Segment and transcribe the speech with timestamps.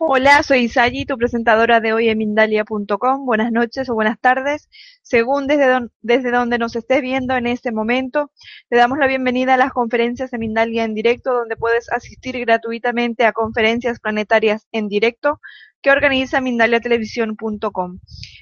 [0.00, 3.26] Hola, soy Isayi, tu presentadora de hoy en Mindalia.com.
[3.26, 4.68] Buenas noches o buenas tardes,
[5.02, 8.30] según desde, desde donde nos estés viendo en este momento.
[8.68, 13.24] Te damos la bienvenida a las conferencias de Mindalia en directo, donde puedes asistir gratuitamente
[13.26, 15.40] a conferencias planetarias en directo
[15.82, 17.98] que organiza Mindaliatelevisión.com.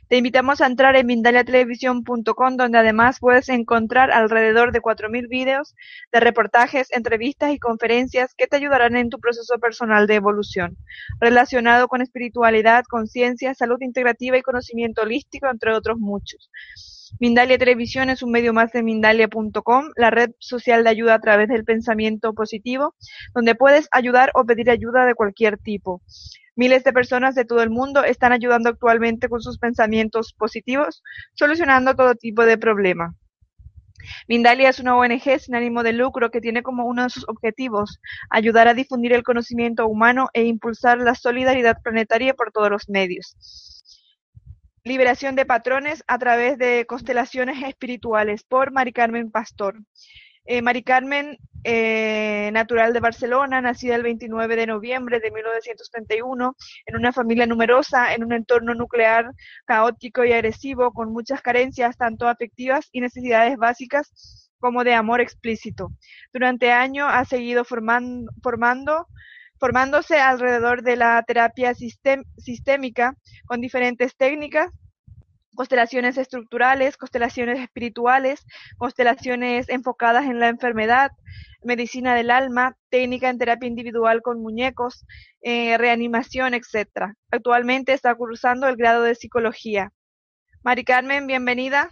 [0.08, 5.74] Te invitamos a entrar en Mindaliatelevisión.com, donde además puedes encontrar alrededor de 4.000 vídeos
[6.12, 10.76] de reportajes, entrevistas y conferencias que te ayudarán en tu proceso personal de evolución
[11.20, 16.50] relacionado con espiritualidad, conciencia, salud integrativa y conocimiento holístico, entre otros muchos.
[17.20, 21.48] Mindalia Televisión es un medio más de Mindalia.com, la red social de ayuda a través
[21.48, 22.94] del pensamiento positivo,
[23.34, 26.02] donde puedes ayudar o pedir ayuda de cualquier tipo.
[26.56, 31.02] Miles de personas de todo el mundo están ayudando actualmente con sus pensamientos positivos,
[31.34, 33.14] solucionando todo tipo de problemas.
[34.28, 38.00] Mindalia es una ONG sin ánimo de lucro que tiene como uno de sus objetivos
[38.30, 43.36] ayudar a difundir el conocimiento humano e impulsar la solidaridad planetaria por todos los medios.
[44.86, 49.74] Liberación de patrones a través de constelaciones espirituales por Mari Carmen Pastor.
[50.44, 56.54] Eh, Mari Carmen, eh, natural de Barcelona, nacida el 29 de noviembre de 1931,
[56.86, 59.32] en una familia numerosa, en un entorno nuclear
[59.64, 65.90] caótico y agresivo, con muchas carencias, tanto afectivas y necesidades básicas como de amor explícito.
[66.32, 69.08] Durante años ha seguido forman- formando,
[69.58, 73.14] formándose alrededor de la terapia sistémica
[73.46, 74.70] con diferentes técnicas
[75.56, 78.46] constelaciones estructurales, constelaciones espirituales,
[78.76, 81.10] constelaciones enfocadas en la enfermedad,
[81.64, 85.04] medicina del alma, técnica en terapia individual con muñecos,
[85.42, 87.14] eh, reanimación, etcétera.
[87.32, 89.90] Actualmente está cursando el grado de psicología.
[90.62, 91.88] Mari Carmen, bienvenida.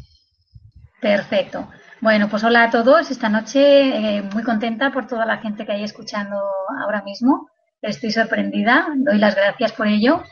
[1.00, 1.68] Perfecto.
[2.00, 3.10] Bueno, pues hola a todos.
[3.10, 6.36] Esta noche eh, muy contenta por toda la gente que hay escuchando
[6.82, 7.48] ahora mismo.
[7.84, 8.86] Estoy sorprendida.
[8.96, 10.22] Doy las gracias por ello.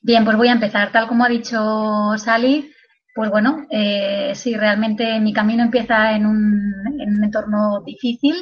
[0.00, 0.90] Bien, pues voy a empezar.
[0.90, 2.72] Tal como ha dicho Sally,
[3.14, 8.36] pues bueno, eh, sí, realmente mi camino empieza en un, en un entorno difícil,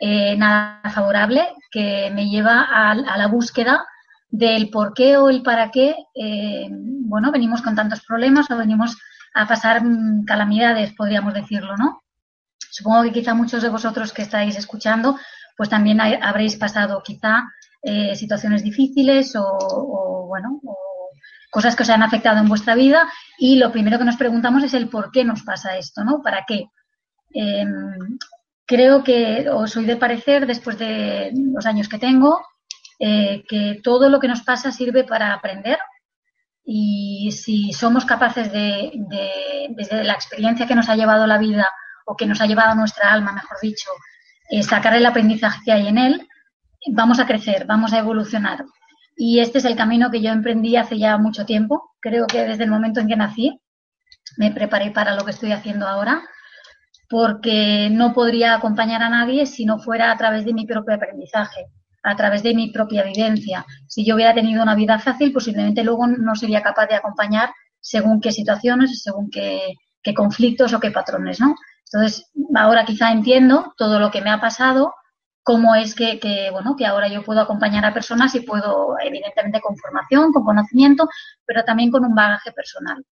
[0.00, 3.86] eh, nada favorable, que me lleva a, a la búsqueda
[4.30, 8.96] del por qué o el para qué, eh, bueno, venimos con tantos problemas o venimos
[9.34, 12.02] a pasar mm, calamidades, podríamos decirlo, ¿no?
[12.70, 15.18] Supongo que quizá muchos de vosotros que estáis escuchando,
[15.56, 17.44] pues también habréis pasado quizá
[17.82, 20.60] eh, situaciones difíciles o, bueno,
[21.50, 23.08] cosas que os han afectado en vuestra vida
[23.38, 26.22] y lo primero que nos preguntamos es el por qué nos pasa esto, ¿no?
[26.22, 26.66] ¿Para qué?
[27.34, 27.66] Eh,
[28.66, 32.40] creo que, o soy de parecer, después de los años que tengo,
[32.98, 35.78] eh, que todo lo que nos pasa sirve para aprender
[36.64, 38.92] y si somos capaces de,
[39.70, 41.68] desde la experiencia que nos ha llevado la vida
[42.06, 43.90] o que nos ha llevado nuestra alma, mejor dicho,
[44.52, 46.28] eh, sacar el aprendizaje que hay en él,
[46.92, 48.66] vamos a crecer, vamos a evolucionar.
[49.16, 51.94] Y este es el camino que yo emprendí hace ya mucho tiempo.
[52.00, 53.58] Creo que desde el momento en que nací
[54.36, 56.22] me preparé para lo que estoy haciendo ahora,
[57.08, 61.68] porque no podría acompañar a nadie si no fuera a través de mi propio aprendizaje,
[62.02, 63.64] a través de mi propia vivencia.
[63.88, 67.48] Si yo hubiera tenido una vida fácil, posiblemente luego no sería capaz de acompañar
[67.80, 71.54] según qué situaciones, según qué, qué conflictos o qué patrones, ¿no?
[71.92, 74.94] Entonces, ahora quizá entiendo todo lo que me ha pasado,
[75.42, 79.76] cómo es que, bueno, que ahora yo puedo acompañar a personas y puedo, evidentemente, con
[79.76, 81.08] formación, con conocimiento,
[81.44, 83.04] pero también con un bagaje personal.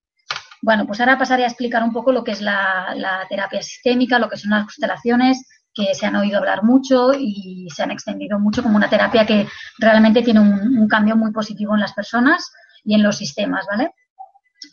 [0.63, 4.29] Bueno, pues ahora pasaré a explicar un poco lo que es la terapia sistémica, lo
[4.29, 5.43] que son las constelaciones,
[5.75, 9.47] que se han oído hablar mucho y se han extendido mucho como una terapia que
[9.79, 12.51] realmente tiene un, cambio muy positivo en las personas
[12.85, 13.93] y en los sistemas, ¿vale?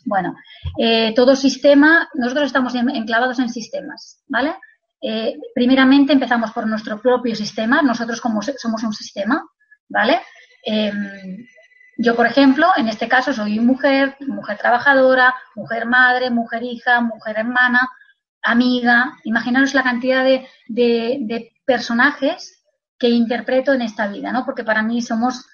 [0.08, 0.36] Bueno,
[0.78, 4.54] eh, todo sistema, nosotros estamos enclavados en sistemas, ¿vale?
[5.02, 9.46] Eh, primeramente empezamos por nuestro propio sistema, nosotros como somos un sistema,
[9.86, 10.22] ¿vale?
[10.64, 11.46] Em,
[11.98, 17.36] yo, por ejemplo, en este caso soy mujer, mujer trabajadora, mujer madre, mujer hija, mujer
[17.40, 17.86] hermana,
[18.42, 19.18] amiga.
[19.24, 22.64] Imaginaros la cantidad de, personajes
[22.98, 24.46] que interpreto en esta vida, ¿no?
[24.46, 25.44] Porque para mí somos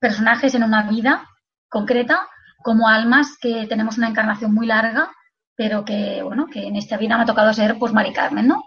[0.00, 1.28] personajes en una vida
[1.68, 2.26] concreta,
[2.62, 5.10] como almas que tenemos una encarnación muy larga,
[5.56, 8.64] pero que, bueno, que en esta vida me ha tocado ser, pues, Mari Carmen, ¿no?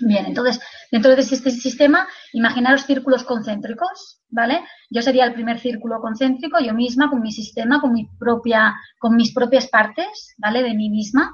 [0.00, 0.60] Bien, entonces,
[0.90, 4.64] dentro de este sistema, imaginaros círculos concéntricos, ¿vale?
[4.90, 9.14] Yo sería el primer círculo concéntrico, yo misma, con mi sistema, con mi propia, con
[9.16, 10.62] mis propias partes, ¿vale?
[10.62, 11.32] De mí misma,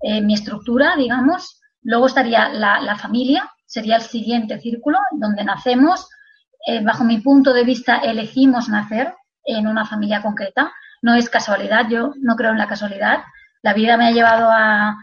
[0.00, 1.60] eh, mi estructura, digamos.
[1.82, 6.08] Luego estaría la, familia, sería el siguiente círculo, donde nacemos.
[6.66, 10.72] Eh, bajo mi punto de vista, elegimos nacer en una familia concreta.
[11.02, 13.24] No es casualidad, yo no creo en la casualidad.
[13.62, 14.96] La vida me ha llevado a,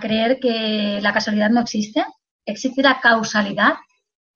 [0.00, 2.04] creer que la casualidad no existe
[2.48, 3.74] existe la causalidad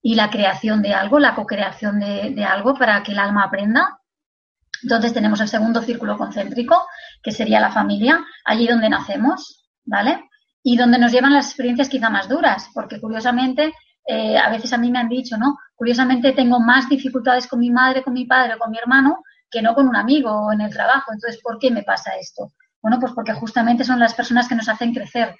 [0.02, 3.98] y la creación de algo, la co-creación de, algo para que el alma aprenda.
[4.82, 6.86] Entonces tenemos el segundo círculo concéntrico,
[7.22, 10.28] que sería la familia, allí donde nacemos, ¿vale?
[10.62, 13.72] Y donde nos llevan las experiencias quizá más duras, porque curiosamente,
[14.06, 15.56] eh, a veces a mí me han dicho, ¿no?
[15.76, 19.22] Curiosamente tengo más dificultades con mi madre, con mi padre, con mi hermano,
[19.52, 21.12] que no con un amigo o en el trabajo.
[21.12, 22.50] Entonces, ¿por qué me pasa esto?
[22.80, 25.36] Bueno, pues porque justamente son las personas que nos hacen crecer,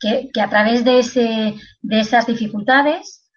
[0.00, 3.30] que, a través de, ese, de esas dificultades,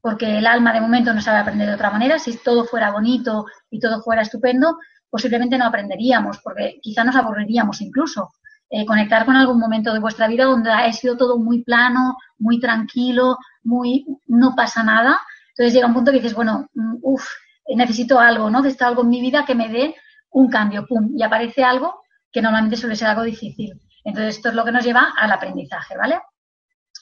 [0.00, 3.46] porque el alma de momento no sabe aprender de otra manera, si todo fuera bonito
[3.70, 4.78] y todo fuera estupendo,
[5.08, 8.30] posiblemente no aprenderíamos, porque quizá nos aburriríamos incluso.
[8.72, 12.60] Eh, conectar con algún momento de vuestra vida donde ha sido todo muy plano, muy
[12.60, 15.20] tranquilo, muy no pasa nada.
[15.48, 17.26] Entonces llega un punto que dices, bueno, mm, uff,
[17.76, 18.64] necesito algo, ¿no?
[18.64, 19.94] Está algo en mi vida que me dé
[20.30, 23.80] un cambio, pum, y aparece algo que normalmente suele ser algo difícil.
[24.04, 26.20] Entonces, esto es lo que nos lleva al aprendizaje, ¿vale?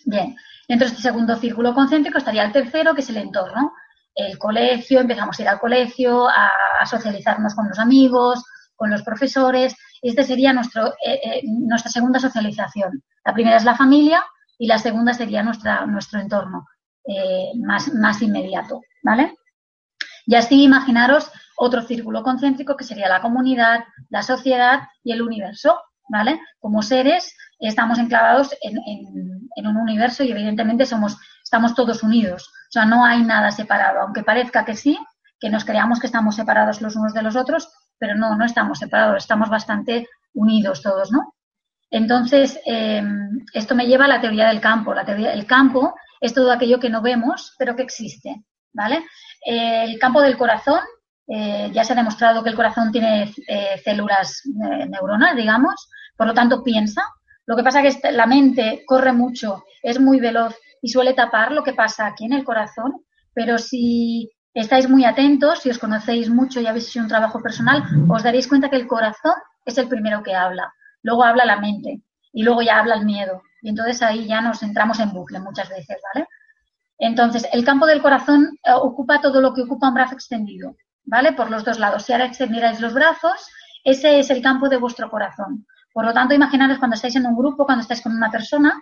[0.04, 0.36] Bien,
[0.68, 3.72] dentro de este segundo círculo concéntrico estaría el tercero, que es el entorno.
[4.14, 8.44] El colegio, empezamos a ir al colegio, a, socializarnos con los amigos,
[8.74, 9.76] con los profesores.
[10.02, 13.02] Este sería nuestro, eh, eh, nuestra segunda socialización.
[13.24, 14.24] La primera es la familia
[14.58, 16.66] y la segunda sería nuestra, nuestro entorno
[17.06, 19.34] eh, más, más inmediato, ¿vale?
[20.28, 23.80] Y así imaginaros otro círculo concéntrico que sería la comunidad,
[24.10, 25.76] la sociedad y el universo.
[26.08, 26.40] ¿vale?
[26.58, 28.78] Como seres estamos enclavados en,
[29.66, 32.48] un universo y evidentemente somos, estamos todos unidos.
[32.68, 34.98] O sea, no hay nada separado, aunque parezca que sí,
[35.40, 38.78] que nos creamos que estamos separados los unos de los otros, pero no, no estamos
[38.78, 41.34] separados, estamos bastante unidos todos, ¿no?
[41.90, 43.02] Entonces, eh,
[43.54, 44.94] esto me lleva a la teoría del campo.
[44.94, 48.44] La teoría del campo es todo aquello que no vemos, pero que existe,
[48.78, 49.04] ¿vale?
[49.44, 50.80] el campo del corazón,
[51.26, 56.34] eh, ya se ha demostrado que el corazón tiene eh, células neuronales, digamos, por lo
[56.34, 57.02] tanto piensa.
[57.46, 61.52] Lo que pasa es que la mente corre mucho, es muy veloz y suele tapar
[61.52, 63.04] lo que pasa aquí en el corazón,
[63.34, 67.84] pero si estáis muy atentos, si os conocéis mucho y habéis hecho un trabajo personal,
[68.08, 69.34] os daréis cuenta que el corazón
[69.64, 70.72] es el primero que habla,
[71.02, 72.02] luego habla la mente
[72.32, 73.42] y luego ya habla el miedo.
[73.62, 76.26] Y entonces ahí ya nos entramos en bucle muchas veces, ¿vale?
[76.98, 81.32] Entonces, el campo del corazón eh, ocupa todo lo que ocupa un brazo extendido, ¿vale?
[81.32, 82.04] Por los dos lados.
[82.04, 83.48] Si ahora extendierais los brazos,
[83.84, 85.66] ese es el campo de vuestro corazón.
[85.92, 88.80] Por lo tanto, imaginaros cuando estáis en un grupo, cuando estáis con una persona,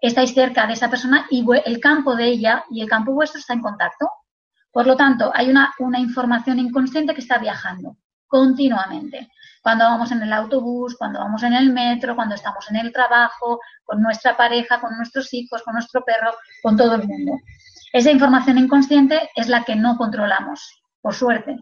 [0.00, 3.54] estáis cerca de esa persona y el campo de ella y el campo vuestro está
[3.54, 4.08] en contacto.
[4.70, 9.30] Por lo tanto, hay una, una información inconsciente que está viajando continuamente.
[9.66, 13.58] Cuando vamos en el autobús, cuando vamos en el metro, cuando estamos en el trabajo,
[13.82, 16.32] con nuestra pareja, con nuestros hijos, con nuestro perro,
[16.62, 17.32] con todo el mundo.
[17.92, 21.56] Esa información inconsciente es la que no controlamos, por suerte.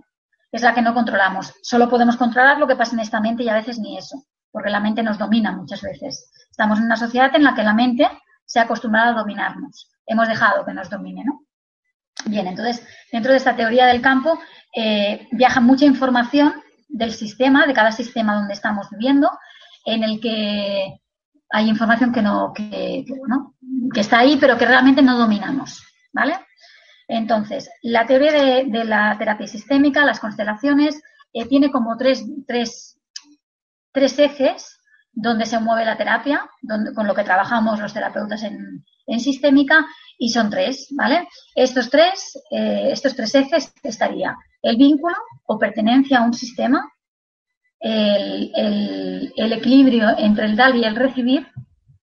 [0.52, 1.54] Es la que no controlamos.
[1.62, 4.68] Solo podemos controlar lo que pasa en esta mente y a veces ni eso porque
[4.68, 6.30] la mente nos domina muchas veces.
[6.50, 8.06] Estamos en una sociedad en la que la mente
[8.44, 9.90] se ha acostumbrado a dominarnos.
[10.06, 11.40] Hemos dejado que nos domine, ¿no?
[12.26, 14.38] Bien, entonces, dentro de esta teoría del campo,
[14.76, 16.62] eh, viaja mucha información
[16.94, 19.30] del sistema, de cada sistema donde estamos viviendo,
[19.84, 21.00] en el que
[21.50, 23.04] hay información que no, que,
[23.92, 25.82] que está ahí, pero que realmente no dominamos,
[26.12, 26.38] ¿vale?
[27.06, 32.94] Entonces, la teoría de, la terapia sistémica, las constelaciones, eh, tiene como tres, tres
[33.94, 34.80] tres ejes
[35.12, 38.84] donde se mueve la terapia, donde, con lo que trabajamos los terapeutas en,
[39.20, 39.86] sistémica,
[40.18, 41.28] y son tres, ¿vale?
[41.54, 45.16] Estos tres, eh, estos tres ejes estaría el vínculo
[45.46, 46.90] o pertenencia a un sistema,
[47.78, 51.46] el, equilibrio entre el dar y el recibir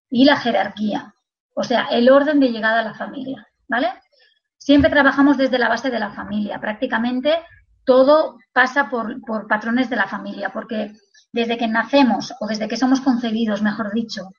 [0.10, 1.14] y la jerarquía,
[1.54, 3.90] o sea, el orden de llegada a la familia, ¿vale?
[4.62, 6.60] siempre trabajamos desde la base de la familia.
[6.60, 7.40] Prácticamente
[7.84, 10.94] todo pasa por, por patrones de la familia, porque
[11.34, 14.30] desde que nacemos o desde que somos concebidos, mejor dicho,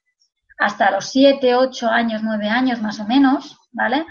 [0.59, 4.07] hasta los 7, 8 años, 9 años más o menos, ¿vale?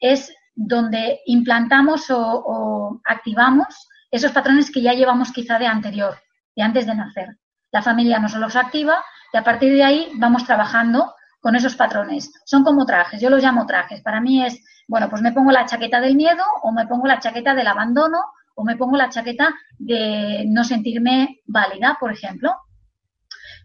[0.00, 6.16] Es donde implantamos o, activamos esos patrones que ya llevamos quizá de anterior,
[6.54, 7.38] de antes de nacer.
[7.70, 12.30] La familia nos los activa y a partir de ahí vamos trabajando con esos patrones.
[12.44, 14.02] Son como trajes, yo los llamo trajes.
[14.02, 17.18] Para mí es, bueno, pues me pongo la chaqueta del miedo o me pongo la
[17.18, 18.18] chaqueta del abandono
[18.54, 22.54] o me pongo la chaqueta de no sentirme válida, por ejemplo.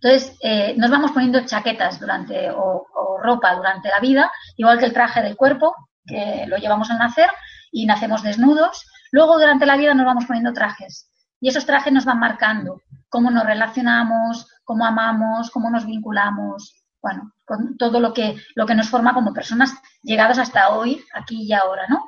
[0.01, 2.85] Entonces, eh, nos vamos poniendo chaquetas durante o,
[3.21, 5.75] ropa durante la vida, igual que el traje del cuerpo,
[6.07, 7.29] que lo llevamos al nacer
[7.71, 8.85] y nacemos desnudos.
[9.11, 11.11] Luego, durante la vida, nos vamos poniendo trajes.
[11.39, 17.31] Y esos trajes nos van marcando cómo nos relacionamos, cómo amamos, cómo nos vinculamos, bueno,
[17.45, 21.53] con todo lo que, lo que nos forma como personas llegadas hasta hoy, aquí y
[21.53, 22.03] ahora, ¿no?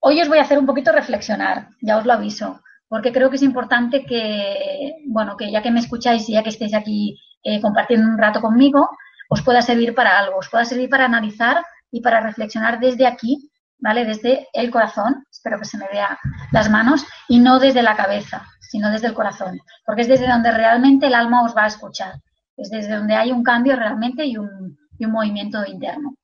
[0.00, 3.36] Hoy os voy a hacer un poquito reflexionar, ya os lo aviso, porque creo que
[3.36, 7.60] es importante que, bueno, que ya que me escucháis y ya que estéis aquí eh,
[7.60, 8.88] compartiendo un rato conmigo,
[9.28, 13.50] os pueda servir para algo, os pueda servir para analizar y para reflexionar desde aquí,
[13.78, 14.04] ¿vale?
[14.04, 16.18] Desde el corazón, espero que se me vea
[16.52, 20.50] las manos, y no desde la cabeza, sino desde el corazón, porque es desde donde
[20.50, 22.14] realmente el alma os va a escuchar,
[22.56, 26.14] es desde donde hay un cambio realmente y un, y un movimiento interno.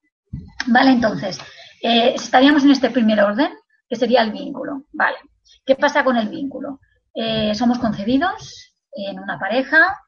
[0.67, 1.39] Vale, entonces,
[1.83, 3.53] eh, estaríamos en este primer orden,
[3.89, 4.85] que sería el vínculo.
[4.93, 5.17] Vale.
[5.65, 6.81] ¿Qué pasa con el vínculo?
[7.15, 10.01] Eh, somos concebidos en una pareja,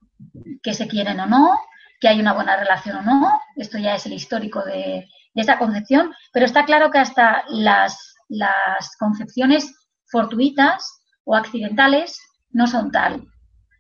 [0.63, 1.59] que se quieren o no,
[2.01, 3.41] que hay una buena relación o no.
[3.57, 8.17] Esto ya es el histórico de, de esa concepción, pero está claro que hasta las,
[8.29, 9.73] las concepciones
[10.11, 12.19] fortuitas o accidentales
[12.51, 13.29] no son tal.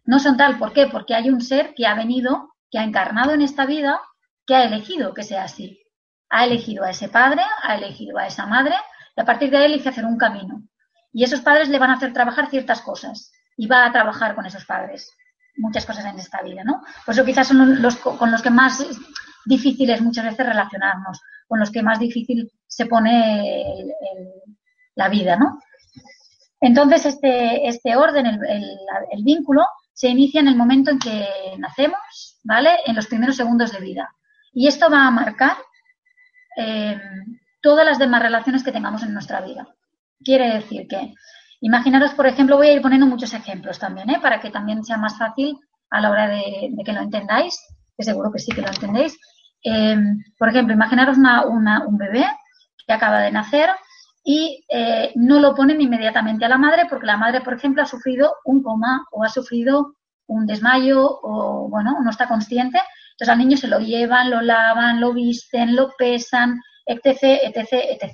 [0.05, 0.87] No son tal, ¿por qué?
[0.87, 4.01] Porque hay un ser que ha venido, que ha encarnado en esta vida,
[4.47, 5.83] que ha elegido que sea así.
[6.29, 8.75] Ha elegido a ese padre, ha elegido a esa madre,
[9.17, 10.63] y a partir de ahí elige hacer un camino.
[11.11, 14.45] Y esos padres le van a hacer trabajar ciertas cosas y va a trabajar con
[14.45, 15.11] esos padres
[15.57, 16.83] muchas cosas en esta vida, ¿no?
[17.07, 18.87] Por eso quizás son los con los que más
[19.47, 23.65] difíciles muchas veces relacionarnos, con los que más difícil se pone
[24.95, 25.59] la vida, ¿no?
[26.61, 28.39] Entonces, este, este orden, el,
[29.11, 31.27] el, vínculo, se inicia en el momento en que
[31.59, 32.71] nacemos, ¿vale?
[32.87, 34.11] En los primeros segundos de vida.
[34.53, 35.57] Y esto va a marcar
[36.57, 36.99] eh,
[37.61, 39.69] todas las demás relaciones que tengamos en nuestra vida.
[40.25, 41.13] Quiere decir que,
[41.61, 44.19] imaginaros, por ejemplo, voy a ir poniendo muchos ejemplos también, ¿eh?
[44.21, 45.59] para que también sea más fácil
[45.91, 47.61] a la hora de, que lo entendáis,
[47.97, 49.19] que seguro que sí que lo entendéis.
[49.69, 49.97] Eh,
[50.39, 52.25] por ejemplo, imaginaros un bebé
[52.87, 53.69] que acaba de nacer
[54.23, 57.87] y eh, no lo ponen inmediatamente a la madre porque la madre, por ejemplo, ha
[57.87, 59.97] sufrido un coma o ha sufrido
[60.29, 62.79] un desmayo o, bueno, no está consciente.
[63.13, 68.13] Entonces al niño se lo llevan, lo lavan, lo visten, lo pesan, etc., etc., etc.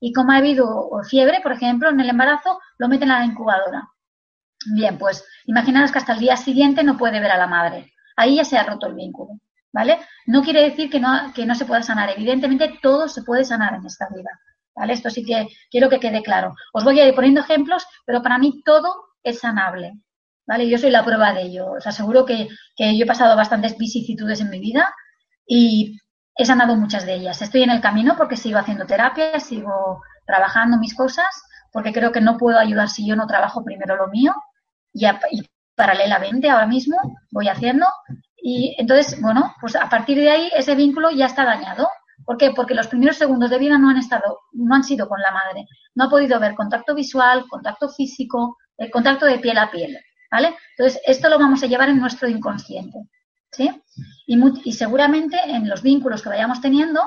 [0.00, 3.88] Y como ha habido fiebre, por ejemplo, en el embarazo, lo meten a la incubadora.
[4.74, 7.92] Bien, pues imaginaros que hasta el día siguiente no puede ver a la madre.
[8.16, 9.40] Ahí ya se ha roto el vínculo,
[9.72, 9.98] ¿vale?
[10.26, 12.10] No quiere decir que no, se pueda sanar.
[12.10, 14.30] Evidentemente todo se puede sanar en esta vida,
[14.74, 14.92] ¿vale?
[14.92, 16.54] Esto sí que quiero que quede claro.
[16.72, 19.94] Os voy a ir poniendo ejemplos, pero para mí todo es sanable,
[20.46, 20.68] ¿vale?
[20.68, 21.72] Yo soy la prueba de ello.
[21.72, 22.48] Os aseguro que,
[22.78, 24.92] yo he pasado bastantes vicisitudes en mi vida
[25.46, 25.98] y
[26.36, 27.42] he sanado muchas de ellas.
[27.42, 31.26] Estoy en el camino porque sigo haciendo terapia, sigo trabajando mis cosas,
[31.72, 34.34] porque creo que no puedo ayudar si yo no trabajo primero lo mío
[34.92, 35.42] y, y
[35.74, 36.96] paralelamente ahora mismo
[37.30, 37.86] voy haciendo.
[38.42, 41.88] Y entonces, bueno, pues a partir de ahí ese vínculo ya está dañado.
[42.24, 42.52] ¿Por qué?
[42.54, 45.66] Porque los primeros segundos de vida no han estado, no han sido con la madre.
[45.94, 49.98] No ha podido haber contacto visual, contacto físico, el contacto de piel a piel.
[50.30, 50.54] ¿Vale?
[50.76, 52.98] Entonces, esto lo vamos a llevar en nuestro inconsciente.
[53.50, 53.70] ¿sí?
[54.26, 57.02] Y, y seguramente en los vínculos que vayamos teniendo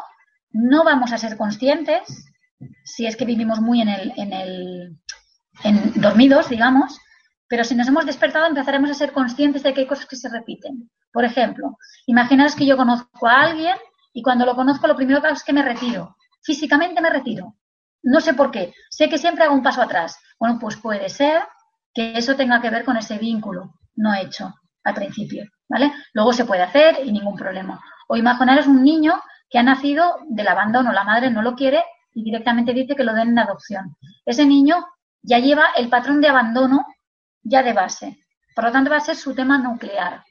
[0.52, 2.32] no vamos a ser conscientes,
[2.84, 4.98] si es que vivimos muy en el, en el
[5.64, 7.00] en dormidos, digamos,
[7.54, 10.28] pero si nos hemos despertado empezaremos a ser conscientes de que hay cosas que se
[10.28, 10.90] repiten.
[11.12, 13.78] Por ejemplo, imaginaos que yo conozco a alguien
[14.12, 16.18] y cuando lo conozco lo primero que hago es que me retiro.
[16.42, 17.54] Físicamente me retiro.
[18.02, 18.74] No sé por qué.
[18.90, 20.18] Sé que siempre hago un paso atrás.
[20.40, 21.44] Bueno, pues puede ser
[21.94, 24.52] que eso tenga que ver con ese vínculo no hecho
[24.84, 25.46] al principio.
[25.70, 25.94] ¿vale?
[26.14, 27.80] Luego se puede hacer y ningún problema.
[28.08, 31.84] O imaginaros un niño que ha nacido del abandono, la madre no lo quiere
[32.16, 33.96] y directamente dice que lo den en adopción.
[34.26, 34.88] Ese niño
[35.22, 36.84] ya lleva el patrón de abandono
[37.44, 38.18] ya de base.
[38.56, 40.24] Por lo tanto, va a ser su tema nuclear.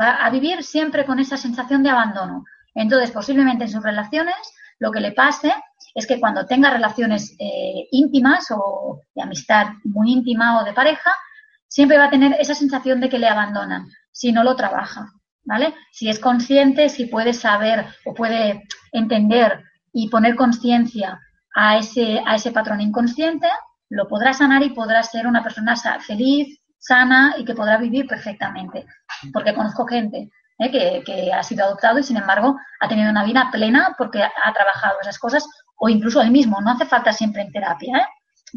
[0.00, 2.44] Va a vivir siempre con esa sensación de abandono.
[2.74, 4.36] Entonces, posiblemente en sus relaciones,
[4.78, 5.52] lo que le pase
[5.94, 11.12] es que cuando tenga relaciones eh, íntimas o de amistad muy íntima o de pareja,
[11.68, 15.12] siempre va a tener esa sensación de que le abandonan si no lo trabaja,
[15.44, 15.74] ¿vale?
[15.92, 21.20] Si es consciente, si puede saber o puede entender y poner conciencia
[21.54, 23.48] a ese, a ese patrón inconsciente,
[23.90, 28.86] lo podrá sanar y podrá ser una persona feliz, sana y que podrá vivir perfectamente.
[29.32, 31.02] Porque conozco gente ¿eh?
[31.04, 35.00] que, ha sido adoptado y sin embargo ha tenido una vida plena porque ha trabajado
[35.00, 36.60] esas cosas o incluso él mismo.
[36.60, 37.98] No hace falta siempre en terapia.
[37.98, 38.06] ¿eh?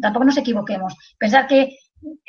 [0.02, 0.96] Tampoco nos equivoquemos.
[1.18, 1.78] Pensar que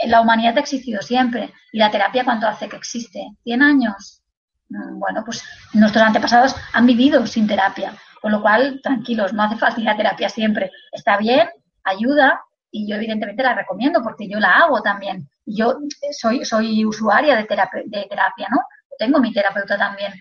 [0.07, 3.21] la humanidad ha existido siempre y la terapia cuánto hace que existe.
[3.45, 4.23] ¿100 años?
[4.69, 9.57] Mm, bueno, pues nuestros antepasados han vivido sin terapia con lo cual, tranquilos, no hace
[9.57, 10.71] falta la terapia siempre.
[10.93, 11.49] Está bien,
[11.85, 15.29] ayuda, y yo evidentemente la recomiendo porque yo la hago también.
[15.45, 15.79] Yo
[16.13, 18.59] soy, soy usuaria de terapia, ¿no?
[18.99, 20.13] Tengo mi terapeuta también.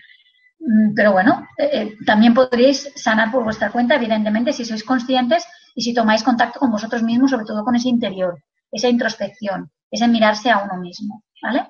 [0.60, 5.44] Mm, pero bueno, eh, eh, también podréis sanar por vuestra cuenta, evidentemente, si sois conscientes
[5.74, 10.08] y si tomáis contacto con vosotros mismos, sobre todo con ese interior, esa introspección, ese
[10.08, 11.68] mirarse a uno mismo, ¿vale?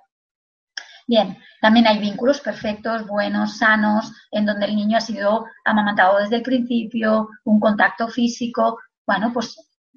[1.07, 6.37] Bien, también hay vínculos perfectos, buenos, sanos, en donde el niño ha sido amamantado desde
[6.37, 8.79] el principio, un contacto físico.
[9.07, 9.57] Bueno, pues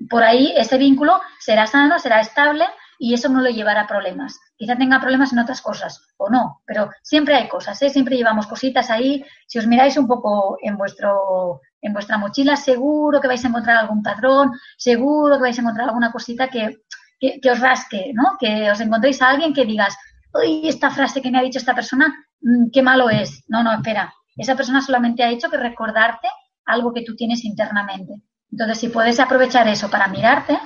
[0.10, 2.66] por ahí ese vínculo será sano, será estable
[3.00, 4.40] y eso no le llevará a problemas.
[4.56, 7.90] Quizá tenga problemas en otras cosas o no, pero siempre hay cosas, ¿eh?
[7.90, 9.24] siempre llevamos cositas ahí.
[9.48, 13.78] Si os miráis un poco en vuestro en vuestra mochila, seguro que vais a encontrar
[13.78, 16.78] algún patrón, seguro que vais a encontrar alguna cosita que,
[17.20, 18.38] que, os rasque, ¿no?
[18.40, 19.98] Que os encontréis a alguien que digas,
[20.34, 23.44] uy, esta frase que me ha dicho esta persona, mm, qué malo es.
[23.50, 24.14] No, no, espera.
[24.38, 26.30] Esa persona solamente ha hecho que recordarte
[26.66, 28.14] algo que tú tienes internamente.
[28.54, 30.60] Entonces, si puedes aprovechar eso para mirarte,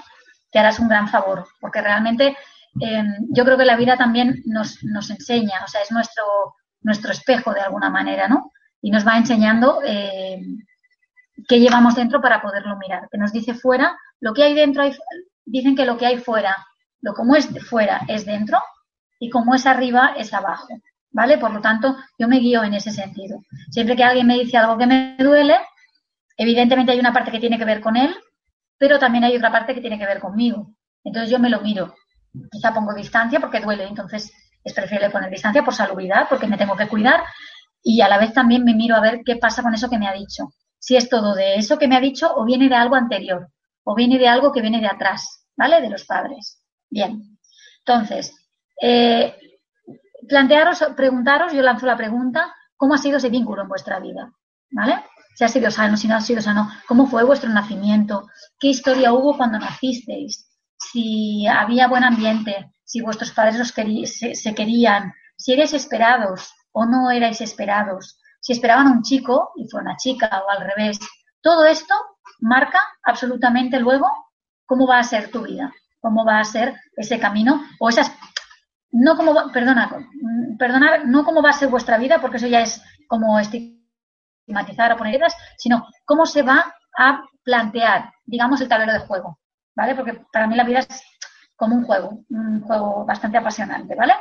[0.52, 2.36] te harás un gran favor, porque realmente
[2.82, 6.26] em, yo creo que la vida también nos, nos, enseña, o sea, es nuestro,
[6.82, 8.52] nuestro espejo de alguna manera, ¿no?
[8.82, 10.42] Y nos va enseñando eh,
[11.48, 13.08] qué llevamos dentro para poderlo mirar.
[13.10, 14.94] Que nos dice fuera, lo que hay dentro, hay,
[15.46, 16.58] dicen que lo que hay fuera,
[17.00, 18.62] lo como es de fuera es dentro,
[19.18, 20.68] y como es arriba, es abajo.
[21.12, 21.38] ¿Vale?
[21.38, 23.40] Por lo tanto, yo me guío en ese sentido.
[23.72, 25.58] Siempre que alguien me dice algo que me duele,
[26.38, 28.16] evidentemente hay una parte que tiene que ver con él,
[28.78, 30.74] pero también hay otra parte que tiene que ver conmigo.
[31.04, 31.96] Entonces yo me lo miro.
[32.52, 34.32] Quizá pongo distancia porque duele, entonces
[34.64, 37.24] es preferible poner distancia por salubridad, porque me tengo que cuidar
[37.84, 40.08] y a la vez también me miro a ver qué pasa con eso que me
[40.08, 40.50] ha dicho.
[40.78, 43.50] Si es todo de eso que me ha dicho o viene de algo anterior
[43.84, 45.82] o viene de algo que viene de atrás, ¿vale?
[45.82, 46.62] De los padres.
[46.90, 47.38] Bien.
[47.80, 48.36] Entonces,
[48.82, 49.36] eh,
[50.28, 54.32] plantearos, preguntaros, yo lanzo la pregunta, ¿cómo ha sido ese vínculo en vuestra vida?
[54.72, 55.06] ¿Vale?
[55.38, 58.28] Si ha sido sano, si no ha sido sano, ¿cómo fue vuestro nacimiento?
[58.60, 60.50] ¿Qué historia hubo cuando nacisteis?
[60.80, 67.40] Si había buen ambiente, si vuestros padres se, querían, si erais esperados o no erais
[67.42, 70.98] esperados, si esperaban a un chico y fue una chica o al revés.
[71.40, 71.94] Todo esto
[72.40, 74.08] marca absolutamente luego
[74.66, 78.12] cómo va a ser tu vida, cómo va a ser ese camino o esas
[78.90, 79.88] no como, perdona,
[80.58, 83.38] perdonar, no cómo va a ser vuestra vida, porque eso ya es como
[84.48, 89.40] o poner ideas, sino cómo se va a plantear, digamos, el tablero de juego,
[89.76, 89.96] ¿vale?
[89.96, 91.04] Porque para mí la vida es
[91.56, 94.14] como un juego, un juego bastante apasionante, ¿vale?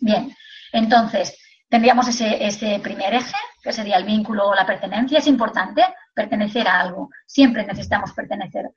[0.00, 0.34] Bien,
[0.72, 5.18] entonces, tendríamos ese, ese primer eje, que sería el vínculo o la pertenencia.
[5.18, 5.82] Es importante
[6.14, 8.70] pertenecer a algo, siempre necesitamos pertenecer.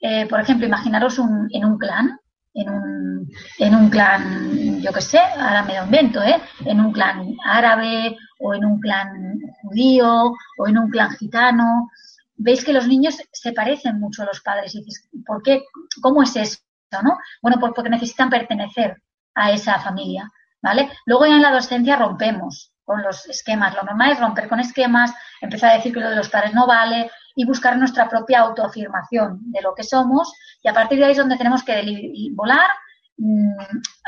[0.00, 2.18] Eh, por ejemplo, imaginaros un, en un clan,
[2.54, 6.40] en un, en un clan, yo qué sé, ahora me lo invento, ¿eh?
[6.64, 11.90] en un clan árabe o en un clan judío o en un clan gitano.
[12.36, 15.64] Veis que los niños se parecen mucho a los padres y dices, ¿por qué?
[16.00, 16.58] ¿Cómo es eso?
[17.02, 17.18] ¿no?
[17.42, 19.02] Bueno, pues porque necesitan pertenecer
[19.34, 20.30] a esa familia,
[20.62, 20.90] ¿vale?
[21.06, 23.74] Luego ya en la adolescencia rompemos con los esquemas.
[23.74, 26.66] Lo normal es romper con esquemas, empezar a decir que lo de los padres no
[26.66, 31.12] vale y buscar nuestra propia autoafirmación de lo que somos y a partir de ahí
[31.12, 32.68] es donde tenemos que volar,
[33.16, 33.56] mm,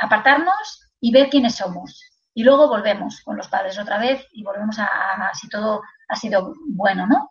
[0.02, 2.02] apartarnos y ver quiénes somos.
[2.34, 6.54] Y luego volvemos con los padres otra vez y volvemos a, si todo ha sido
[6.68, 7.30] bueno, ¿no?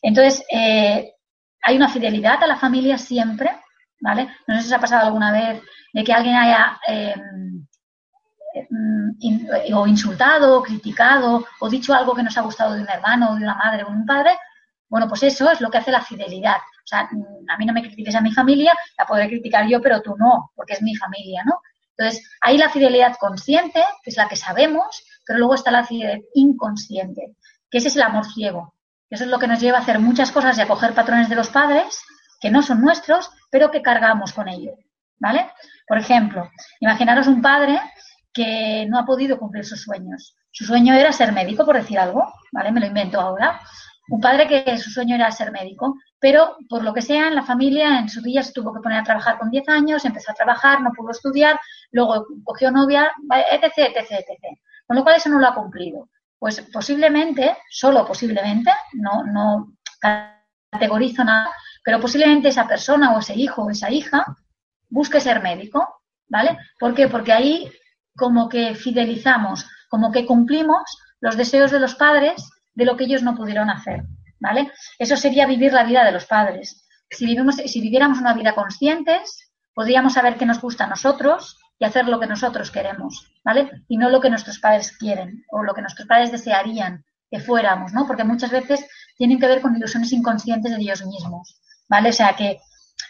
[0.00, 1.12] Entonces, eh,
[1.62, 3.50] hay una fidelidad a la familia siempre,
[4.00, 4.30] ¿vale?
[4.46, 7.66] No sé si os ha pasado alguna vez de que alguien haya em,
[8.70, 13.34] mm, o insultado, o criticado, o dicho algo que nos ha gustado de un hermano,
[13.34, 14.38] de una madre o de un padre.
[14.88, 16.56] Bueno, pues eso es lo que hace la fidelidad.
[16.56, 19.80] O sea, mm, a mí no me critiques a mi familia, la podré criticar yo,
[19.80, 21.60] pero tú no, porque es mi familia, ¿no?
[21.96, 26.20] Entonces, hay la fidelidad consciente, que es la que sabemos, pero luego está la fidelidad
[26.34, 27.36] inconsciente,
[27.70, 28.74] que ese es el amor ciego.
[29.08, 31.36] Eso es lo que nos lleva a hacer muchas cosas y a coger patrones de
[31.36, 32.02] los padres
[32.40, 34.72] que no son nuestros, pero que cargamos con ello,
[35.18, 35.50] ¿vale?
[35.86, 37.80] Por ejemplo, imaginaros un padre
[38.32, 40.36] que no ha podido cumplir sus sueños.
[40.50, 42.72] Su sueño era ser médico, por decir algo, ¿vale?
[42.72, 43.60] Me lo invento ahora.
[44.08, 47.42] Un padre que su sueño era ser médico, pero por lo que sea, en la
[47.42, 50.34] familia, en su día se tuvo que poner a trabajar con 10 años, empezó a
[50.34, 51.58] trabajar, no pudo estudiar,
[51.90, 53.12] luego cogió novia,
[53.50, 54.58] etc, etc, etc.
[54.86, 56.08] Con lo cual eso no lo ha cumplido.
[56.38, 59.72] Pues posiblemente, solo posiblemente, no, no
[60.70, 61.50] categorizo nada,
[61.84, 64.24] pero posiblemente esa persona o ese hijo o esa hija
[64.88, 66.58] busque ser médico, ¿vale?
[66.78, 67.08] ¿Por qué?
[67.08, 67.70] Porque ahí
[68.16, 70.82] como que fidelizamos, como que cumplimos
[71.20, 74.04] los deseos de los padres de lo que ellos no pudieron hacer,
[74.38, 74.70] ¿vale?
[74.98, 76.86] Eso sería vivir la vida de los padres.
[77.10, 81.84] Si, vivimos, si viviéramos una vida conscientes, podríamos saber qué nos gusta a nosotros y
[81.84, 83.70] hacer lo que nosotros queremos, ¿vale?
[83.88, 87.92] Y no lo que nuestros padres quieren o lo que nuestros padres desearían que fuéramos,
[87.92, 88.06] ¿no?
[88.06, 88.86] Porque muchas veces
[89.16, 92.10] tienen que ver con ilusiones inconscientes de ellos mismos, ¿vale?
[92.10, 92.58] O sea que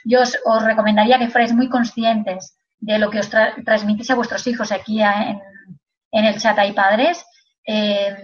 [0.04, 3.30] yo os, recomendaría que fuerais muy conscientes de lo que os
[3.64, 7.24] transmitís a vuestros hijos aquí en, el chat hay padres,
[7.66, 8.16] eh,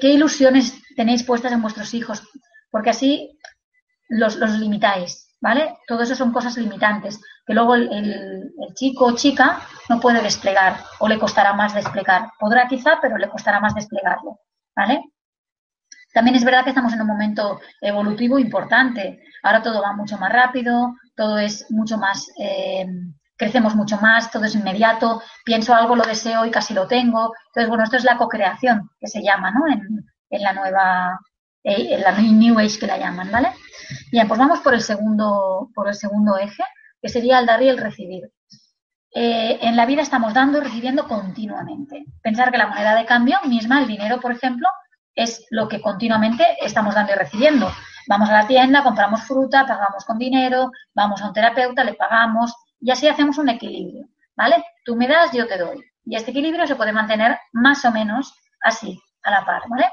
[0.00, 2.22] ¿qué, ilusiones tenéis puestas en vuestros hijos,
[2.70, 3.38] porque así
[4.08, 5.76] los, limitáis, ¿vale?
[5.86, 11.08] Todo eso son cosas limitantes que luego el, chico o chica no puede desplegar o
[11.08, 12.30] le costará más desplegar.
[12.38, 14.38] Podrá quizá, pero le costará más desplegarlo,
[14.74, 15.02] ¿vale?
[16.14, 19.22] También es verdad que estamos en un momento evolutivo importante.
[19.42, 22.86] Ahora todo va mucho más rápido, todo es mucho más, eh,
[23.36, 27.32] crecemos mucho más, todo es inmediato, pienso algo, lo deseo y casi lo tengo.
[27.48, 29.66] Entonces, bueno, esto es la co-creación que se llama, ¿no?
[29.66, 31.18] En, en la nueva,
[31.64, 33.52] eh, en la New Age que la llaman, ¿vale?
[34.10, 36.64] Bien, pues vamos por el segundo, por el segundo eje,
[37.00, 38.30] que sería el dar y el recibir.
[39.14, 42.04] Eh, en la vida estamos dando y recibiendo continuamente.
[42.22, 44.68] Pensar que la moneda de cambio misma, el dinero, por ejemplo,
[45.14, 47.70] es lo que continuamente estamos dando y recibiendo.
[48.08, 52.54] Vamos a la tienda, compramos fruta, pagamos con dinero, vamos a un terapeuta, le pagamos
[52.82, 54.64] y así hacemos un equilibrio, ¿vale?
[54.84, 55.82] Tú me das, yo te doy.
[56.04, 59.88] Y este equilibrio se puede mantener más o menos así, a la par, ¿vale?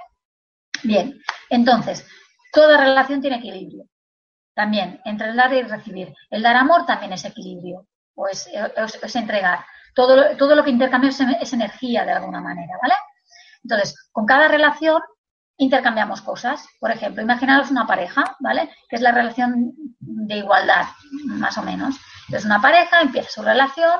[0.83, 2.05] Bien, entonces,
[2.51, 3.85] toda relación tiene equilibrio
[4.55, 6.13] también entre el dar y recibir.
[6.29, 8.49] El dar amor también es equilibrio o es,
[9.15, 9.63] entregar.
[9.95, 12.95] Todo, todo lo que intercambiamos es, energía de alguna manera, ¿vale?
[13.63, 15.01] Entonces, con cada relación
[15.59, 16.65] intercambiamos cosas.
[16.79, 18.69] Por ejemplo, imaginaros una pareja, ¿vale?
[18.89, 20.85] Que es la relación de igualdad,
[21.25, 21.95] más o menos.
[22.27, 23.99] Entonces, una pareja empieza su relación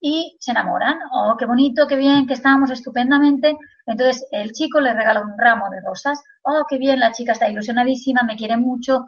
[0.00, 0.98] y se enamoran.
[1.12, 3.56] Oh, qué bonito, qué bien, que estábamos estupendamente.
[3.86, 6.22] Entonces, el chico le regala un ramo de rosas.
[6.42, 9.06] Oh, qué bien, la chica está ilusionadísima, me quiere mucho,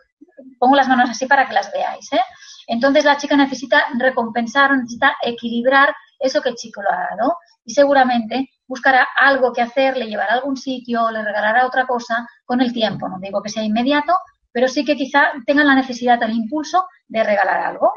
[0.59, 2.13] pongo las manos así para que las veáis.
[2.13, 2.21] ¿eh?
[2.67, 7.73] Entonces la chica necesita recompensar, necesita equilibrar eso que el chico lo ha dado y
[7.73, 12.61] seguramente buscará algo que hacer, le llevará a algún sitio, le regalará otra cosa con
[12.61, 13.09] el tiempo.
[13.09, 14.14] No digo que sea inmediato,
[14.52, 17.92] pero sí que quizá tengan la necesidad, el impulso de regalar algo.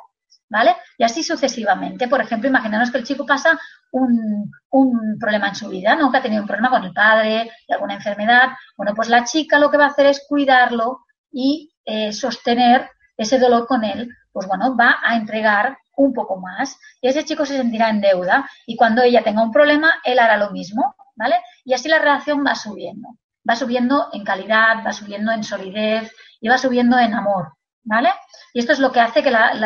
[0.49, 0.75] ¿Vale?
[0.97, 2.09] Y así sucesivamente.
[2.09, 3.57] Por ejemplo, imaginaros que el chico pasa
[3.91, 6.11] un, un, problema en su vida, ¿no?
[6.11, 8.49] Que ha tenido un problema con el padre, alguna enfermedad.
[8.75, 13.39] Bueno, pues la chica lo que va a hacer es cuidarlo y eh, sostener ese
[13.39, 17.57] dolor con él, pues bueno, va a entregar un poco más y ese chico se
[17.57, 21.35] sentirá en deuda y cuando ella tenga un problema, él hará lo mismo, ¿vale?
[21.63, 23.09] Y así la relación va subiendo,
[23.47, 28.09] va subiendo en calidad, va subiendo en solidez y va subiendo en amor, ¿vale?
[28.53, 29.59] Y esto es lo que hace que las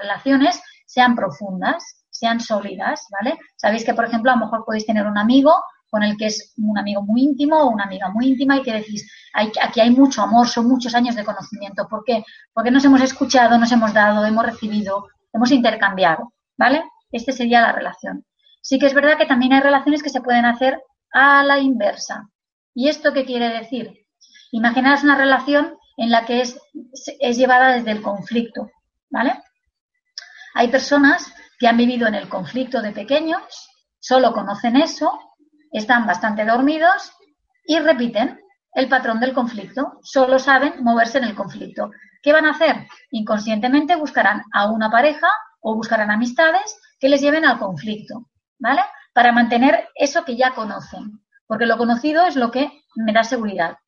[0.00, 3.38] relaciones sean profundas, sean sólidas, ¿vale?
[3.56, 5.54] Sabéis que, por ejemplo, a lo mejor podéis tener un amigo
[5.90, 8.74] con el que es un amigo muy íntimo o una amiga muy íntima y que
[8.74, 11.88] decís, aquí hay mucho amor, son muchos años de conocimiento.
[11.88, 12.24] ¿Por qué?
[12.52, 16.84] Porque nos hemos escuchado, nos hemos dado, hemos recibido, hemos intercambiado, ¿vale?
[17.10, 18.24] Esta sería la relación.
[18.60, 20.80] Sí que es verdad que también hay relaciones que se pueden hacer
[21.12, 22.28] a la inversa.
[22.74, 24.06] ¿Y esto qué quiere decir?
[24.52, 26.58] Imaginaos una relación en la que es,
[27.20, 28.70] es llevada desde el conflicto,
[29.10, 29.40] ¿vale?
[30.54, 33.42] Hay personas que han vivido en el conflicto de pequeños,
[33.98, 35.18] solo conocen eso
[35.72, 37.12] están bastante dormidos
[37.64, 38.40] y repiten
[38.78, 39.98] el patrón del conflicto.
[40.02, 41.90] Solo saben moverse en el conflicto.
[42.22, 42.86] ¿Qué van a hacer?
[43.10, 45.28] Inconscientemente buscarán a una pareja
[45.60, 48.28] o buscarán amistades que les lleven al conflicto,
[48.60, 48.82] ¿vale?
[49.12, 51.20] Para mantener eso que ya conocen.
[51.48, 53.78] Porque lo conocido es lo que me da seguridad.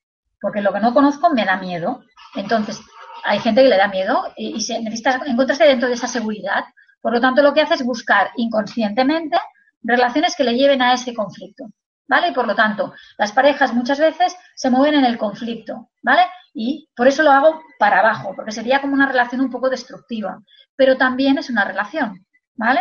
[0.41, 2.03] Porque lo que no conozco me da miedo.
[2.35, 2.81] Entonces,
[3.23, 6.65] hay gente que le da miedo y, se necesita encontrarse dentro de esa seguridad.
[7.01, 9.39] Por lo tanto, lo que hace es buscar inconscientemente
[9.85, 11.67] relaciones que le lleven a ese conflicto,
[12.11, 12.31] ¿vale?
[12.31, 16.23] Y por lo tanto, las parejas muchas veces se mueven en el conflicto, ¿vale?
[16.53, 20.43] Y por eso lo hago para abajo, porque sería como una relación un poco destructiva,
[20.75, 22.81] pero también es una relación, ¿vale?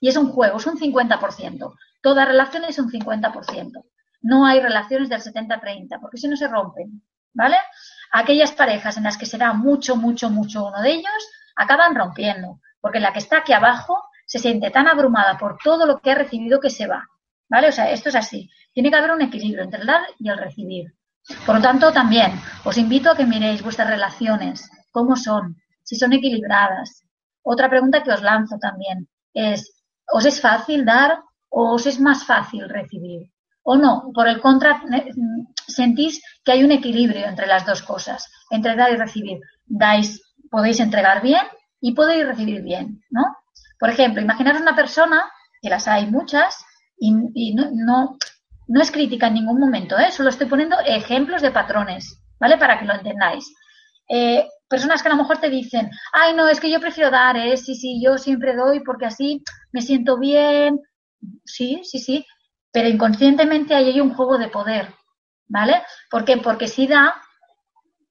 [0.00, 1.74] Y es un juego, es un 50%.
[2.00, 3.84] Toda relación es un 50%.
[4.22, 7.02] No hay relaciones del 70-30, porque si no se rompen,
[7.34, 7.56] ¿vale?
[8.12, 12.60] Aquellas parejas en las que se da mucho, mucho, mucho uno de ellos, acaban rompiendo,
[12.80, 16.14] porque la que está aquí abajo se siente tan abrumada por todo lo que ha
[16.14, 17.06] recibido que se va.
[17.50, 17.68] ¿Vale?
[17.68, 18.48] O sea, esto es así.
[18.72, 20.94] Tiene que haber un equilibrio entre el dar y el recibir.
[21.44, 22.32] Por lo tanto, también
[22.64, 27.02] os invito a que miréis vuestras relaciones, cómo son, si son equilibradas.
[27.42, 32.24] Otra pregunta que os lanzo también es, ¿os es fácil dar o os es más
[32.24, 33.30] fácil recibir?
[33.62, 34.10] ¿O no?
[34.14, 34.82] Por el contra,
[35.66, 39.40] sentís que hay un equilibrio entre las dos cosas, entre dar y recibir.
[39.66, 41.42] Dais podéis entregar bien
[41.80, 43.24] y podéis recibir bien, ¿no?
[43.78, 46.64] Por ejemplo, imaginaros una persona, que las hay muchas,
[47.00, 48.18] y, no, no,
[48.68, 50.12] no, es crítica en ningún momento, ¿eh?
[50.12, 52.58] solo estoy poniendo ejemplos de patrones, ¿vale?
[52.58, 53.52] Para que lo entendáis.
[54.08, 57.36] Eh, personas que a lo mejor te dicen, ay, no, es que yo prefiero dar,
[57.36, 57.56] ¿eh?
[57.56, 60.78] Sí, sí, yo siempre doy porque así me siento bien.
[61.44, 62.26] Sí, sí, sí,
[62.70, 64.94] pero inconscientemente ahí hay un juego de poder,
[65.48, 65.82] ¿vale?
[66.10, 66.36] ¿Por qué?
[66.36, 67.14] Porque si da,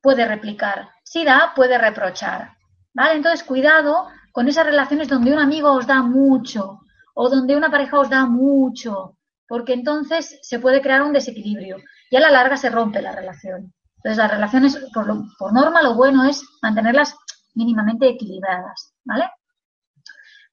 [0.02, 2.56] puede replicar, si da, puede reprochar,
[2.94, 3.16] ¿vale?
[3.16, 6.82] Entonces, cuidado con esas relaciones donde un amigo os da mucho
[7.22, 11.76] o donde una pareja os da mucho, porque entonces se puede crear un desequilibrio
[12.10, 13.74] y a la larga se rompe la relación.
[13.98, 15.06] Entonces, las relaciones, por,
[15.38, 17.14] por norma, lo bueno es mantenerlas
[17.56, 19.30] mínimamente equilibradas, ¿vale?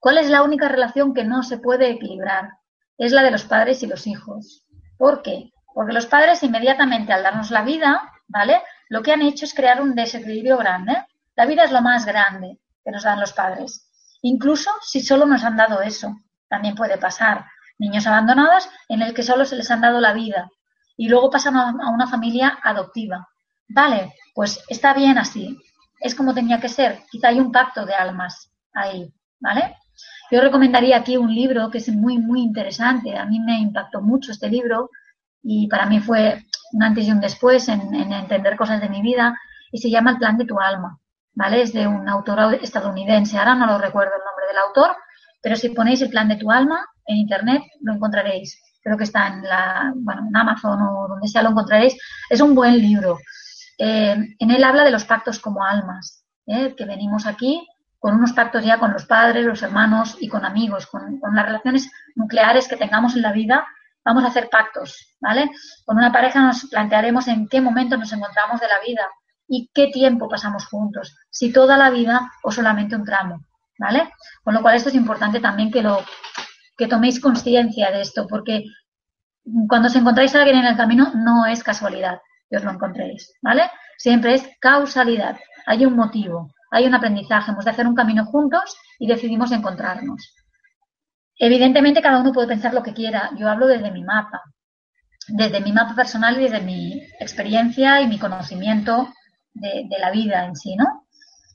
[0.01, 2.51] ¿Cuál es la única relación que no se puede equilibrar?
[2.99, 4.67] Es la de los padres y los hijos.
[4.99, 5.53] ¿Por qué?
[5.73, 8.61] Porque los padres inmediatamente al darnos la vida, ¿vale?
[8.89, 10.97] Lo que han hecho es crear un desequilibrio grande.
[11.37, 13.89] La vida es lo más grande que nos dan los padres.
[14.23, 16.13] Incluso si solo nos han dado eso,
[16.49, 17.47] también puede pasar.
[17.79, 20.49] Niños abandonados en el que solo se les han dado la vida
[20.97, 23.29] y luego pasan a una familia adoptiva.
[23.69, 25.59] Vale, pues está bien así.
[26.01, 27.01] Es como tenía que ser.
[27.11, 29.77] Quizá hay un pacto de almas ahí, ¿vale?
[30.31, 33.17] Yo recomendaría aquí un libro que es muy, muy interesante.
[33.17, 34.91] A mí me impactó mucho este libro
[35.43, 39.39] y para mí fue un antes y un después en, entender cosas de mi vida
[39.71, 40.99] y se llama El plan de tu alma,
[41.35, 41.63] ¿vale?
[41.63, 43.39] Es de un autor estadounidense.
[43.39, 44.97] Ahora no lo recuerdo el nombre del autor,
[45.41, 48.61] pero si ponéis el plan de tu alma en internet lo encontraréis.
[48.83, 51.97] Creo que está en la, bueno, en Amazon o donde sea lo encontraréis.
[52.31, 53.19] Es un buen libro.
[53.79, 56.75] Eh, en él habla de los pactos como almas, ¿eh?
[56.77, 57.67] que venimos aquí
[57.99, 61.91] con unos pactos ya con los padres, los hermanos y con amigos, con, las relaciones
[62.15, 63.67] nucleares que tengamos en la vida,
[64.05, 65.51] vamos a hacer pactos, ¿vale?
[65.85, 69.09] Con una pareja nos plantearemos en qué momento nos encontramos de la vida
[69.49, 73.41] y qué tiempo pasamos juntos, si toda la vida o solamente un tramo,
[73.79, 74.11] ¿vale?
[74.43, 76.05] Con lo cual esto es importante también que lo
[76.77, 78.65] que toméis conciencia de esto, porque
[79.69, 83.33] cuando os encontráis a alguien en el camino no es casualidad que os lo encontréis,
[83.43, 83.71] ¿vale?
[83.99, 85.37] Siempre es causalidad,
[85.67, 90.35] hay un motivo, hay un aprendizaje, hemos de hacer un camino juntos y decidimos encontrarnos.
[91.39, 94.43] Evidentemente cada uno puede pensar lo que quiera, yo hablo desde mi mapa,
[95.29, 99.09] desde mi mapa personal y desde mi experiencia y mi conocimiento
[99.53, 101.07] de, la vida en sí, ¿no?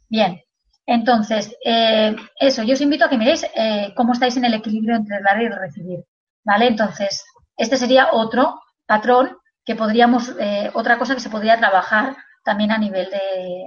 [0.10, 0.42] Bien,
[0.86, 4.96] entonces, eh, eso, yo os invito a que miréis eh, cómo estáis en el equilibrio
[4.96, 6.00] entre dar y recibir,
[6.44, 6.68] ¿vale?
[6.68, 7.24] Entonces,
[7.56, 12.78] este sería otro patrón que podríamos, eh, otra cosa que se podría trabajar también a
[12.78, 13.66] nivel de,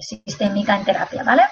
[0.00, 1.42] sistémica en terapia, ¿vale?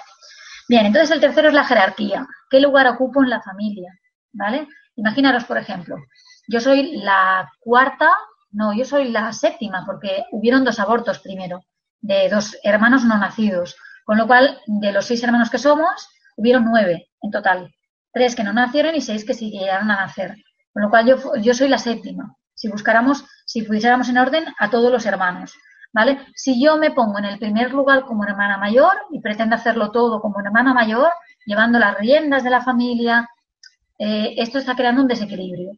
[0.67, 2.27] Bien, entonces el tercero es la jerarquía.
[2.49, 3.91] ¿Qué lugar ocupo en la familia?
[4.33, 4.67] ¿Vale?
[4.95, 5.95] Imaginaros, por ejemplo,
[6.47, 8.09] yo soy la cuarta,
[8.51, 11.63] no, yo soy la séptima, porque hubieron dos abortos primero,
[12.01, 13.77] de dos hermanos no nacidos.
[14.11, 17.73] Con lo cual, de los seis hermanos que somos, hubieron nueve en total.
[18.11, 20.35] Tres que no nacieron y seis que sí llegaron a nacer.
[20.73, 22.35] Con lo cual, yo, soy la séptima.
[22.53, 25.53] Si buscáramos, si pudiéramos en orden a todos los hermanos.
[25.93, 26.19] ¿vale?
[26.35, 30.19] Si yo me pongo en el primer lugar como hermana mayor y pretendo hacerlo todo
[30.19, 31.09] como hermana mayor,
[31.45, 33.29] llevando las riendas de la familia,
[33.97, 35.71] eh, esto está creando un desequilibrio.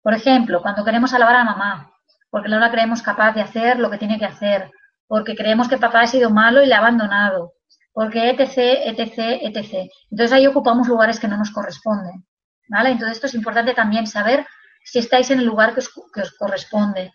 [0.00, 1.90] Por ejemplo, cuando queremos alabar a mamá,
[2.30, 4.70] porque no la creemos capaz de hacer lo que tiene que hacer,
[5.08, 7.53] porque creemos que papá ha sido malo y le ha abandonado,
[7.94, 9.90] porque etc, etc, etc.
[10.10, 12.26] Entonces ahí ocupamos lugares que no nos corresponden,
[12.68, 12.90] ¿vale?
[12.90, 14.44] Entonces esto es importante también saber
[14.84, 17.12] si estáis en el lugar que os corresponde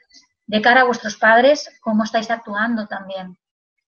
[0.47, 3.37] de cara a vuestros padres, cómo estáis actuando también.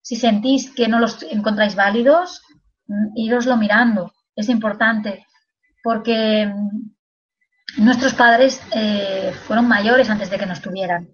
[0.01, 2.43] Si sentís que no los encontráis válidos,
[2.87, 4.13] mm, iroslo mirando.
[4.35, 5.25] Es importante
[5.81, 11.09] porque mm, nuestros padres eh, fueron mayores antes de que nos tuvieran.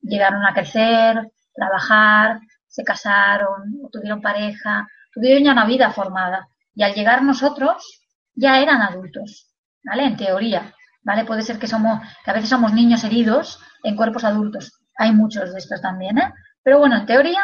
[0.00, 6.48] Llegaron a crecer, trabajar, se casaron, tuvieron pareja, tuvieron ya una vida formada.
[6.74, 8.02] Y al llegar nosotros,
[8.34, 9.52] ya eran adultos,
[9.84, 10.04] ¿vale?
[10.04, 11.24] En teoría, ¿vale?
[11.24, 14.72] Puede ser que somos, que a veces somos niños heridos en cuerpos adultos.
[14.96, 16.32] Hay muchos de estos también, ¿eh?
[16.62, 17.42] Pero bueno, en teoría,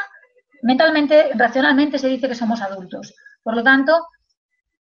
[0.63, 3.15] mentalmente, racionalmente se dice que somos adultos.
[3.43, 4.07] Por lo tanto,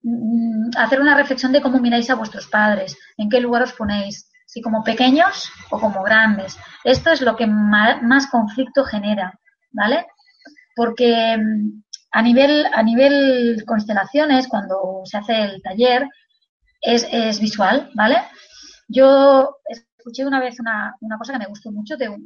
[0.02, 4.30] mm, hacer una reflexión de cómo miráis a vuestros padres, en qué lugar os ponéis,
[4.46, 6.58] si como pequeños o como grandes.
[6.84, 9.38] Esto es lo que más, conflicto genera,
[9.72, 10.06] ¿vale?
[10.74, 11.82] Porque mm,
[12.16, 16.08] a nivel, a nivel constelaciones, cuando se hace el taller,
[16.80, 18.22] es, es visual, ¿vale?
[18.88, 22.22] Yo escuché una vez una, cosa que me gustó mucho de, una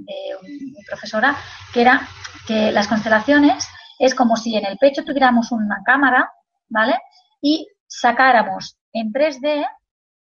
[0.87, 1.37] profesora,
[1.75, 2.07] que era
[2.47, 3.67] que las constelaciones
[3.99, 6.31] es como si en el pecho tuviéramos una cámara,
[6.69, 6.97] ¿vale?
[7.43, 9.67] Y sacáramos en 3D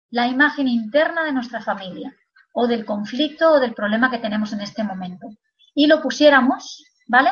[0.10, 2.12] la imagen interna de nuestra familia
[2.54, 5.28] o del conflicto o del problema que tenemos en este momento.
[5.76, 7.30] Y lo pusiéramos, ¿vale?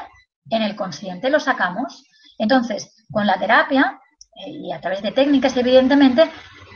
[0.52, 2.04] En el consciente, lo sacamos.
[2.38, 4.00] Entonces, con la terapia
[4.36, 6.30] eh, y a través de técnicas, evidentemente,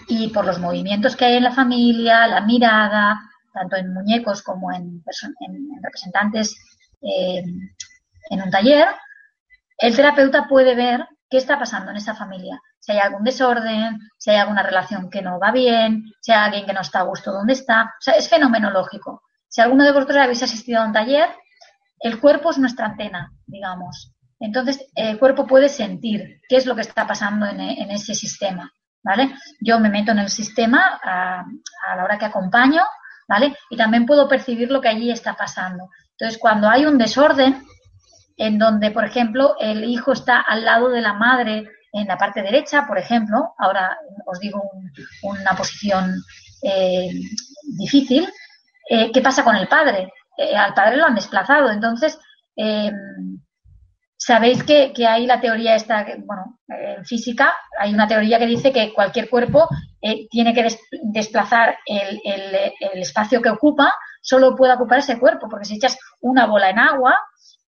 [0.07, 3.19] y por los movimientos que hay en la familia, la mirada,
[3.53, 5.03] tanto en muñecos como en,
[5.39, 6.57] en representantes
[7.01, 7.43] eh,
[8.29, 8.87] en un taller,
[9.77, 12.61] el terapeuta puede ver qué está pasando en esa familia.
[12.79, 16.65] Si hay algún desorden, si hay alguna relación que no va bien, si hay alguien
[16.65, 17.83] que no está a gusto donde está.
[17.83, 19.23] O sea, es fenomenológico.
[19.47, 21.29] Si alguno de vosotros habéis asistido a un taller,
[21.99, 24.10] el cuerpo es nuestra antena, digamos.
[24.41, 28.73] Entonces, el cuerpo puede sentir qué es lo que está pasando en, ese sistema,
[29.03, 29.35] ¿vale?
[29.61, 31.45] Yo me meto en el sistema a,
[31.95, 32.81] la hora que acompaño,
[33.27, 33.55] ¿vale?
[33.69, 35.89] Y también puedo percibir lo que allí está pasando.
[36.17, 37.63] Entonces, cuando hay un desorden,
[38.35, 42.41] en donde, por ejemplo, el hijo está al lado de la madre en la parte
[42.41, 44.71] derecha, por ejemplo, ahora os digo
[45.21, 46.15] una posición
[46.63, 47.11] eh,
[47.77, 48.27] difícil,
[48.89, 50.11] eh, ¿qué pasa con el padre?
[50.35, 52.17] Eh, al padre lo han desplazado, entonces
[54.23, 58.93] sabéis que, hay la teoría esta, bueno, en física hay una teoría que dice que
[58.93, 59.67] cualquier cuerpo
[60.29, 60.67] tiene que
[61.03, 66.45] desplazar el, el espacio que ocupa, solo puede ocupar ese cuerpo, porque si echas una
[66.45, 67.17] bola en agua,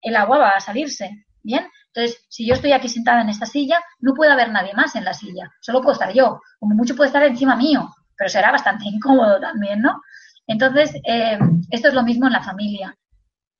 [0.01, 1.25] el agua va a salirse.
[1.41, 4.95] Bien, entonces, si yo estoy aquí sentada en esta silla, no puede haber nadie más
[4.95, 6.39] en la silla, solo puedo estar yo.
[6.59, 10.01] Como mucho puede estar encima mío, pero será bastante incómodo también, ¿no?
[10.45, 11.39] Entonces, eh,
[11.71, 12.95] esto es lo mismo en la familia.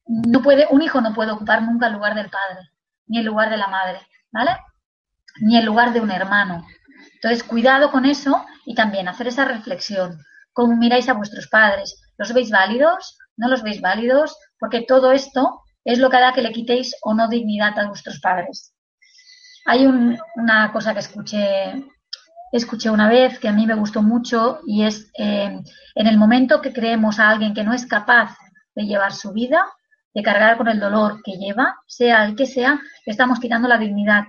[0.05, 2.69] No puede, un hijo no puede ocupar nunca el lugar del padre,
[3.07, 3.99] ni el lugar de la madre,
[4.31, 4.51] ¿vale?
[5.41, 6.65] Ni el lugar de un hermano.
[7.15, 10.19] Entonces, cuidado con eso y también hacer esa reflexión.
[10.51, 12.01] ¿Cómo miráis a vuestros padres?
[12.17, 13.17] ¿Los veis válidos?
[13.37, 14.37] ¿No los veis válidos?
[14.59, 18.19] Porque todo esto es lo que hará que le quitéis o no dignidad a vuestros
[18.19, 18.73] padres.
[19.65, 21.85] Hay una cosa que escuché,
[22.51, 25.61] escuché una vez que a mí me gustó mucho y es eh,
[25.95, 28.37] en el momento que creemos a alguien que no es capaz
[28.75, 29.65] de llevar su vida,
[30.13, 33.77] de cargar con el dolor que lleva, sea el que sea, le estamos quitando la
[33.77, 34.25] dignidad.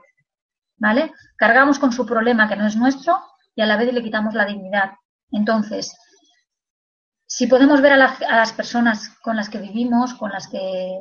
[0.76, 1.12] ¿Vale?
[1.36, 3.20] Cargamos con su problema que no es nuestro
[3.54, 4.92] y a la vez le quitamos la dignidad.
[5.30, 5.96] Entonces,
[7.26, 11.00] si podemos ver a, a, las personas con las que vivimos, con las que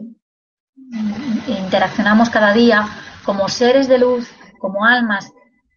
[1.47, 2.87] interaccionamos cada día
[3.25, 5.31] como seres de luz, como almas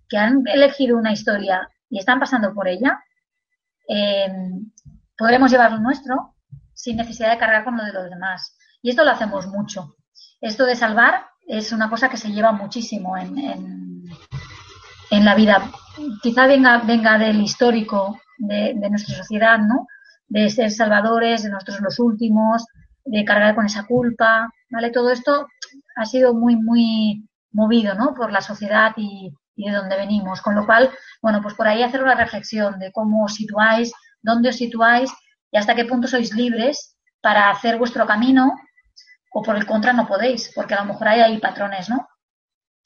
[0.08, 3.00] que han elegido una historia y están pasando por ella,
[3.88, 4.28] eh,
[5.16, 6.34] podremos llevar lo nuestro
[6.74, 8.55] sin necesidad de cargar con lo de los demás.
[8.82, 9.96] Y esto lo hacemos mucho.
[10.40, 14.04] Esto de salvar es una cosa que se lleva muchísimo en,
[15.10, 15.70] en, la vida.
[16.22, 19.86] Quizá venga, venga del histórico de, nuestra sociedad, ¿no?
[20.28, 22.66] De ser salvadores, de nosotros los últimos,
[23.04, 24.90] de cargar con esa culpa, ¿vale?
[24.90, 25.46] Todo esto
[25.94, 28.12] ha sido muy, muy movido, ¿no?
[28.14, 30.42] Por la sociedad y, de dónde venimos.
[30.42, 30.90] Con lo cual,
[31.22, 35.10] bueno, pues por ahí hacer una reflexión de cómo os situáis, dónde os situáis
[35.50, 38.52] y hasta qué punto sois libres para hacer vuestro camino
[39.36, 42.08] o por el contra no podéis, porque a lo mejor hay ahí patrones, ¿no?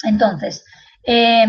[0.03, 0.65] Entonces,
[1.05, 1.47] eh,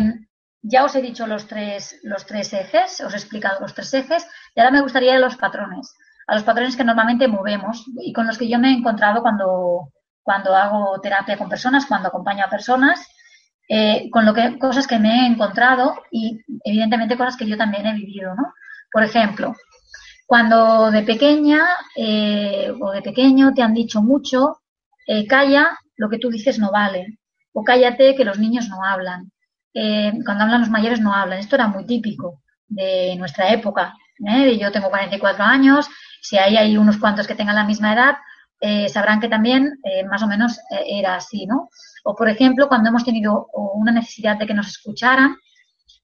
[0.62, 4.28] ya os he dicho los tres, los tres ejes, os he explicado los tres ejes,
[4.54, 5.92] y ahora me gustaría los patrones,
[6.28, 9.92] a los patrones que normalmente movemos y con los que yo me he encontrado cuando,
[10.22, 13.04] cuando hago terapia con personas, cuando acompaño a personas,
[13.68, 17.88] eh, con lo que cosas que me he encontrado y evidentemente cosas que yo también
[17.88, 18.54] he vivido, ¿no?
[18.92, 19.56] Por ejemplo,
[20.28, 24.61] cuando de pequeña eh, o de pequeño te han dicho mucho,
[25.08, 27.20] eh, calla, lo que tú dices no vale,
[27.54, 29.32] o cállate que los niños no hablan.
[29.74, 31.40] cuando hablan los mayores no hablan.
[31.40, 33.94] Esto era muy típico de nuestra época.
[34.60, 35.88] Yo tengo 44 años,
[36.22, 38.18] si hay, unos cuantos que tengan la misma edad,
[38.60, 41.70] eh, sabrán que también eh, más o menos eh, era así, ¿no?
[42.04, 45.36] O, por ejemplo, cuando hemos tenido una necesidad de que nos escucharan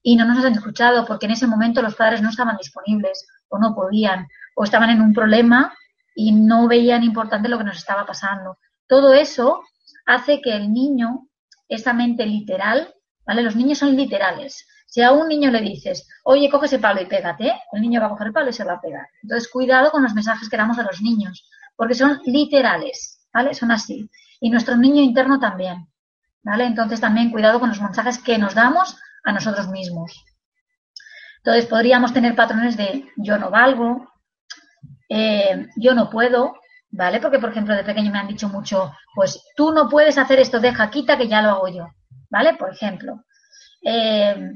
[0.02, 3.58] y no nos han escuchado porque en ese momento los padres no estaban disponibles o
[3.58, 5.72] no podían o estaban en un problema
[6.16, 8.58] y no veían importante lo que nos estaba pasando.
[8.88, 9.62] Todo eso
[10.06, 11.28] hace que el niño,
[11.68, 12.92] esa mente literal,
[13.26, 13.42] ¿vale?
[13.42, 14.66] Los niños son literales.
[14.86, 18.06] Si a un niño le dices, oye, coge ese palo y pégate, el niño va
[18.06, 19.06] a coger el palo y se va a pegar.
[19.22, 21.46] Entonces, cuidado con los mensajes que damos a los niños,
[21.76, 23.52] porque son literales, ¿vale?
[23.52, 24.10] Son así.
[24.40, 25.88] Y nuestro niño interno también,
[26.42, 26.64] ¿vale?
[26.64, 30.24] Entonces también cuidado con los mensajes que nos damos a nosotros mismos.
[31.38, 34.10] Entonces podríamos tener patrones de yo no valgo,
[35.08, 36.54] eh, yo no puedo,
[36.90, 37.20] ¿vale?
[37.20, 40.60] Porque, por ejemplo, de pequeño me han dicho mucho, pues tú no puedes hacer esto,
[40.60, 41.88] deja, quita, que ya lo hago yo,
[42.30, 42.54] ¿vale?
[42.54, 43.24] Por ejemplo.
[43.82, 44.52] Eh,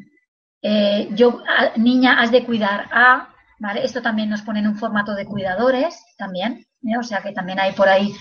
[0.62, 1.42] eh, yo,
[1.76, 3.28] niña, has de cuidar a,
[3.58, 3.84] ¿vale?
[3.84, 6.98] Esto también nos pone en un formato de cuidadores, también, ¿eh?
[6.98, 8.12] O sea que también hay por ahí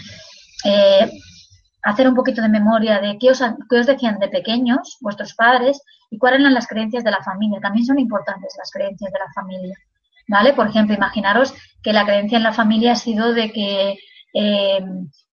[0.65, 1.11] eh,
[1.83, 6.17] hacer un poquito de memoria de qué os, os decían de pequeños vuestros padres y
[6.17, 7.59] cuáles eran las creencias de la familia.
[7.59, 9.75] También son importantes las creencias de la familia.
[10.27, 10.53] ¿Vale?
[10.53, 11.53] Por ejemplo, imaginaros
[11.83, 13.97] que la creencia en la familia ha sido de que
[14.33, 14.79] eh,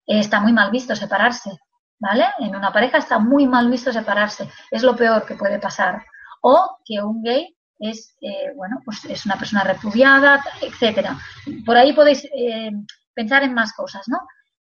[0.06, 1.52] está muy mal visto separarse.
[2.00, 2.26] ¿vale?
[2.40, 6.04] En una pareja está muy mal visto separarse, es lo peor que puede pasar.
[6.42, 11.18] O que un gay es, eh, bueno, pues es una persona repudiada, etcétera.
[11.66, 12.72] Por ahí podéis eh,
[13.14, 14.20] pensar en más cosas, ¿no?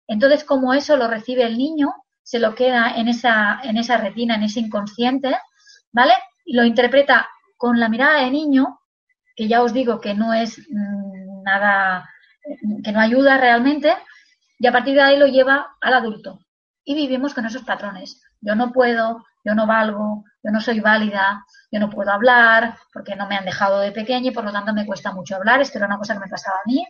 [0.06, 1.92] Entonces, como eso lo recibe el niño,
[2.22, 5.36] se lo queda en esa, en esa retina, en ese inconsciente,
[5.92, 6.12] ¿vale?
[6.44, 8.80] Y lo interpreta con la mirada de niño,
[9.36, 12.08] que ya os digo que no es mm, nada,
[12.84, 13.94] que no ayuda realmente,
[14.58, 16.40] y a partir de ahí lo lleva al adulto.
[16.84, 18.20] Y vivimos con esos patrones.
[18.40, 23.16] Yo no puedo, yo no valgo, yo no soy válida, yo no puedo hablar porque
[23.16, 25.60] no me han dejado de pequeña y por lo tanto me cuesta mucho hablar.
[25.60, 26.86] Esto era una cosa que me pasaba a mí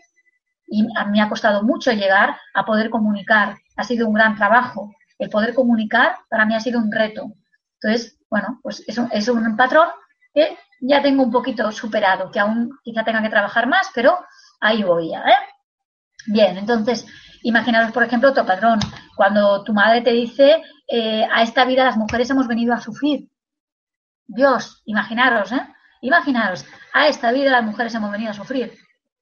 [0.66, 3.56] y me ha costado mucho llegar a poder comunicar.
[3.76, 4.94] Ha sido un gran trabajo.
[5.18, 7.32] El poder comunicar para mí ha sido un reto.
[7.80, 9.88] Entonces, bueno, pues es un, es un patrón
[10.34, 14.18] que ya tengo un poquito superado, que aún quizá tenga que trabajar más, pero
[14.60, 15.20] ahí voy ya.
[15.20, 15.52] ¿eh?
[16.26, 17.06] Bien, entonces,
[17.42, 18.80] imaginaros, por ejemplo, otro patrón.
[19.16, 23.28] Cuando tu madre te dice, eh, a esta vida las mujeres hemos venido a sufrir.
[24.26, 25.66] Dios, imaginaros, ¿eh?
[26.00, 28.72] Imaginaros, a esta vida las mujeres hemos venido a sufrir.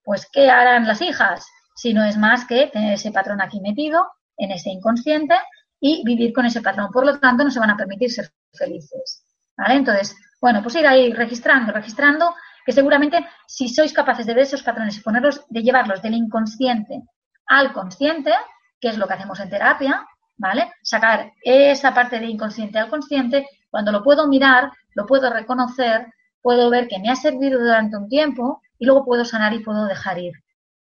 [0.03, 1.47] Pues, ¿qué harán las hijas?
[1.75, 4.07] Si no es más que tener ese patrón aquí metido,
[4.37, 5.35] en ese inconsciente,
[5.81, 6.91] y vivir con ese patrón.
[6.93, 9.25] Por lo tanto, no se van a permitir ser felices.
[9.57, 9.75] ¿Vale?
[9.75, 12.35] Entonces, bueno, pues ir ahí registrando, registrando,
[12.65, 17.03] que seguramente si sois capaces de ver esos patrones y ponerlos, de llevarlos del inconsciente
[17.47, 18.33] al consciente,
[18.81, 20.73] que es lo que hacemos en terapia, ¿vale?
[20.83, 26.07] Sacar esa parte de inconsciente al consciente, cuando lo puedo mirar, lo puedo reconocer,
[26.41, 29.85] puedo ver que me ha servido durante un tiempo y luego puedo sanar y puedo
[29.87, 30.33] dejar ir,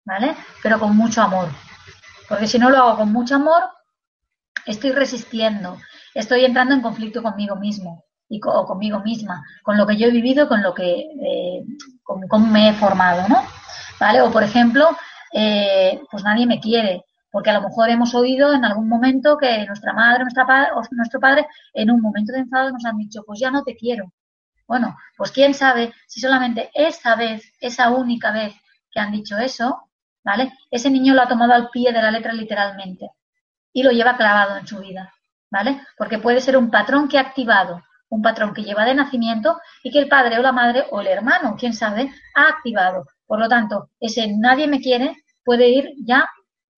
[0.03, 0.35] ¿vale?
[0.61, 1.49] Pero con mucho amor.
[2.27, 3.63] Porque si no lo hago con mucho amor,
[4.65, 5.77] estoy resistiendo,
[6.13, 10.11] estoy entrando en conflicto conmigo mismo y o conmigo misma, con lo que yo he
[10.11, 11.63] vivido, con lo que eh,
[12.03, 13.43] con, me he formado, ¿no?
[13.99, 14.21] ¿Vale?
[14.21, 14.89] O por ejemplo,
[15.33, 19.65] eh, pues nadie me quiere, porque a lo mejor hemos oído en algún momento que
[19.65, 23.23] nuestra madre nuestra padre, o nuestro padre en un momento de enfado nos han dicho,
[23.25, 24.11] pues ya no te quiero.
[24.67, 28.55] Bueno, pues quién sabe si solamente esa vez, esa única vez
[28.91, 29.89] que han dicho eso,
[30.23, 30.53] ¿vale?
[30.71, 33.11] Ese niño lo ha tomado al pie de la letra literalmente
[33.71, 35.13] y lo lleva clavado en su vida,
[35.51, 35.81] ¿vale?
[35.97, 37.83] Porque puede ser un patrón que ha activado,
[38.15, 41.07] un patrón que lleva de nacimiento y que el padre o la madre o el
[41.07, 43.05] hermano, quién sabe, ha activado.
[43.27, 46.29] Por lo tanto, ese nadie me quiere puede ir ya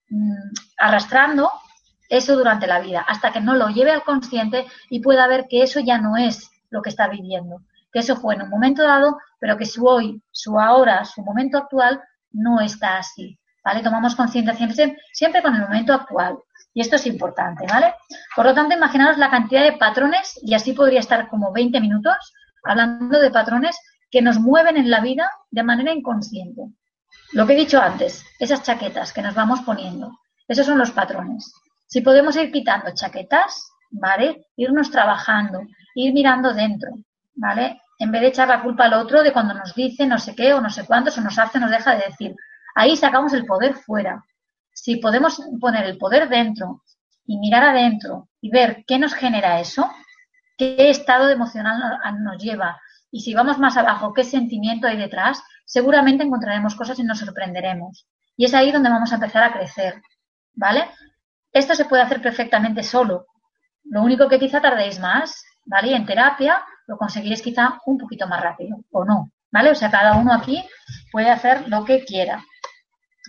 [0.09, 1.49] mm, arrastrando
[2.09, 5.61] eso durante la vida, hasta que no lo lleve al consciente y pueda ver que
[5.61, 7.61] eso ya no es lo que está viviendo,
[7.91, 11.57] que eso fue en un momento dado, pero que su hoy, su ahora, su momento
[11.57, 13.37] actual no está así.
[13.67, 13.83] ¿Vale?
[13.83, 16.37] Tomamos conciencia siempre, siempre con el momento actual.
[16.73, 17.95] Y esto es importante, ¿vale?
[18.33, 22.15] Por lo tanto, imaginaros la cantidad de patrones, y así podría estar como 20 minutos
[22.63, 23.77] hablando de patrones
[24.09, 26.61] que nos mueven en la vida de manera inconsciente.
[27.33, 31.53] Lo que he dicho antes, esas chaquetas que nos vamos poniendo, esos son los patrones.
[31.87, 34.45] Si podemos ir quitando chaquetas, ¿vale?
[34.55, 35.59] Irnos trabajando,
[35.93, 36.91] ir mirando dentro,
[37.35, 37.81] ¿vale?
[37.99, 40.53] En vez de echar la culpa al otro de cuando nos dice no sé qué
[40.53, 42.33] o no sé cuántos o nos hace nos deja de decir.
[42.79, 44.23] Ahí sacamos el poder fuera
[44.71, 46.83] si podemos poner el poder dentro
[47.25, 49.89] y mirar adentro y ver qué nos genera eso,
[50.59, 56.23] qué estado emocional nos lleva y si vamos más abajo, qué sentimiento hay detrás, seguramente
[56.23, 58.05] encontraremos cosas y nos sorprenderemos.
[58.35, 59.99] Y es ahí donde vamos a empezar a crecer,
[60.53, 60.87] ¿vale?
[61.51, 63.25] Esto se puede hacer perfectamente solo.
[63.85, 65.87] Lo único que quizá tardéis más, ¿vale?
[65.87, 69.71] Y en terapia lo conseguiréis quizá un poquito más rápido, o no, ¿vale?
[69.71, 70.63] O sea, cada uno aquí
[71.11, 72.43] puede hacer lo que quiera,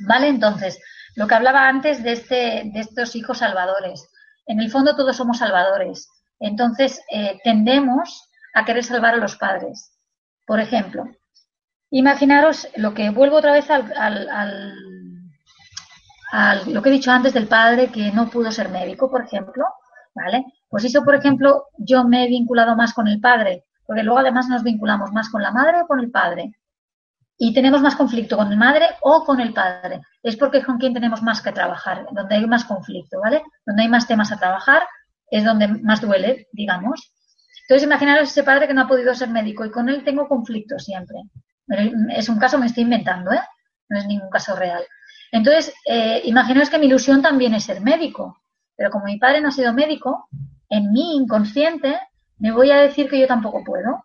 [0.07, 0.28] ¿vale?
[0.28, 0.78] Entonces,
[1.18, 4.09] lo que hablaba antes de, este, de estos hijos salvadores.
[4.46, 6.09] En el fondo todos somos salvadores.
[6.38, 9.99] Entonces eh, tendemos a querer salvar a los padres.
[10.46, 11.05] Por ejemplo,
[11.90, 13.92] imaginaros lo que vuelvo otra vez al,
[16.30, 19.64] al, lo que he dicho antes del padre que no pudo ser médico, por ejemplo,
[20.14, 20.44] ¿vale?
[20.68, 24.49] Pues eso, por ejemplo, yo me he vinculado más con el padre, porque luego además
[24.49, 26.53] nos vinculamos más con la madre o con el padre
[27.41, 30.01] y tenemos más conflicto con madre o con el padre.
[30.22, 33.43] Es porque es con quien tenemos más que trabajar, donde hay más conflicto, ¿vale?
[33.64, 34.82] Donde hay más temas a trabajar
[35.30, 37.12] es donde más duele, digamos.
[37.62, 40.78] Entonces, imaginaros ese padre que no ha podido ser médico y con él tengo conflicto
[40.78, 41.18] siempre.
[42.11, 43.41] Es un caso, me estoy inventando, ¿eh?
[43.89, 44.82] No es ningún caso real.
[45.30, 48.39] Entonces, eh, imaginaos que mi ilusión también es ser médico,
[48.74, 50.28] pero como mi padre no ha sido médico,
[50.70, 52.01] en mi inconsciente
[52.39, 54.03] me voy a decir que yo tampoco puedo.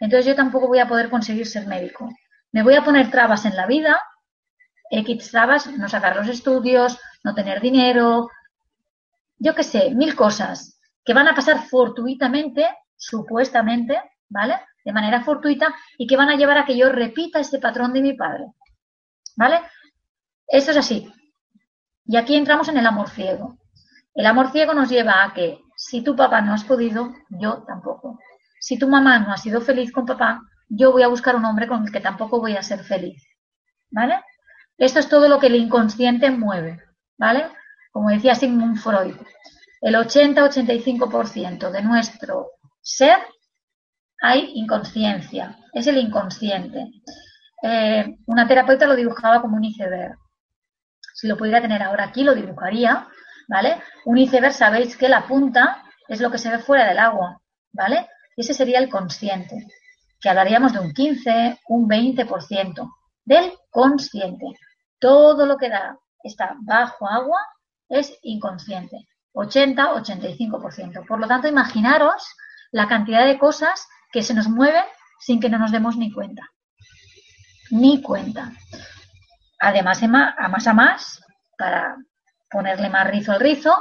[0.00, 2.08] Entonces yo tampoco voy a poder conseguir ser médico
[2.52, 4.00] me voy a poner trabas en la vida,
[4.90, 8.28] X trabas, no sacar los estudios, no tener dinero,
[9.38, 14.60] yo qué sé, mil cosas que van a pasar fortuitamente, supuestamente, ¿vale?
[14.84, 18.02] De manera fortuita y que van a llevar a que yo repita ese patrón de
[18.02, 18.52] mi padre,
[19.36, 19.60] ¿vale?
[20.46, 21.12] Esto es así.
[22.04, 23.58] Y aquí entramos en el amor ciego.
[24.14, 28.18] El amor ciego nos lleva a que si tu papá no has podido, yo tampoco.
[28.60, 30.42] Si tu mamá no ha sido feliz con papá,
[30.74, 33.22] yo voy a buscar un hombre con el que tampoco voy a ser feliz.
[33.90, 34.20] ¿Vale?
[34.78, 36.82] Esto es todo lo que el inconsciente mueve.
[37.18, 37.46] ¿Vale?
[37.92, 39.14] Como decía Sigmund Freud,
[39.82, 43.18] el 80-85% de nuestro ser
[44.22, 46.86] hay inconsciencia, es el inconsciente.
[47.62, 50.16] Eh, una terapeuta lo dibujaba como un iceberg.
[51.14, 53.08] Si lo pudiera tener ahora aquí, lo dibujaría,
[53.48, 53.82] ¿vale?
[54.06, 57.40] Un iceberg, sabéis que la punta es lo que se ve fuera del agua,
[57.72, 58.08] ¿vale?
[58.36, 59.66] Y ese sería el consciente,
[60.22, 62.94] que hablaríamos de un 15, un 20%
[63.24, 64.46] del consciente.
[65.00, 67.38] Todo lo que da está bajo agua
[67.88, 71.06] es inconsciente, 80-85%.
[71.06, 72.24] Por lo tanto, imaginaros
[72.70, 74.84] la cantidad de cosas que se nos mueven
[75.18, 76.48] sin que no nos demos ni cuenta.
[77.70, 78.52] Ni cuenta.
[79.58, 80.08] Además, a
[80.48, 81.20] más a más,
[81.58, 81.96] para
[82.48, 83.74] ponerle más rizo al rizo,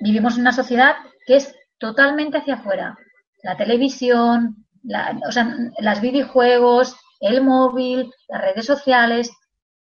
[0.00, 2.96] vivimos en una sociedad que es totalmente hacia afuera.
[3.42, 4.67] La televisión,
[5.26, 9.30] o sea, las videojuegos, el móvil, las redes sociales,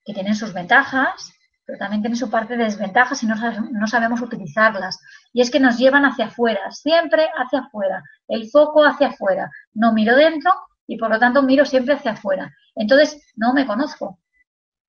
[0.04, 1.34] que tienen sus ventajas,
[1.66, 3.36] pero también tienen su parte de desventajas si no,
[3.72, 5.00] no sabemos utilizarlas.
[5.34, 9.50] Y es que nos llevan hacia afuera, siempre hacia afuera, el foco hacia afuera.
[9.74, 10.52] No miro dentro
[10.88, 12.54] y por lo tanto miro siempre hacia afuera.
[12.76, 14.20] Entonces, no me conozco.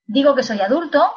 [0.04, 1.12] Digo que soy adulto,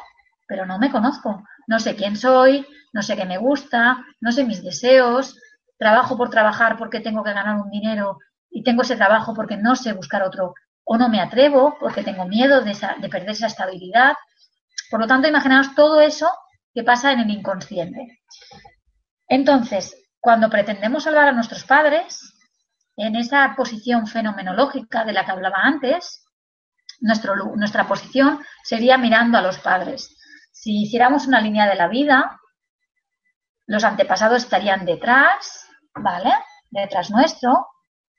[0.48, 1.44] pero no me conozco.
[1.66, 5.38] No sé quién soy, no sé qué me gusta, no sé mis deseos,
[5.78, 8.18] trabajo por trabajar porque tengo que ganar un dinero
[8.50, 12.26] y tengo ese trabajo porque no sé buscar otro o no me atrevo porque tengo
[12.26, 14.14] miedo de, de perder esa estabilidad.
[14.90, 16.28] Por lo tanto, imaginaos todo eso
[16.74, 18.20] que pasa en el inconsciente.
[19.28, 22.34] Entonces, cuando pretendemos salvar a nuestros padres,
[22.96, 26.24] en esa posición fenomenológica de la que hablaba antes,
[27.00, 30.16] nuestra posición sería mirando a los padres.
[30.52, 32.38] Si hiciéramos una línea de la vida,
[33.66, 36.32] los antepasados estarían detrás, ¿vale?
[36.68, 37.66] Detrás nuestro,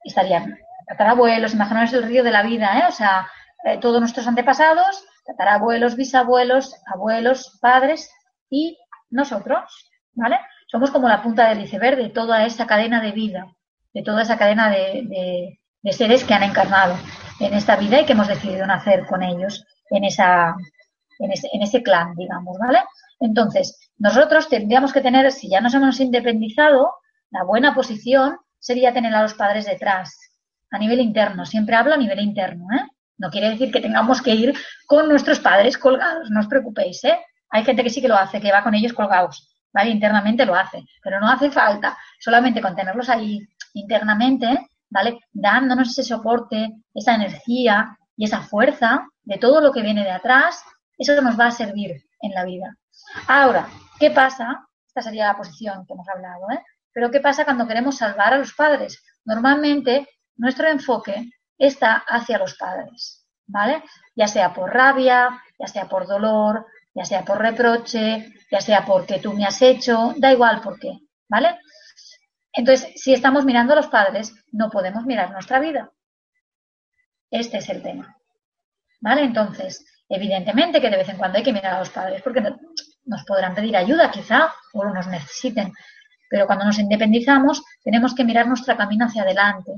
[0.03, 2.83] estarían tatarabuelos, imaginaos el río de la vida, ¿eh?
[2.87, 3.27] O sea,
[3.63, 8.11] eh, todos nuestros antepasados, tatarabuelos, bisabuelos, abuelos, padres
[8.49, 8.77] y
[9.09, 10.39] nosotros, ¿vale?
[10.67, 13.45] Somos como la punta del iceberg de toda esa cadena de vida,
[13.93, 15.59] de toda esa cadena de,
[15.91, 16.95] seres que han encarnado
[17.39, 20.55] en esta vida y que hemos decidido nacer con ellos en, esa,
[21.19, 22.79] en, ese, en ese clan, digamos, ¿vale?
[23.19, 26.93] Entonces, nosotros tendríamos que tener, si ya nos hemos independizado,
[27.29, 30.17] la buena posición sería tener a los padres detrás,
[30.71, 31.45] a nivel interno.
[31.45, 32.85] Siempre hablo a nivel interno, ¿eh?
[33.17, 34.53] No quiere decir que tengamos que ir
[34.87, 37.19] con nuestros padres colgados, no os preocupéis, ¿eh?
[37.49, 39.51] Hay gente que sí que lo hace, que va con ellos colgados.
[39.73, 39.89] ¿vale?
[39.89, 43.39] Internamente lo hace, pero no hace falta solamente con tenerlos ahí
[43.73, 45.19] internamente, ¿vale?
[45.31, 50.63] Dándonos ese soporte, esa energía y esa fuerza de todo lo que viene de atrás,
[50.97, 52.75] eso nos va a servir en la vida.
[53.27, 53.67] Ahora,
[53.99, 54.67] ¿qué pasa?
[54.85, 56.61] Esta sería la posición que hemos hablado, ¿eh?
[56.93, 59.03] Pero ¿qué pasa cuando queremos salvar a los padres?
[59.25, 63.83] Normalmente nuestro enfoque está hacia los padres, ¿vale?
[64.15, 69.19] Ya sea por rabia, ya sea por dolor, ya sea por reproche, ya sea porque
[69.19, 71.59] tú me has hecho, da igual por qué, ¿vale?
[72.53, 75.91] Entonces, si estamos mirando a los padres, no podemos mirar nuestra vida.
[77.29, 78.17] Este es el tema.
[78.99, 79.23] ¿Vale?
[79.23, 82.41] Entonces, evidentemente que de vez en cuando hay que mirar a los padres porque
[83.05, 85.73] nos podrán pedir ayuda quizá o nos necesiten.
[86.31, 89.73] Pero cuando nos independizamos, tenemos que mirar nuestro camino hacia adelante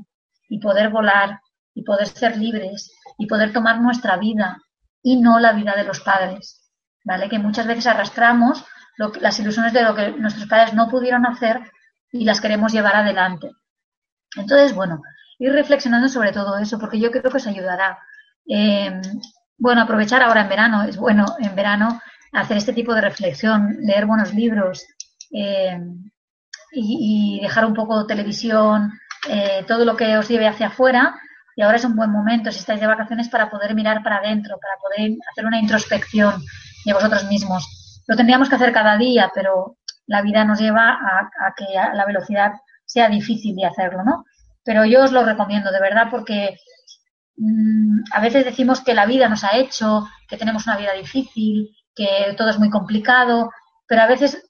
[0.47, 1.39] y poder volar
[1.74, 4.62] y poder ser libres y poder tomar nuestra vida
[5.01, 6.62] y no la vida de los padres.
[7.04, 7.28] ¿vale?
[7.28, 8.64] Que muchas veces arrastramos
[9.20, 11.60] las ilusiones de lo que nuestros padres no pudieron hacer
[12.12, 13.49] y las queremos llevar adelante.
[14.36, 15.01] Entonces, bueno,
[15.39, 17.97] ir reflexionando sobre todo eso, porque yo creo que os ayudará.
[18.47, 19.01] Eh,
[19.58, 21.99] bueno, aprovechar ahora en verano, es bueno en verano
[22.32, 24.86] hacer este tipo de reflexión, leer buenos libros
[25.32, 25.80] eh,
[26.74, 28.92] y, dejar un poco televisión,
[29.30, 31.16] eh, todo lo que os lleve hacia afuera.
[31.56, 34.58] Y ahora es un buen momento, si estáis de vacaciones, para poder mirar para adentro,
[34.60, 36.44] para poder hacer una introspección
[36.86, 38.02] de vosotros mismos.
[38.08, 42.54] Lo tendríamos que hacer cada día, pero la vida nos lleva a, que la velocidad
[42.86, 44.26] sea difícil de hacerlo, ¿no?
[44.64, 46.58] Pero yo os lo recomiendo, de verdad, porque
[47.38, 51.70] mm, a veces decimos que la vida nos ha hecho, que tenemos una vida difícil,
[51.96, 53.52] que todo es muy complicado,
[53.88, 54.50] pero a veces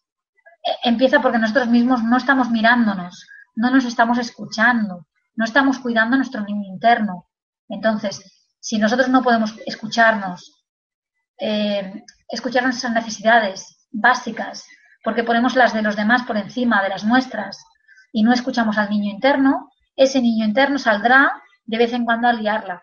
[0.84, 6.41] empieza porque nosotros mismos no estamos mirándonos, no nos estamos escuchando, no estamos cuidando nuestro
[6.41, 7.28] niño interno.
[7.68, 8.22] Entonces,
[8.59, 10.64] si nosotros no podemos escucharnos,
[11.39, 14.66] eh, escuchar nuestras necesidades básicas,
[15.03, 17.64] porque ponemos las de los demás por encima de las nuestras
[18.11, 22.34] y no escuchamos al niño interno, ese niño interno saldrá de vez en cuando a
[22.34, 22.82] liarla,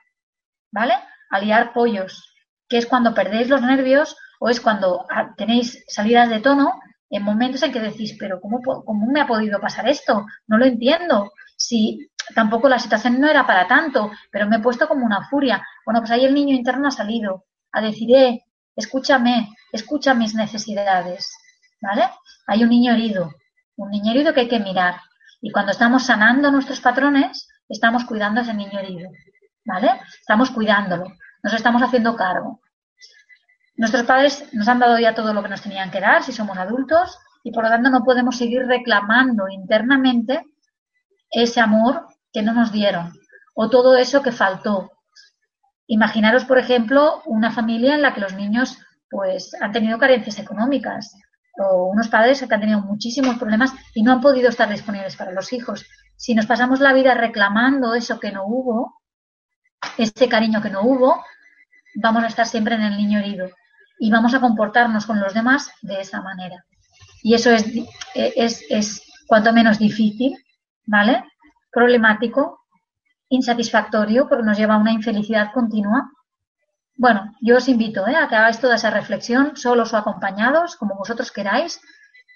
[0.71, 0.95] ¿vale?
[1.31, 2.35] A liar pollos,
[2.69, 5.07] que es cuando perdéis los nervios o es cuando
[5.37, 6.81] tenéis salidas de tono
[7.11, 10.27] en momentos en que decís, pero ¿cómo, ¿cómo me ha podido pasar esto?
[10.47, 11.33] No lo entiendo.
[11.57, 15.63] Si tampoco la situación no era para tanto, pero me he puesto como una furia.
[15.85, 18.45] Bueno, pues ahí el niño interno ha salido a decir, eh,
[18.77, 21.37] escúchame, escucha mis necesidades,
[21.83, 22.09] ¿vale?
[22.47, 23.33] Hay un niño herido,
[23.77, 24.97] un niño herido que hay que mirar.
[25.41, 29.11] Y cuando estamos sanando nuestros patrones, estamos cuidando a ese niño herido,
[29.65, 30.01] ¿vale?
[30.21, 32.61] Estamos cuidándolo, nos estamos haciendo cargo.
[33.81, 36.59] Nuestros padres nos han dado ya todo lo que nos tenían que dar si somos
[36.59, 40.45] adultos y por lo tanto no podemos seguir reclamando internamente
[41.31, 43.11] ese amor que no nos dieron
[43.55, 44.93] o todo eso que faltó.
[45.87, 48.77] Imaginaros, por ejemplo, una familia en la que los niños
[49.09, 51.17] pues han tenido carencias económicas
[51.57, 55.33] o unos padres que han tenido muchísimos problemas y no han podido estar disponibles para
[55.33, 55.87] los hijos.
[56.17, 59.01] Si nos pasamos la vida reclamando eso que no hubo,
[59.97, 61.25] ese cariño que no hubo,
[61.95, 63.49] vamos a estar siempre en el niño herido
[64.01, 66.65] y vamos a comportarnos con los demás de esa manera.
[67.23, 67.67] Y eso es,
[68.15, 70.37] es, es cuanto menos difícil,
[70.87, 71.23] ¿vale?
[71.71, 72.61] Problemático,
[73.29, 76.11] insatisfactorio, porque nos lleva a una infelicidad continua.
[76.97, 78.17] Bueno, yo os invito ¿eh?
[78.17, 81.79] a que hagáis toda esa reflexión, solos o acompañados, como vosotros queráis,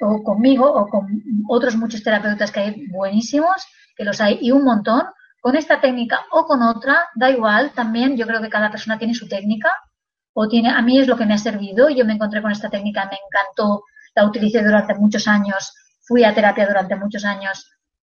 [0.00, 1.06] o conmigo, o con
[1.48, 5.04] otros muchos terapeutas que hay buenísimos, que los hay y un montón,
[5.40, 9.14] con esta técnica o con otra, da igual, también yo creo que cada persona tiene
[9.14, 9.72] su técnica,
[10.34, 12.68] o tiene, a mí es lo que me ha servido, yo me encontré con esta
[12.68, 15.72] técnica, me encantó, la utilicé durante muchos años,
[16.02, 17.70] fui a terapia durante muchos años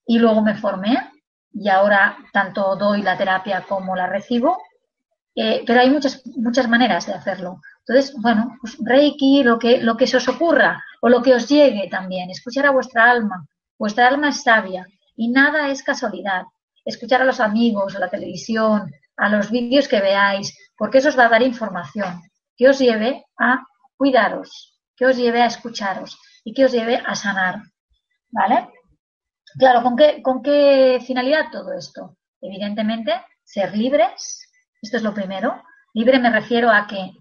[0.05, 1.11] y luego me formé
[1.53, 4.57] y ahora tanto doy la terapia como la recibo,
[5.36, 7.61] eh, pero hay muchas, muchas maneras de hacerlo.
[7.80, 11.47] Entonces, bueno, pues Reiki, lo que, lo que se os ocurra o lo que os
[11.47, 13.45] llegue también, escuchar a vuestra alma.
[13.78, 16.43] Vuestra alma es sabia y nada es casualidad.
[16.84, 21.17] Escuchar a los amigos, a la televisión, a los vídeos que veáis, porque eso os
[21.17, 22.21] va a dar información
[22.55, 23.63] que os lleve a
[23.97, 27.61] cuidaros, que os lleve a escucharos y que os lleve a sanar.
[28.30, 28.69] ¿Vale?
[29.57, 32.17] Claro, ¿con qué, ¿con qué finalidad todo esto?
[32.41, 33.13] Evidentemente,
[33.43, 34.49] ser libres,
[34.82, 35.63] esto es lo primero.
[35.93, 37.11] Libre me refiero a que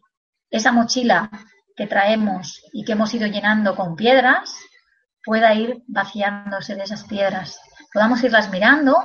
[0.50, 1.30] esa mochila
[1.76, 4.54] que traemos y que hemos ido llenando con piedras
[5.24, 7.58] pueda ir vaciándose de esas piedras.
[7.92, 8.96] Podamos irlas mirando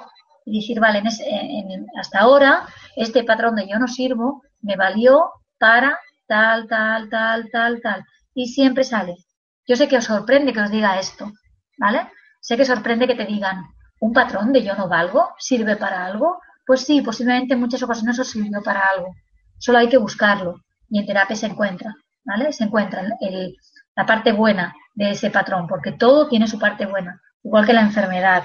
[0.50, 1.04] y decir, vale,
[2.00, 7.82] hasta ahora este patrón de yo no sirvo me valió para tal, tal, tal, tal,
[7.82, 8.06] tal.
[8.34, 9.16] Y siempre sale.
[9.68, 11.32] Yo sé que os sorprende que os diga esto,
[11.78, 12.08] ¿vale?
[12.42, 13.64] Sé que sorprende que te digan,
[14.00, 16.40] ¿un patrón de yo no valgo sirve para algo?
[16.66, 19.14] Pues sí, posiblemente en muchas ocasiones os sirvió para algo.
[19.58, 20.56] Solo hay que buscarlo
[20.90, 21.94] y en terapia se encuentra,
[22.24, 22.52] ¿vale?
[22.54, 23.56] Se encuentra el,
[23.96, 27.82] la parte buena de ese patrón, porque todo tiene su parte buena, igual que la
[27.82, 28.44] enfermedad.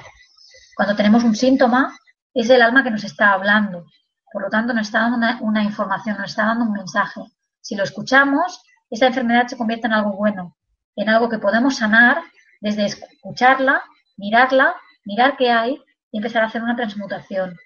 [0.77, 1.97] Cuando tenemos un síntoma,
[2.33, 3.87] es el alma que nos está hablando.
[4.33, 7.21] Por lo tanto, nos está dando una, información, nos está dando un mensaje.
[7.61, 8.61] Si lo escuchamos,
[8.91, 10.57] esa enfermedad se convierte en algo bueno,
[10.97, 12.23] en algo que podemos sanar
[12.61, 13.83] desde escucharla,
[14.17, 17.57] mirarla, mirar qué hay y empezar a hacer una transmutación.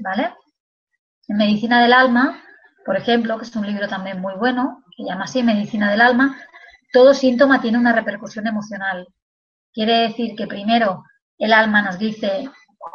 [0.00, 0.34] ¿Vale?
[1.26, 2.42] En Medicina del Alma,
[2.84, 6.38] por ejemplo, que es un libro también muy bueno, que llama así Medicina del Alma,
[6.92, 9.06] todo síntoma tiene una repercusión emocional.
[9.72, 11.04] Quiere decir que primero
[11.38, 12.48] el alma nos dice,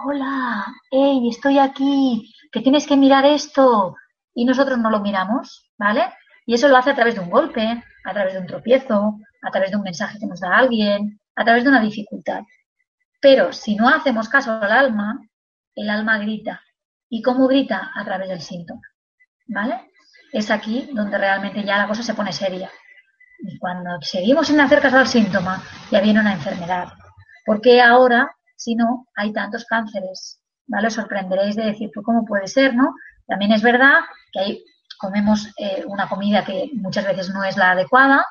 [0.05, 3.95] hola, hey, estoy aquí, que tienes que mirar esto,
[4.35, 6.05] y nosotros no lo miramos, ¿vale?
[6.45, 9.51] Y eso lo hace a través de un golpe, a través de un tropiezo, a
[9.51, 12.43] través de un mensaje que nos da alguien, a través de una dificultad.
[13.21, 15.19] Pero si no hacemos caso al alma,
[15.75, 16.61] el alma grita.
[17.09, 17.91] ¿Y cómo grita?
[17.95, 18.81] A través del síntoma,
[19.47, 19.91] ¿vale?
[20.31, 22.69] Es aquí donde realmente ya la cosa se pone seria.
[23.39, 26.89] Y cuando seguimos sin hacer caso al síntoma, ya viene una enfermedad.
[27.45, 30.39] Porque ahora, si no, hay tantos cánceres?
[30.67, 30.87] ¿Vale?
[30.87, 32.95] Os sorprenderéis de decir, pues, ¿cómo puede ser, no?
[33.27, 33.99] También es verdad
[34.31, 34.63] que ahí
[34.97, 38.25] comemos eh, una comida que muchas veces no es la adecuada,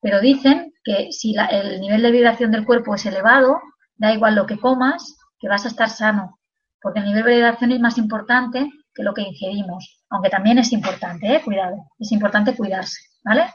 [0.00, 3.60] pero dicen que si el nivel de vibración del cuerpo es elevado,
[3.96, 6.38] da igual lo que comas, que vas a estar sano,
[6.80, 10.72] porque el nivel de vibración es más importante que lo que ingerimos, aunque también es
[10.72, 11.42] importante, ¿eh?
[11.44, 13.52] cuidado, es importante cuidarse, ¿vale?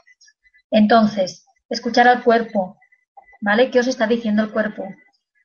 [0.70, 2.78] Entonces, escuchar al cuerpo,
[3.42, 3.70] ¿vale?
[3.70, 4.84] ¿Qué os está diciendo el cuerpo?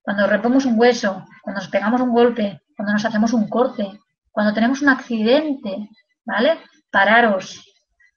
[0.02, 4.00] Cuando rompemos un hueso, cuando nos pegamos un golpe, cuando nos hacemos un corte,
[4.32, 5.90] cuando tenemos un accidente,
[6.24, 6.60] ¿vale?
[6.92, 7.66] Pararos,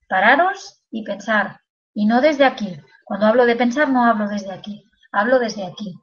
[0.08, 1.58] pararos y pensar.
[1.94, 2.78] Y no desde aquí.
[3.04, 5.94] Cuando hablo de pensar, no hablo desde aquí, hablo desde aquí,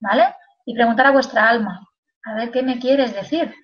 [0.00, 0.34] ¿vale?
[0.66, 1.88] Y preguntar a vuestra alma,
[2.24, 3.54] a ver qué me quieres decir.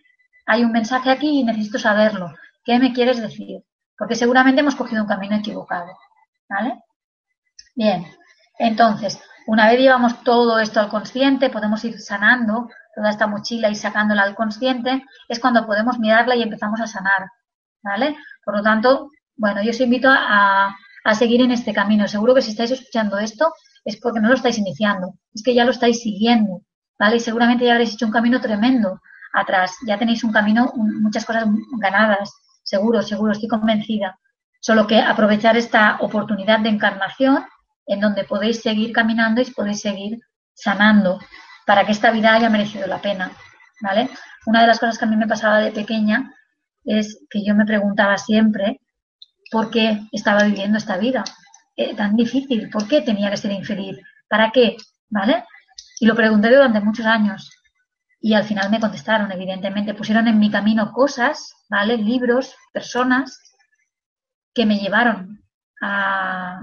[0.47, 2.33] Hay un mensaje aquí y necesito saberlo.
[2.65, 3.63] ¿Qué me quieres decir?
[3.99, 5.93] Porque seguramente hemos cogido un camino equivocado,
[6.49, 6.81] ¿vale?
[7.75, 8.07] Bien,
[8.59, 13.75] entonces, una vez llevamos todo esto al consciente, podemos ir sanando toda esta mochila y
[13.75, 17.31] sacándola al consciente, es cuando podemos mirarla y empezamos a sanar,
[17.83, 18.17] ¿vale?
[18.45, 20.75] Por lo tanto, bueno, yo os invito a,
[21.05, 22.09] a seguir en este camino.
[22.09, 23.53] Seguro que si estáis escuchando esto
[23.85, 26.63] es porque no lo estáis iniciando, es que ya lo estáis siguiendo,
[26.99, 27.17] ¿vale?
[27.17, 29.01] Y seguramente ya habréis hecho un camino tremendo
[29.33, 31.45] atrás, ya tenéis un camino, muchas cosas
[31.79, 32.33] ganadas,
[32.65, 34.19] seguro, seguro, estoy convencida.
[34.61, 37.45] Solo que aprovechar esta oportunidad de encarnación
[37.87, 40.21] en donde podéis seguir caminando y podéis seguir
[40.55, 41.21] sanando
[41.67, 43.33] para que esta vida haya merecido la pena,
[43.81, 44.09] ¿vale?
[44.47, 46.33] Una de las cosas que a mí me pasaba de pequeña
[46.85, 48.81] es que yo me preguntaba siempre
[49.51, 51.25] por qué estaba viviendo esta vida
[51.77, 54.77] eh, tan difícil, por qué tenía que ser infeliz, para qué,
[55.11, 55.45] ¿vale?
[56.01, 57.51] Y lo pregunté durante muchos años
[58.21, 61.97] y al final me contestaron, evidentemente, pusieron en mi camino cosas, ¿vale?
[61.97, 63.39] Libros, personas
[64.55, 65.45] que me llevaron
[65.83, 66.61] a,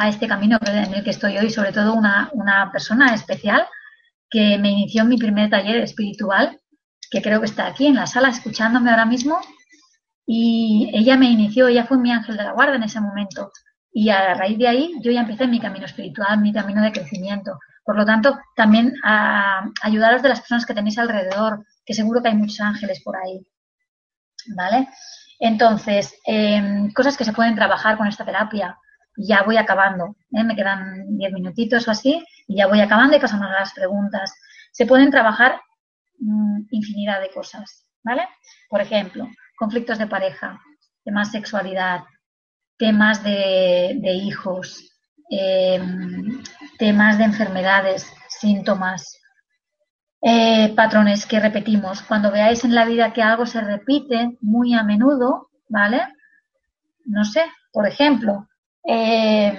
[0.00, 3.66] a este camino en el que estoy hoy, sobre todo una, una persona especial
[4.30, 6.58] que me inició en mi primer taller espiritual,
[7.10, 9.38] que creo que está aquí en la sala escuchándome ahora mismo
[10.26, 13.52] y ella me inició, ella fue mi ángel de la guarda en ese momento.
[13.92, 17.58] Y a raíz de ahí yo ya empecé mi camino espiritual, mi camino de crecimiento.
[17.84, 22.28] Por lo tanto, también a ayudaros de las personas que tenéis alrededor, que seguro que
[22.28, 23.46] hay muchos ángeles por ahí.
[24.56, 24.88] ¿Vale?
[25.40, 28.78] Entonces, em, cosas que se pueden trabajar con esta terapia.
[29.16, 30.44] Ya voy acabando, ¿eh?
[30.44, 34.34] me quedan diez minutitos o así, y ya voy acabando y pasamos a las preguntas.
[34.72, 35.60] Se pueden trabajar
[36.18, 38.28] mm, infinidad de cosas, ¿vale?
[38.68, 40.60] Por ejemplo, conflictos de pareja,
[41.04, 42.04] temas sexualidad,
[42.78, 44.90] temas de, hijos,
[45.28, 46.42] em,
[46.78, 49.20] temas de enfermedades, síntomas,
[50.22, 52.02] eh, patrones que repetimos.
[52.02, 56.06] Cuando veáis en la vida que algo se repite muy a menudo, ¿vale?
[57.04, 58.48] No sé, por ejemplo,
[58.84, 59.56] em,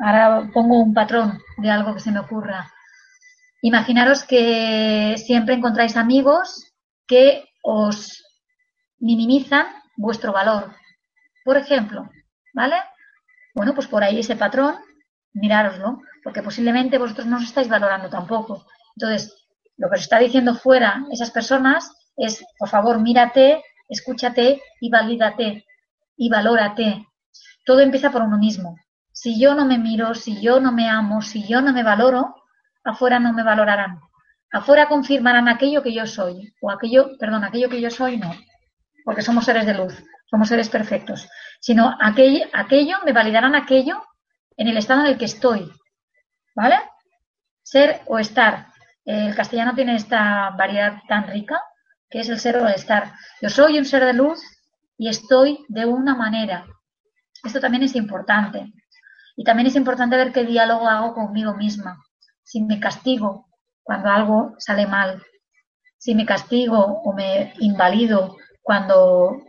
[0.00, 2.70] ahora pongo un patrón de algo que se me ocurra.
[3.62, 6.72] Imaginaros que siempre encontráis amigos
[7.06, 8.22] que os
[9.00, 9.66] minimizan
[9.96, 10.74] vuestro valor.
[11.44, 12.08] Por ejemplo,
[12.54, 12.76] ¿vale?
[13.54, 14.76] Bueno, pues por ahí ese patrón,
[15.32, 18.66] mirároslo, porque posiblemente vosotros no os estáis valorando tampoco.
[18.94, 19.34] Entonces,
[19.76, 25.64] lo que os está diciendo fuera esas personas es, por favor, mírate, escúchate y valídate
[26.16, 27.07] y valórate.
[27.64, 28.76] Todo empieza por uno mismo.
[29.12, 32.34] Si yo no me miro, si yo no me amo, si yo no me valoro,
[32.84, 34.00] afuera no me valorarán.
[34.52, 38.32] Afuera confirmarán aquello que yo soy, o aquello, perdón, aquello que yo soy no
[39.08, 44.04] porque somos seres de luz, somos seres perfectos, sino aquello, me validarán aquello
[44.54, 45.72] en el estado en el que estoy,
[46.54, 46.76] ¿vale?
[47.62, 48.66] Ser o estar.
[49.06, 51.58] El castellano tiene esta variedad tan rica
[52.10, 53.14] que es el ser o el estar.
[53.40, 54.42] Yo soy un ser de luz
[54.98, 56.66] y estoy de una manera.
[57.44, 58.72] Esto también es importante.
[59.36, 61.98] Y también es importante ver qué diálogo hago conmigo misma.
[62.42, 63.46] Si me castigo
[63.82, 65.22] cuando algo sale mal,
[65.96, 69.42] si me castigo o me invalido cuando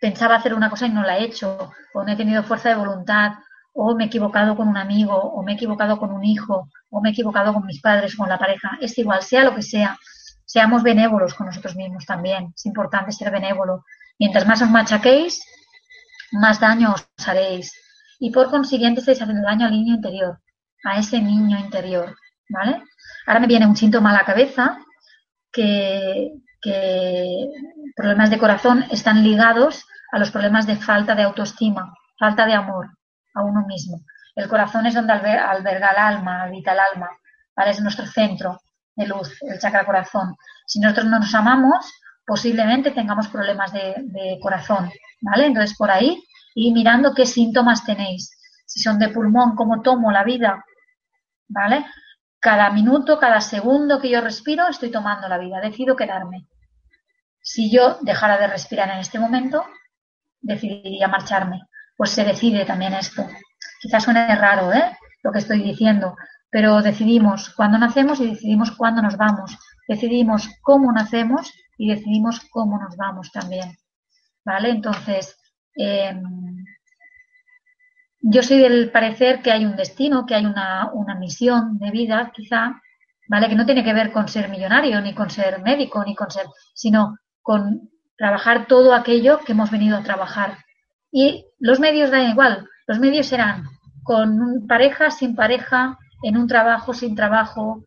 [0.00, 2.76] pensaba hacer una cosa y no la he hecho, o no he tenido fuerza de
[2.76, 3.32] voluntad,
[3.72, 7.00] o me he equivocado con un amigo, o me he equivocado con un hijo, o
[7.00, 9.98] me he equivocado con mis padres, con la pareja, es igual, sea lo que sea,
[10.44, 13.84] seamos benévolos con nosotros mismos también, es importante ser benévolo.
[14.18, 15.42] Mientras más os machaquéis,
[16.32, 17.72] más daño os haréis.
[18.18, 20.40] Y por consiguiente estáis haciendo daño al niño interior,
[20.84, 22.16] a ese niño interior,
[22.48, 22.82] ¿vale?
[23.26, 24.78] Ahora me viene un síntoma a la cabeza
[25.52, 27.48] que, que
[27.96, 32.88] problemas de corazón están ligados a los problemas de falta de autoestima, falta de amor
[33.34, 34.00] a uno mismo.
[34.34, 37.08] El corazón es donde alberga el alma, habita el alma,
[37.56, 37.70] ¿vale?
[37.70, 38.60] es nuestro centro
[38.96, 40.36] de luz, el chakra corazón.
[40.66, 41.92] Si nosotros no nos amamos,
[42.26, 45.46] posiblemente tengamos problemas de, corazón, ¿vale?
[45.46, 46.22] Entonces, por ahí,
[46.54, 48.30] y mirando qué síntomas tenéis.
[48.66, 50.64] Si son de pulmón, cómo tomo la vida,
[51.48, 51.84] ¿vale?
[52.40, 56.46] Cada minuto, cada segundo que yo respiro, estoy tomando la vida, decido quedarme.
[57.40, 59.64] Si yo dejara de respirar en este momento,
[60.40, 61.62] decidiría marcharme.
[61.96, 63.26] Pues se decide también esto.
[63.80, 64.96] Quizás suene raro, ¿eh?
[65.22, 66.16] Lo que estoy diciendo,
[66.50, 69.56] pero decidimos cuándo nacemos y decidimos cuándo nos vamos.
[69.86, 73.76] Decidimos cómo nacemos y decidimos cómo nos vamos también.
[74.44, 74.70] ¿Vale?
[74.70, 75.36] Entonces,
[75.74, 76.22] em,
[78.20, 82.32] yo soy del parecer que hay un destino, que hay una, una misión de vida,
[82.34, 82.80] quizá,
[83.28, 83.48] ¿vale?
[83.48, 86.46] Que no tiene que ver con ser millonario, ni con ser médico, ni con ser,
[86.74, 90.58] sino con trabajar todo aquello que hemos venido a trabajar.
[91.10, 93.64] Y los medios dan igual, los medios serán
[94.02, 97.84] con pareja, sin pareja, en un trabajo, sin trabajo,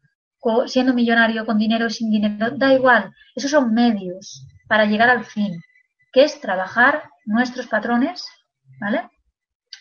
[0.67, 3.13] siendo millonario, con dinero, sin dinero, da igual.
[3.35, 5.61] Esos son medios para llegar al fin,
[6.13, 8.25] que es trabajar nuestros patrones,
[8.79, 9.09] ¿vale?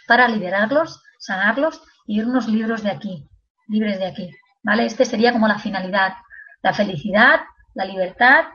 [0.06, 3.28] Para liberarlos, sanarlos y irnos libros de aquí,
[3.68, 4.30] libres de aquí,
[4.62, 4.86] ¿vale?
[4.86, 6.14] Este sería como la finalidad,
[6.62, 7.40] la felicidad,
[7.74, 8.46] la libertad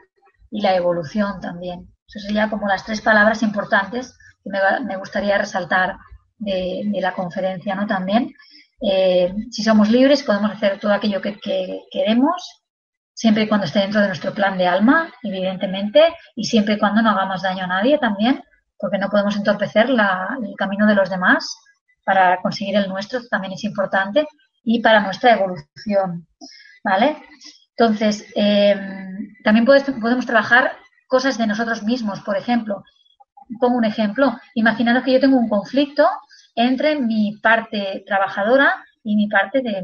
[0.50, 1.88] y la evolución también.
[2.08, 5.98] Eso serían como las tres palabras importantes que me, gustaría resaltar
[6.38, 7.88] de, la conferencia, ¿no?
[7.88, 8.34] También.
[8.82, 11.38] Eh, si somos libres, podemos hacer todo aquello que,
[11.92, 12.64] queremos,
[13.14, 16.02] siempre y cuando esté dentro de nuestro plan de alma, evidentemente,
[16.36, 18.44] y siempre y cuando no hagamos daño a nadie también,
[18.78, 21.56] porque no podemos entorpecer el camino de los demás
[22.04, 24.28] para conseguir el nuestro, también es importante,
[24.64, 26.28] y para nuestra evolución.
[26.84, 27.18] ¿Vale?
[27.78, 28.76] Entonces, eh,
[29.44, 30.72] también podemos trabajar
[31.08, 32.84] cosas de nosotros mismos, por ejemplo.
[33.60, 34.40] Pongo un ejemplo.
[34.56, 36.08] Imaginaros que yo tengo un conflicto
[36.56, 39.84] entre mi parte trabajadora y mi parte de,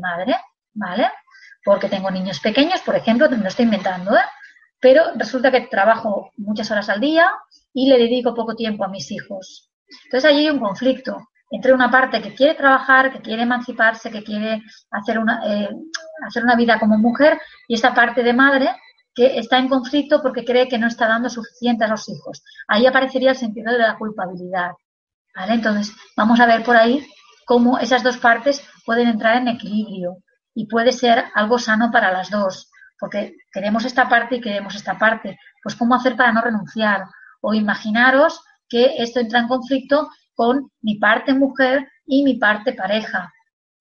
[0.00, 0.36] madre,
[0.72, 1.10] ¿vale?
[1.64, 4.22] Porque tengo niños pequeños, por ejemplo, lo estoy inventando, ¿eh?
[4.80, 7.32] Pero resulta que trabajo muchas horas al día
[7.72, 9.70] y le dedico poco tiempo a mis hijos.
[10.04, 14.24] Entonces allí hay un conflicto entre una parte que quiere trabajar, que quiere emanciparse, que
[14.24, 15.68] quiere hacer una, eh,
[16.26, 18.70] hacer una vida como mujer y esta parte de madre
[19.14, 22.42] que está en conflicto porque cree que no está dando suficiente a los hijos.
[22.66, 24.72] Ahí aparecería el sentido de la culpabilidad.
[25.34, 25.54] ¿Vale?
[25.54, 27.06] Entonces, vamos a ver por ahí
[27.46, 30.18] cómo esas dos partes pueden entrar en equilibrio
[30.54, 34.98] y puede ser algo sano para las dos, porque queremos esta parte y queremos esta
[34.98, 35.38] parte.
[35.62, 37.04] Pues cómo hacer para no renunciar.
[37.40, 43.32] O imaginaros que esto entra en conflicto con mi parte mujer y mi parte pareja.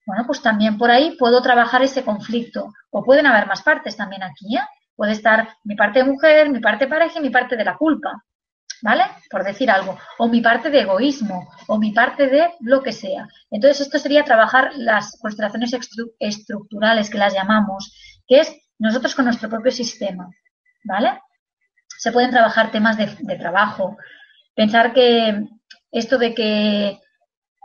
[0.05, 2.73] Bueno, pues también por ahí puedo trabajar ese conflicto.
[2.91, 4.61] O pueden haber más partes también aquí, ¿eh?
[4.95, 8.23] Puede estar mi parte mujer, mi parte pareja y mi parte de la culpa,
[8.83, 9.03] ¿vale?
[9.31, 9.97] Por decir algo.
[10.19, 13.27] O mi parte de egoísmo, o mi parte de lo que sea.
[13.49, 15.71] Entonces, esto sería trabajar las constelaciones
[16.19, 17.95] estructurales que las llamamos,
[18.27, 20.29] que es nosotros con nuestro propio sistema,
[20.83, 21.21] ¿vale?
[21.97, 23.95] Se pueden trabajar temas de, trabajo.
[24.53, 25.47] Pensar que
[25.89, 26.99] esto de que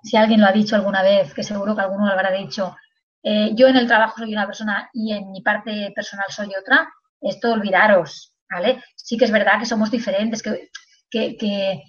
[0.04, 2.76] si alguien lo ha dicho alguna vez, que seguro que alguno lo habrá dicho,
[3.24, 6.88] eh, yo en el trabajo soy una persona y en mi parte personal soy otra,
[7.20, 8.84] esto olvidaros, ¿vale?
[8.94, 10.70] Sí que es verdad que somos diferentes, que,
[11.10, 11.82] que,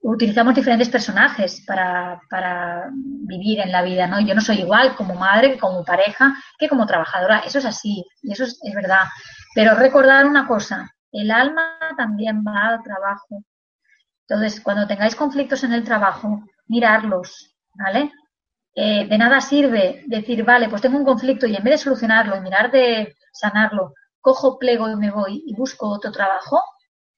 [0.00, 4.20] utilizamos diferentes personajes para, para, vivir en la vida, ¿no?
[4.20, 8.32] Yo no soy igual como madre, como pareja, que como trabajadora, eso es así, y
[8.32, 9.04] eso es, es verdad.
[9.54, 13.42] Pero recordar una cosa, el alma también va al trabajo.
[14.28, 18.12] Entonces, cuando tengáis conflictos en el trabajo, mirarlos, ¿vale?
[18.74, 22.36] Eh, de nada sirve decir, vale, pues tengo un conflicto y en vez de solucionarlo
[22.36, 26.60] y mirar de sanarlo, cojo, plego y me voy y busco otro trabajo,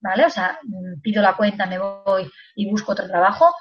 [0.00, 0.26] ¿vale?
[0.26, 0.58] O sea,
[1.02, 3.52] pido la cuenta, me voy y busco otro trabajo,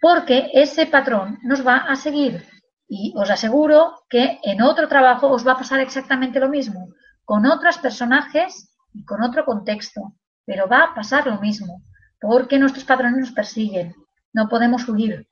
[0.00, 2.46] porque ese patrón nos va a seguir.
[2.88, 6.88] Y os aseguro que en otro trabajo os va a pasar exactamente lo mismo,
[7.24, 10.14] con otros personajes y con otro contexto,
[10.46, 11.82] pero va a pasar lo mismo,
[12.20, 13.94] porque nuestros patrones nos persiguen
[14.32, 15.26] no podemos huir.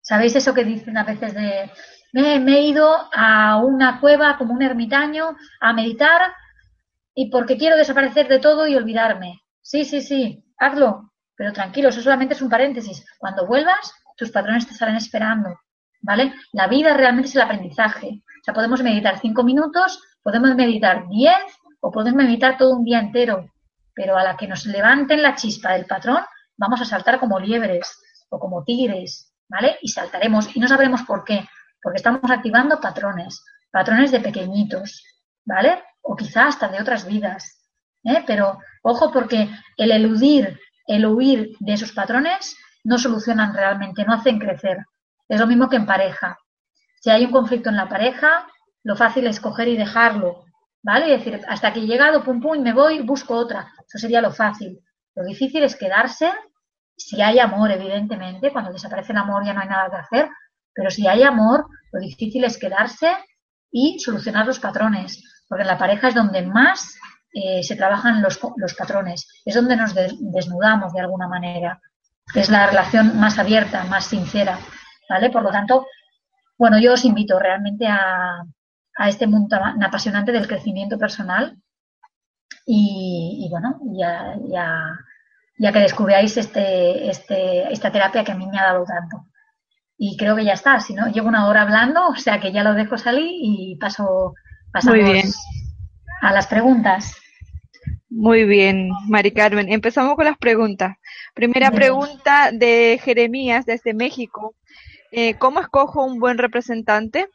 [0.00, 1.70] ¿Sabéis eso que dicen a veces de
[2.12, 6.32] me, he ido a una cueva como un ermitaño a meditar
[7.18, 9.40] y porque quiero desaparecer de todo y olvidarme?
[9.62, 13.04] Sí, sí, sí, hazlo, pero tranquilo, eso solamente es un paréntesis.
[13.18, 15.58] Cuando vuelvas, tus patrones te estarán esperando,
[16.02, 16.34] ¿vale?
[16.52, 18.22] La vida realmente es el aprendizaje.
[18.22, 21.42] O sea, podemos meditar cinco minutos, podemos meditar diez
[21.80, 23.50] o podemos meditar todo un día entero,
[23.94, 26.22] pero a la que nos levanten la chispa del patrón,
[26.58, 27.98] vamos a saltar como liebres
[28.28, 29.78] o como tigres, ¿vale?
[29.80, 31.48] Y saltaremos y no sabremos por qué,
[31.82, 35.02] porque estamos activando patrones, patrones de pequeñitos,
[35.46, 35.82] ¿vale?
[36.08, 37.42] O quizá hasta de otras vidas,
[38.04, 38.22] ¿eh?
[38.26, 44.38] Pero ojo porque el eludir, el huir de esos patrones no solucionan realmente, no hacen
[44.38, 44.78] crecer.
[45.28, 46.38] Es lo mismo que en pareja.
[47.00, 48.46] Si hay un conflicto en la pareja,
[48.84, 50.44] lo fácil es coger y dejarlo,
[50.82, 51.08] ¿vale?
[51.08, 53.72] Y decir, hasta que he llegado, pum, pum, y me voy, busco otra.
[53.86, 54.78] Eso sería lo fácil.
[55.16, 56.30] Lo difícil es quedarse
[56.96, 60.30] si hay amor, evidentemente, cuando desaparece el amor ya no hay nada que hacer,
[60.72, 63.12] pero si hay amor, lo difícil es quedarse
[63.70, 66.98] y solucionar los patrones, porque en la pareja es donde más
[67.32, 71.80] eh, se trabajan los, los, patrones, es donde nos desnudamos de alguna manera,
[72.34, 74.58] es la relación más abierta, más sincera,
[75.08, 75.30] ¿vale?
[75.30, 75.86] Por lo tanto,
[76.58, 78.42] bueno, yo os invito realmente a,
[78.96, 81.56] a este mundo apasionante del crecimiento personal
[82.66, 84.34] y, bueno, ya
[85.58, 89.26] ya que descubráis este, este, esta terapia que a mí me ha dado tanto.
[89.98, 92.62] Y creo que ya está, si no, llevo una hora hablando, o sea que ya
[92.62, 94.34] lo dejo salir y paso,
[94.72, 95.34] pasamos
[96.22, 97.16] a las preguntas.
[98.08, 99.70] Muy bien, Mari Carmen.
[99.70, 100.96] Empezamos con las preguntas.
[101.34, 104.54] Primera pregunta de Jeremías desde México.
[105.12, 107.28] Eh, ¿Cómo escojo un buen representante?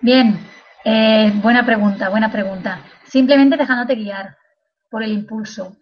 [0.00, 0.38] Bien,
[0.84, 2.80] eh, buena pregunta, buena pregunta.
[3.04, 4.36] Simplemente dejándote guiar
[4.90, 5.76] por el impulso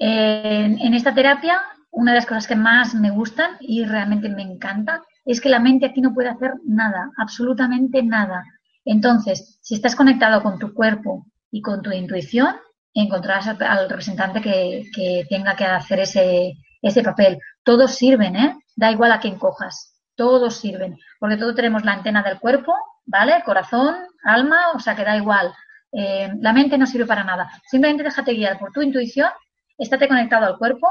[0.00, 1.60] en, esta terapia,
[1.90, 5.60] una de las cosas que más me gustan y realmente me encanta es que la
[5.60, 8.44] mente aquí no puede hacer nada, absolutamente nada.
[8.84, 12.56] Entonces, si estás conectado con tu cuerpo y con tu intuición,
[12.94, 17.38] encontrarás al, representante que, tenga que hacer ese, ese papel.
[17.62, 18.56] Todos sirven, ¿eh?
[18.76, 19.96] Da igual a quién cojas.
[20.16, 22.74] todos sirven, porque todos tenemos la antena del cuerpo,
[23.06, 23.42] ¿vale?
[23.42, 25.54] Corazón, alma, o sea que da igual.
[25.92, 27.50] Eh, la mente no sirve para nada.
[27.66, 29.30] Simplemente déjate guiar por tu intuición,
[29.78, 30.88] estate conectado al cuerpo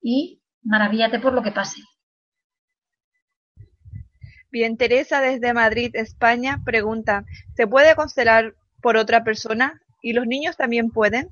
[0.00, 1.82] y maravíllate por lo que pase.
[4.52, 7.24] Bien, Teresa desde Madrid, España, pregunta,
[7.54, 9.80] ¿se puede constelar por otra persona?
[10.02, 11.28] ¿Y los niños también pueden?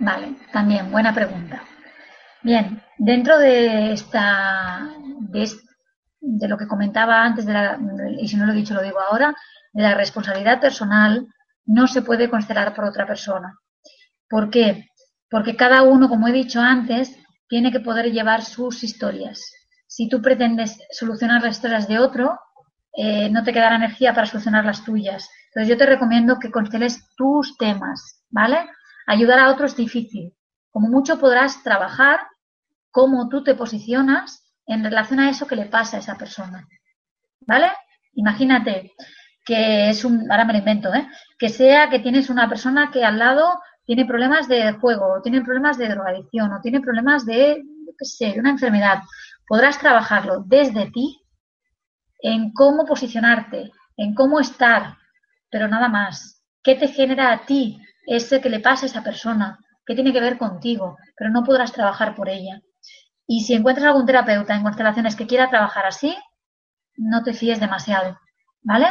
[0.00, 1.62] Vale, también, buena pregunta.
[2.42, 4.90] Bien, dentro de esta,
[5.20, 7.78] de, lo que comentaba antes, de la,
[8.18, 9.32] y si no lo he dicho lo digo ahora,
[9.72, 11.28] de la responsabilidad personal,
[11.66, 13.56] no se puede constelar por otra persona.
[14.28, 14.88] ¿Por qué?
[15.28, 17.16] Porque cada uno, como he dicho antes,
[17.48, 19.40] tiene que poder llevar sus historias
[19.90, 22.38] si tú pretendes solucionar las historias de otro,
[22.96, 25.28] eh, no te quedará energía para solucionar las tuyas.
[25.46, 28.70] Entonces yo te recomiendo que consteles tus temas, ¿vale?
[29.08, 30.32] Ayudar a otro es difícil.
[30.70, 32.20] Como mucho podrás trabajar
[32.92, 36.68] cómo tú te posicionas en relación a eso que le pasa a esa persona,
[37.40, 37.72] ¿vale?
[38.12, 38.92] Imagínate
[39.44, 41.08] que es un, ahora me lo invento, ¿eh?
[41.36, 45.42] Que sea que tienes una persona que al lado tiene problemas de juego, o tiene
[45.42, 47.60] problemas de drogadicción, o tiene problemas de,
[47.98, 49.00] qué sé, una enfermedad
[49.50, 51.24] podrás trabajarlo desde ti
[52.20, 54.96] en cómo posicionarte, en cómo estar,
[55.50, 56.44] pero nada más.
[56.62, 59.58] ¿Qué te genera a ti ese que le pasa a esa persona?
[59.84, 60.96] ¿Qué tiene que ver contigo?
[61.16, 62.60] Pero no podrás trabajar por ella.
[63.26, 66.16] Y si encuentras algún terapeuta en constelaciones que quiera trabajar así,
[66.96, 68.20] no te fíes demasiado,
[68.62, 68.86] ¿vale?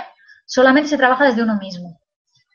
[0.45, 2.01] Solamente se trabaja desde uno mismo.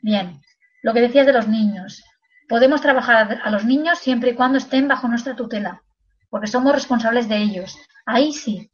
[0.03, 0.43] Bien,
[0.83, 2.03] lo que decías de los niños.
[2.47, 5.81] Podemos trabajar a los niños siempre y cuando estén bajo nuestra tutela,
[6.29, 7.75] porque somos responsables de ellos.
[8.05, 8.69] Ahí sí.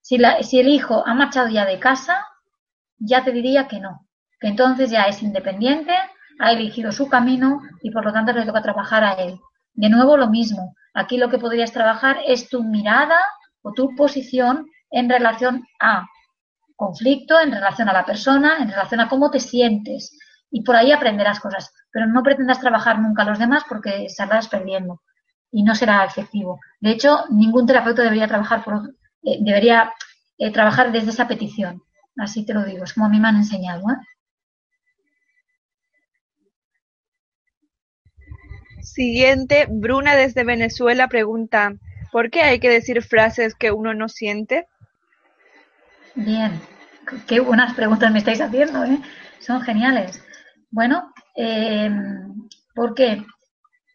[0.00, 2.26] Si, si el hijo ha marchado ya de casa,
[2.98, 4.06] ya te diría que no.
[4.40, 5.92] Que entonces ya es independiente,
[6.38, 9.38] ha elegido su camino y por lo tanto le toca trabajar a él.
[9.74, 10.74] De nuevo lo mismo.
[10.94, 13.18] Aquí lo que podrías trabajar es tu mirada
[13.62, 16.06] o tu posición en relación a
[16.74, 20.18] conflicto, en relación a la persona, en relación a cómo te sientes.
[20.50, 21.72] Y por ahí aprenderás cosas.
[21.92, 25.02] Pero no pretendas trabajar nunca a los demás porque saldrás perdiendo
[25.52, 26.60] y no será efectivo.
[26.80, 29.92] De hecho, ningún terapeuta debería trabajar por, eh, debería
[30.38, 31.82] eh, trabajar desde esa petición.
[32.16, 33.82] Así te lo digo, es como a mí me han enseñado.
[33.90, 33.96] ¿eh?
[38.82, 41.74] Siguiente, Bruna desde Venezuela pregunta,
[42.12, 44.68] ¿por qué hay que decir frases que uno no siente?
[46.14, 46.60] Bien,
[47.26, 48.98] qué buenas preguntas me estáis haciendo, ¿eh?
[49.38, 50.22] son geniales.
[50.70, 51.12] Bueno,
[52.74, 53.24] ¿por qué?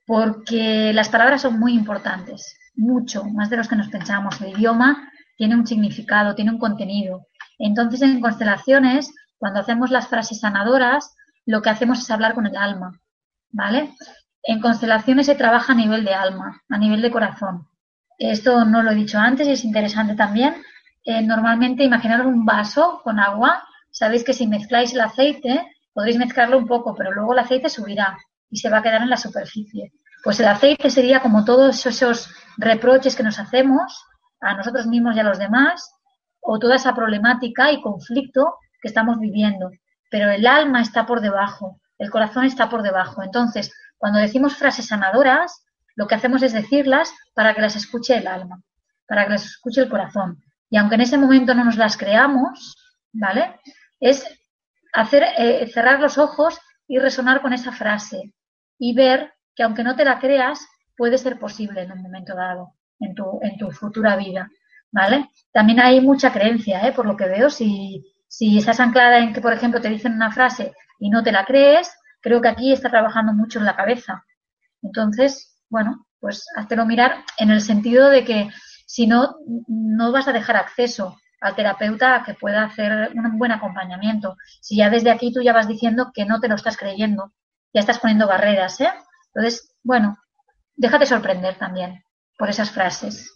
[0.05, 4.39] Porque las palabras son muy importantes, mucho, más de los que nos pensamos.
[4.41, 7.27] El idioma tiene un significado, tiene un contenido.
[7.57, 12.55] Entonces, en constelaciones, cuando hacemos las frases sanadoras, lo que hacemos es hablar con el
[12.55, 12.99] alma,
[13.51, 13.93] ¿vale?
[14.43, 17.67] En constelaciones se trabaja a nivel de alma, a nivel de corazón.
[18.17, 20.55] Esto no lo he dicho antes y es interesante también.
[21.03, 23.63] Eh, normalmente, imaginar un vaso con agua.
[23.91, 28.17] Sabéis que si mezcláis el aceite, podréis mezclarlo un poco, pero luego el aceite subirá
[28.55, 29.91] y se va a quedar en la superficie.
[30.23, 34.01] Pues el aceite sería como todos esos reproches que nos hacemos
[34.39, 35.91] a nosotros mismos y a los demás,
[36.39, 39.71] o toda esa problemática y conflicto que estamos viviendo.
[40.09, 43.23] Pero el alma está por debajo, el corazón está por debajo.
[43.23, 45.65] Entonces, cuando decimos frases sanadoras,
[45.97, 48.61] lo que hacemos es decirlas para que las escuche el alma,
[49.05, 50.41] para que las escuche el corazón.
[50.69, 52.77] Y aunque en ese momento no nos las creamos,
[53.11, 53.59] ¿vale?
[53.99, 54.25] Es
[54.93, 58.31] hacer eh, cerrar los ojos y resonar con esa frase
[58.77, 60.67] y ver que aunque no te la creas,
[60.97, 64.49] puede ser posible en un momento dado, en tu, en tu futura vida,
[64.91, 65.29] ¿vale?
[65.51, 66.93] También hay mucha creencia, ¿eh?
[66.93, 70.31] Por lo que veo, si, si estás anclada en que, por ejemplo, te dicen una
[70.31, 74.25] frase y no te la crees, creo que aquí está trabajando mucho en la cabeza.
[74.81, 78.49] Entonces, bueno, pues háztelo mirar en el sentido de que
[78.85, 79.35] si no,
[79.67, 84.35] no vas a dejar acceso al terapeuta a que pueda hacer un buen acompañamiento.
[84.61, 87.33] Si ya desde aquí tú ya vas diciendo que no te lo estás creyendo,
[87.75, 88.89] ya estás poniendo barreras, ¿eh?
[89.33, 90.17] Entonces, bueno,
[90.77, 92.05] déjate sorprender también
[92.37, 93.33] por esas frases.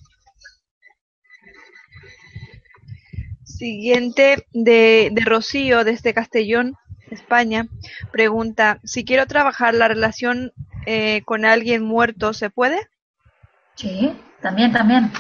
[3.44, 6.76] Siguiente de, de Rocío desde Castellón,
[7.12, 7.68] España,
[8.14, 10.54] pregunta, si quiero trabajar la relación
[10.86, 12.80] eh, con alguien muerto, ¿se puede?
[13.76, 15.12] Sí, también, también.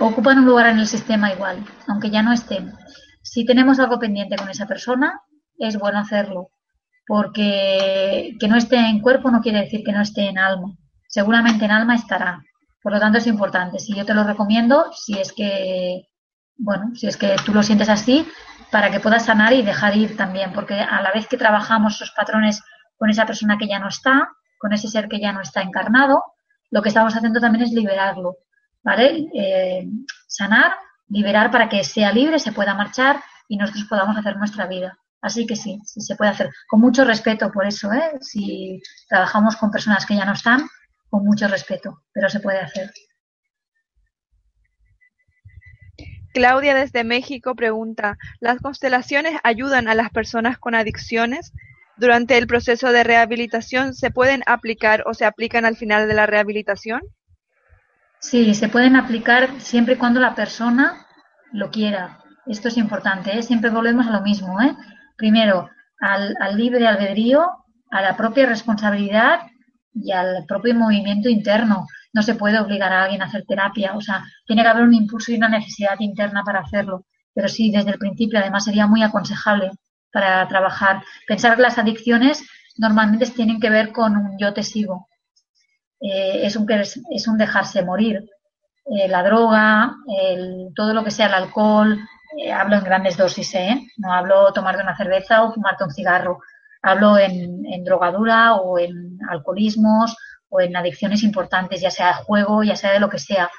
[0.00, 2.72] Ocupan un lugar en el sistema igual, aunque ya no estén.
[3.22, 5.20] Si tenemos algo pendiente con esa persona,
[5.56, 6.50] es bueno hacerlo
[7.10, 10.76] porque que no esté en cuerpo no quiere decir que no esté en alma.
[11.08, 12.40] Seguramente en alma estará.
[12.80, 13.80] Por lo tanto, es importante.
[13.80, 16.08] Si yo te lo recomiendo, si es que,
[16.56, 18.24] bueno, si es que tú lo sientes así,
[18.70, 22.12] para que puedas sanar y dejar ir también, porque a la vez que trabajamos esos
[22.12, 22.62] patrones
[22.96, 24.28] con esa persona que ya no está,
[24.60, 26.22] con ese ser que ya no está encarnado,
[26.70, 28.36] lo que estamos haciendo también es liberarlo,
[28.84, 29.26] ¿vale?
[29.34, 29.84] Eh,
[30.28, 30.74] sanar
[31.08, 34.96] liberar para que sea libre, se pueda marchar y nosotros podamos hacer nuestra vida.
[35.22, 36.50] Así que sí, sí se puede hacer.
[36.68, 38.18] Con mucho respeto por eso, ¿eh?
[38.20, 40.66] Si trabajamos con personas que ya no están,
[41.10, 42.90] con mucho respeto, pero se puede hacer.
[46.32, 51.52] Claudia desde México pregunta, ¿las constelaciones ayudan a las personas con adicciones?
[51.96, 56.26] Durante el proceso de rehabilitación, ¿se pueden aplicar o se aplican al final de la
[56.26, 57.02] rehabilitación?
[58.20, 61.06] Sí, se pueden aplicar siempre y cuando la persona
[61.52, 62.20] lo quiera.
[62.46, 63.42] Esto es importante, ¿eh?
[63.42, 64.60] siempre volvemos a lo mismo.
[64.60, 64.74] ¿eh?
[65.20, 65.68] Primero,
[66.00, 67.46] al, al libre albedrío,
[67.90, 69.40] a la propia responsabilidad
[69.92, 74.00] y al propio movimiento interno no se puede obligar a alguien a hacer terapia, o
[74.00, 77.04] sea, tiene que haber un impulso y una necesidad interna para hacerlo.
[77.34, 79.72] Pero sí, desde el principio, además, sería muy aconsejable
[80.10, 81.02] para trabajar.
[81.28, 82.42] Pensar que las adicciones
[82.78, 85.06] normalmente tienen que ver con un yo te sigo.
[86.00, 88.24] Eh, es, un, es un dejarse morir.
[88.86, 92.00] Eh, la droga, el, todo lo que sea el alcohol,
[92.38, 93.88] eh, hablo en grandes dosis, ¿eh?
[93.96, 96.40] no hablo tomarte una cerveza o fumarte un cigarro,
[96.82, 100.16] hablo en, drogadura o en alcoholismos
[100.48, 103.50] o en adicciones importantes, ya sea de juego, ya sea de lo que sea.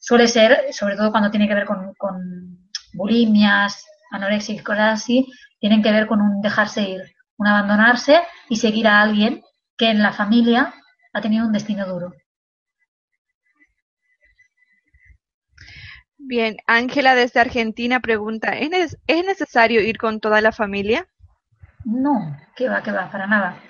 [0.00, 5.30] Suele ser, sobre todo cuando tiene que ver con, con bulimias, anorexia y cosas así,
[5.58, 7.02] tienen que ver con un dejarse ir,
[7.36, 9.42] un abandonarse y seguir a alguien
[9.76, 10.74] que en la familia
[11.12, 12.12] ha tenido un destino duro.
[16.30, 21.08] Bien, Ángela desde Argentina pregunta, ¿es, ¿es necesario ir con toda la familia?
[21.84, 23.60] No, que va, que va, para nada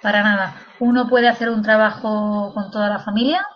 [0.00, 0.54] para nada.
[0.78, 3.46] Uno puede hacer un trabajo con toda la familia,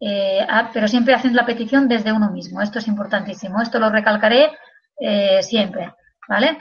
[0.00, 2.60] eh, pero siempre haciendo la petición desde uno mismo.
[2.60, 3.62] Esto es importantísimo.
[3.62, 4.50] Esto lo recalcaré
[4.98, 5.94] eh, siempre,
[6.28, 6.58] ¿vale?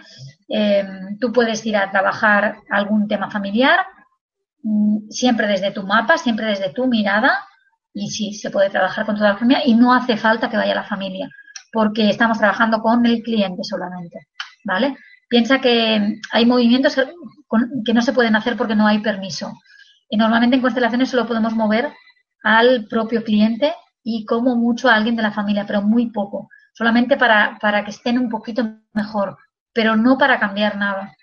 [0.47, 0.86] Eh,
[1.20, 3.80] tú puedes ir a trabajar algún tema familiar
[4.64, 7.45] mm, siempre desde tu mapa, siempre desde tu mirada
[7.93, 10.75] y sí, se puede trabajar con toda la familia y no hace falta que vaya
[10.75, 11.29] la familia
[11.71, 14.27] porque estamos trabajando con el cliente solamente,
[14.65, 14.97] ¿vale?
[15.29, 16.95] Piensa que hay movimientos
[17.85, 19.53] que no se pueden hacer porque no hay permiso.
[20.09, 21.93] Y normalmente en constelaciones solo podemos mover
[22.43, 23.73] al propio cliente
[24.03, 26.49] y como mucho a alguien de la familia, pero muy poco.
[26.73, 29.37] Solamente para, para que estén un poquito mejor,
[29.71, 31.15] pero no para cambiar nada.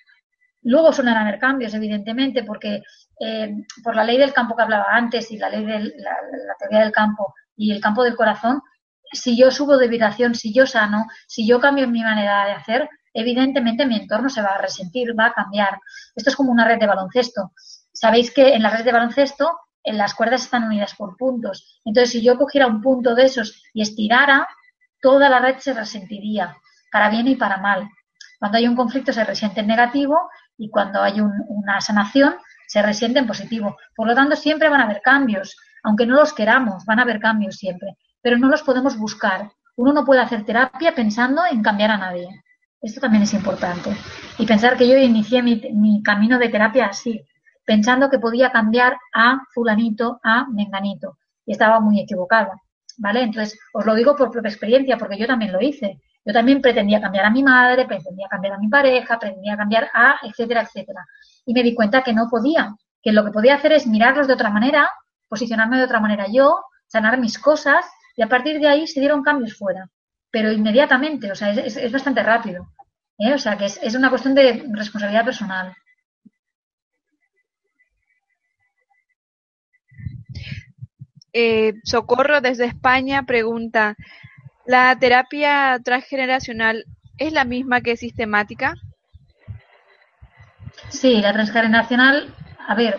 [0.62, 2.82] Luego suelen haber cambios, evidentemente, porque
[3.20, 6.16] eh, por la ley del campo que hablaba antes y la ley de la,
[6.58, 8.62] teoría del campo y el campo del corazón,
[9.12, 12.88] si yo subo de vibración, si yo sano, si yo cambio mi manera de hacer,
[13.12, 15.80] evidentemente mi entorno se va a resentir, va a cambiar.
[16.14, 17.52] Esto es como una red de baloncesto.
[17.92, 21.80] Sabéis que en la red de baloncesto en las cuerdas están unidas por puntos.
[21.84, 24.46] Entonces, si yo cogiera un punto de esos y estirara,
[25.00, 26.56] toda la red se resentiría,
[26.92, 27.88] para bien y para mal.
[28.38, 32.36] Cuando hay un conflicto se resiente en negativo y cuando hay una sanación
[32.68, 33.76] se resiente en positivo.
[33.96, 37.18] Por lo tanto, siempre van a haber cambios, aunque no los queramos, van a haber
[37.18, 39.50] cambios siempre, pero no los podemos buscar.
[39.76, 42.28] Uno no puede hacer terapia pensando en cambiar a nadie.
[42.80, 43.90] Esto también es importante.
[44.38, 47.24] Y pensar que yo inicié mi, camino de terapia así,
[47.64, 51.18] pensando que podía cambiar a fulanito, a menganito.
[51.46, 52.60] Y estaba muy equivocada.
[52.98, 53.22] ¿Vale?
[53.22, 56.00] Entonces, os lo digo por propia experiencia, porque yo también lo hice.
[56.24, 60.16] Yo también pretendía cambiar a mi madre, pretendía cambiar a mi pareja, pretendía cambiar a,
[60.22, 61.06] etcétera, etcétera.
[61.46, 64.34] Y me di cuenta que no podía, que lo que podía hacer es mirarlos de
[64.34, 64.90] otra manera,
[65.28, 67.86] posicionarme de otra manera yo, sanar mis cosas,
[68.16, 69.88] y a partir de ahí se dieron cambios fuera
[70.30, 72.68] pero inmediatamente, o sea, es, es bastante rápido.
[73.18, 73.32] ¿eh?
[73.34, 75.74] O sea, que es, es una cuestión de responsabilidad personal.
[81.40, 83.94] Eh, Socorro desde España pregunta,
[84.66, 86.84] ¿la terapia transgeneracional
[87.16, 88.74] es la misma que sistemática?
[90.88, 92.34] Sí, la transgeneracional,
[92.66, 92.98] a ver,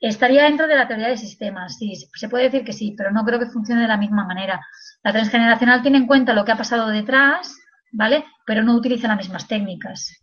[0.00, 3.26] estaría dentro de la teoría de sistemas, sí, se puede decir que sí, pero no
[3.26, 4.66] creo que funcione de la misma manera.
[5.02, 7.58] La transgeneracional tiene en cuenta lo que ha pasado detrás,
[7.92, 8.24] ¿vale?
[8.46, 10.18] Pero no utiliza las mismas técnicas,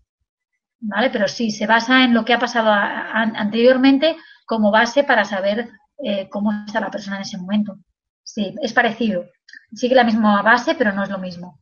[0.79, 1.11] ¿vale?
[1.11, 4.17] Pero sí, se basa en lo que ha pasado anteriormente
[4.47, 5.69] como base para saber
[6.03, 7.77] eh, cómo está la persona en ese momento.
[8.23, 9.25] Sí, es parecido.
[9.73, 11.59] Sigue la misma base, pero no es lo mismo.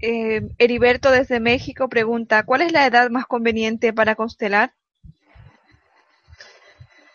[0.00, 4.72] Eh, Heriberto desde México pregunta, ¿cuál es la edad más conveniente para constelar?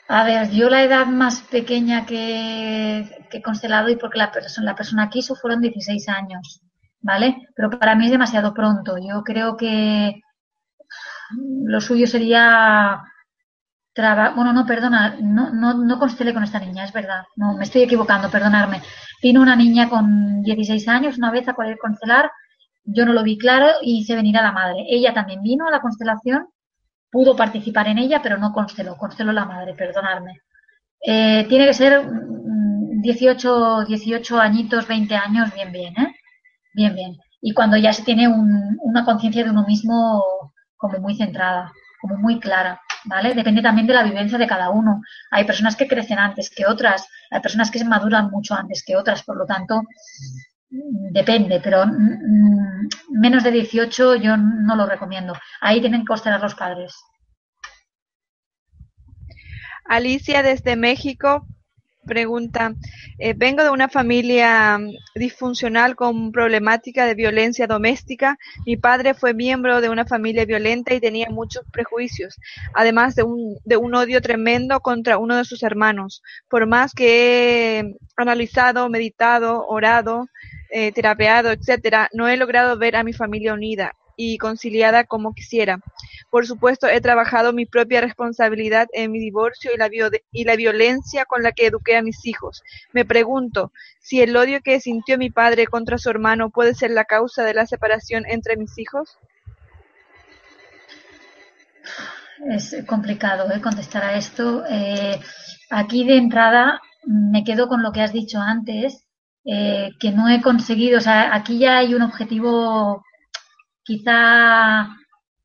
[0.08, 3.00] A ver, yo la edad más pequeña que,
[3.30, 6.62] he constelado y porque la persona, la persona quiso fueron 16 años,
[7.02, 7.50] ¿vale?
[7.56, 8.98] Pero para mí es demasiado pronto.
[8.98, 10.22] Yo creo que
[11.66, 13.02] lo suyo sería...
[13.96, 17.24] Bueno, no, perdona, no, no, no constelé con esta niña, es verdad.
[17.36, 18.84] No, me estoy equivocando, perdonarme.
[19.24, 22.30] Vino una niña con 16 años una vez a querer constelar,
[22.84, 24.86] yo no lo vi claro y hice venir a la madre.
[24.88, 26.48] Ella también vino a la constelación
[27.12, 30.42] pudo participar en ella, pero no consteló, consteló la madre, perdonadme.
[31.02, 32.08] Eh, tiene que ser
[33.02, 36.16] 18, 18 añitos, 20 años, bien, bien, ¿eh?
[36.74, 37.18] Bien, bien.
[37.42, 40.24] Y cuando ya se tiene una conciencia de uno mismo
[40.78, 43.34] como muy centrada, como muy clara, ¿vale?
[43.34, 45.02] Depende también de la vivencia de cada uno.
[45.32, 48.96] Hay personas que crecen antes que otras, hay personas que se maduran mucho antes que
[48.96, 49.82] otras, por lo tanto,
[50.70, 55.34] depende, pero mm, menos de 18 yo no lo recomiendo.
[55.62, 56.96] Ahí tienen que considerar los padres.
[59.86, 61.48] Alicia desde México
[62.08, 62.74] pregunta,
[63.20, 68.40] eh, vengo de una familia mm, disfuncional con problemática de violencia doméstica.
[68.66, 72.40] Mi padre fue miembro de una familia violenta y tenía muchos prejuicios,
[72.74, 76.24] además de un, de un odio tremendo contra uno de sus hermanos.
[76.50, 80.28] Por más que he analizado, meditado, orado,
[80.72, 85.80] eh, terapeado, etcétera, no he logrado ver a mi familia unida y conciliada como quisiera.
[86.30, 89.90] Por supuesto, he trabajado mi propia responsabilidad en mi divorcio y la,
[90.32, 92.64] y la violencia con la que eduqué a mis hijos.
[92.92, 93.72] Me pregunto
[94.02, 97.54] si el odio que sintió mi padre contra su hermano puede ser la causa de
[97.54, 99.18] la separación entre mis hijos.
[102.50, 103.62] Es complicado ¿eh?
[103.62, 104.64] contestar a esto.
[104.70, 105.20] Eh,
[105.70, 109.06] aquí de entrada me quedo con lo que has dicho antes,
[109.46, 113.04] eh, que no he conseguido, o sea, aquí ya hay un objetivo
[113.88, 114.90] quizá,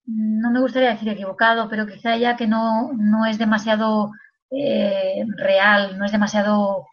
[0.04, 4.10] no me gustaría decir equivocado, pero quizá ya que no, no es demasiado
[4.50, 6.88] eh, real, no es demasiado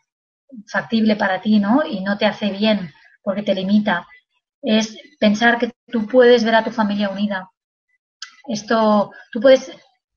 [0.68, 1.84] factible para ti, ¿no?
[1.84, 2.92] Y no te hace bien
[3.24, 4.08] porque te limita.
[4.62, 7.50] Es pensar que tú puedes ver a tu familia unida.
[8.48, 9.72] Esto, tú puedes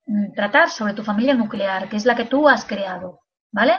[0.07, 3.75] mm, tratar sobre tu familia nuclear, que es la que tú has creado, ¿vale?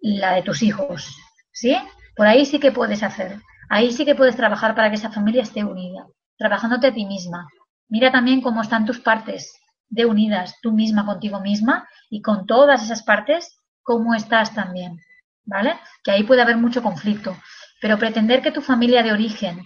[0.00, 1.08] La de tus hijos,
[1.52, 1.74] ¿sí?
[2.14, 3.40] Por ahí sí que puedes hacer.
[3.70, 7.48] Ahí sí que puedes trabajar para que esa familia esté unida trabajándote a ti misma.
[7.88, 9.54] Mira también cómo están tus partes
[9.88, 14.98] de unidas, tú misma contigo misma y con todas esas partes, cómo estás también,
[15.44, 15.78] ¿vale?
[16.02, 17.36] Que ahí puede haber mucho conflicto.
[17.80, 19.60] Pero pretender que tu familia de origen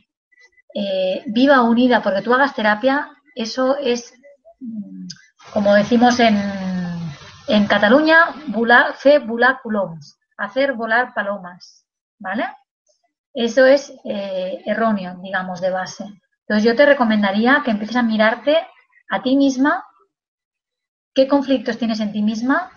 [0.75, 4.13] eh, viva unida porque tú hagas terapia, eso es,
[4.61, 5.07] mm,
[5.53, 6.39] como decimos en,
[7.49, 8.27] en Cataluña,
[8.97, 9.61] fe volar
[10.37, 11.85] hacer volar palomas,
[12.19, 12.45] ¿vale?
[13.33, 16.05] Eso es eh, erróneo, digamos, de base.
[16.51, 18.57] Entonces yo te recomendaría que empieces a mirarte
[19.09, 19.85] a ti misma,
[21.15, 22.73] qué conflictos tienes en ti misma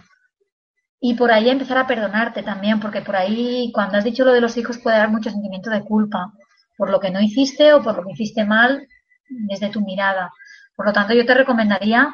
[1.00, 4.42] y por ahí empezar a perdonarte también, porque por ahí cuando has dicho lo de
[4.42, 6.32] los hijos puede haber mucho sentimiento de culpa
[6.78, 8.88] por lo que no hiciste o por lo que hiciste mal
[9.28, 10.32] desde tu mirada.
[10.76, 12.14] Por lo tanto, yo te recomendaría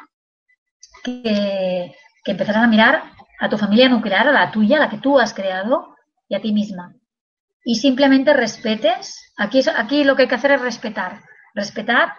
[1.04, 3.02] que, que empezaras a mirar
[3.38, 5.94] a tu familia nuclear, a la tuya, la que tú has creado,
[6.26, 6.94] y a ti misma.
[7.64, 9.34] Y simplemente respetes.
[9.36, 12.14] Aquí, aquí lo que hay que hacer es respetar respetar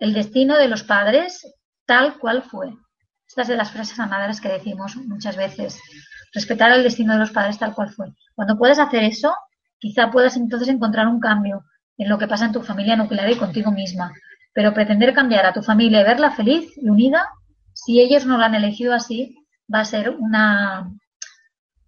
[0.00, 1.46] el destino de los padres
[1.86, 2.74] tal cual fue.
[3.26, 5.80] Estas de las frases amadas que decimos muchas veces.
[6.34, 8.12] Respetar el destino de los padres tal cual fue.
[8.34, 9.34] Cuando puedes hacer eso,
[9.78, 11.64] quizá puedas entonces encontrar un cambio
[11.98, 14.12] en lo que pasa en tu familia nuclear y contigo misma.
[14.52, 17.26] Pero pretender cambiar a tu familia y verla feliz y unida,
[17.72, 19.36] si ellos no la han elegido así,
[19.72, 20.90] va a ser una,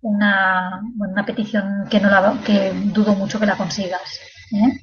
[0.00, 4.20] una, una petición que, no la, que dudo mucho que la consigas.
[4.52, 4.80] ¿eh?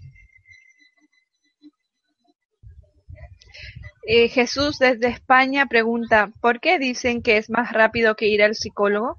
[4.04, 8.56] Eh, Jesús desde España pregunta, ¿por qué dicen que es más rápido que ir al
[8.56, 9.18] psicólogo?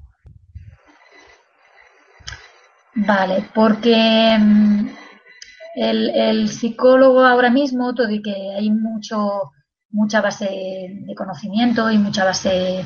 [2.94, 4.88] Vale, porque mm,
[5.76, 9.52] el, psicólogo ahora mismo, todo y que hay mucho,
[9.90, 10.46] mucha base
[10.90, 12.84] de conocimiento y mucha base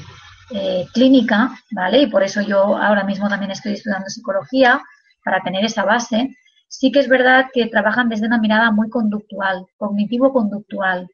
[0.51, 2.03] eh, clínica, ¿vale?
[2.03, 4.81] Y por eso yo ahora mismo también estoy estudiando psicología,
[5.27, 6.37] para tener esa base.
[6.69, 11.09] Sí que es verdad que trabajan desde una mirada muy conductual, cognitivo-conductual.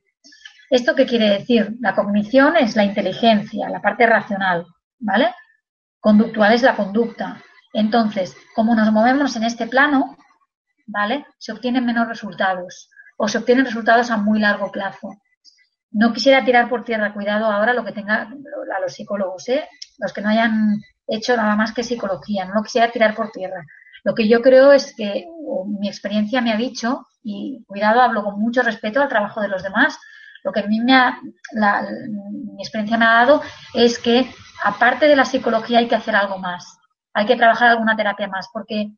[0.72, 1.76] ¿Esto qué quiere decir?
[1.80, 4.64] La cognición es la inteligencia, la parte racional,
[4.98, 5.34] ¿vale?
[6.00, 7.42] Conductual es la conducta.
[7.74, 10.16] Entonces, como nos movemos en este plano,
[10.86, 11.26] ¿vale?
[11.36, 12.88] Se obtienen menos resultados
[13.18, 15.14] o se obtienen resultados a muy largo plazo.
[15.90, 19.68] No quisiera tirar por tierra, cuidado ahora lo que tenga a los psicólogos, ¿eh?
[19.98, 23.62] los que no hayan hecho nada más que psicología, no lo quisiera tirar por tierra.
[24.04, 25.26] Lo que yo creo es que
[25.66, 29.62] mi experiencia me ha dicho, y cuidado, hablo con mucho respeto al trabajo de los
[29.62, 29.98] demás,
[30.44, 33.42] lo que a mí me ha, mi experiencia me ha dado
[33.74, 34.30] es que
[34.64, 36.78] aparte de la psicología hay que hacer algo más,
[37.14, 38.92] hay que trabajar alguna terapia más, porque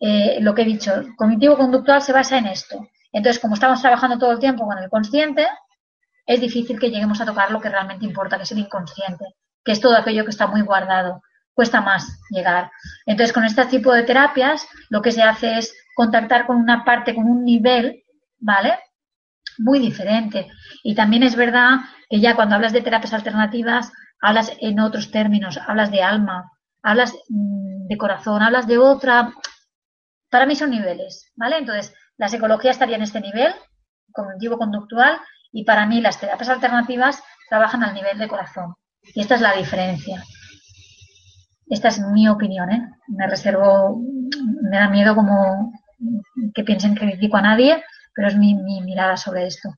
[0.00, 2.86] eh, lo que he dicho, cognitivo-conductual se basa en esto.
[3.12, 5.46] Entonces, como estamos trabajando todo el tiempo con el consciente,
[6.26, 9.24] es difícil que lleguemos a tocar lo que realmente importa, que es el inconsciente,
[9.64, 11.22] que es todo aquello que está muy guardado.
[11.54, 12.72] Cuesta más llegar.
[13.06, 17.14] Entonces, con este tipo de terapias, lo que se hace es contactar con una parte,
[17.14, 18.02] con un nivel,
[18.38, 18.76] ¿vale?
[19.58, 20.48] Muy diferente.
[20.82, 25.58] Y también es verdad que ya cuando hablas de terapias alternativas, hablas en otros términos,
[25.66, 26.50] hablas de alma,
[26.82, 29.32] hablas mm, de corazón, hablas de otra.
[30.30, 31.58] Para mí son niveles, ¿vale?
[31.58, 33.52] Entonces, la psicología estaría en este nivel,
[34.12, 35.18] cognitivo-conductual,
[35.52, 38.74] y para mí las terapias alternativas trabajan al nivel de corazón.
[39.14, 40.22] Y esta es la diferencia.
[41.66, 42.88] Esta es mi opinión, ¿eh?
[43.08, 44.00] Me reservo,
[44.62, 45.72] me da miedo como
[46.54, 47.82] que piensen que critico a nadie,
[48.14, 49.74] pero es mi, mi mirada sobre esto.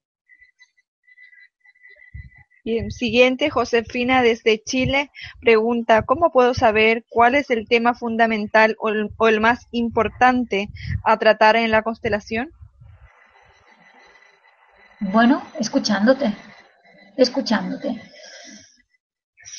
[2.66, 8.88] Bien, siguiente, Josefina desde Chile pregunta, ¿cómo puedo saber cuál es el tema fundamental o
[8.88, 10.68] el, o el más importante
[11.04, 12.50] a tratar en la constelación?
[14.98, 16.34] Bueno, escuchándote,
[17.16, 18.02] escuchándote.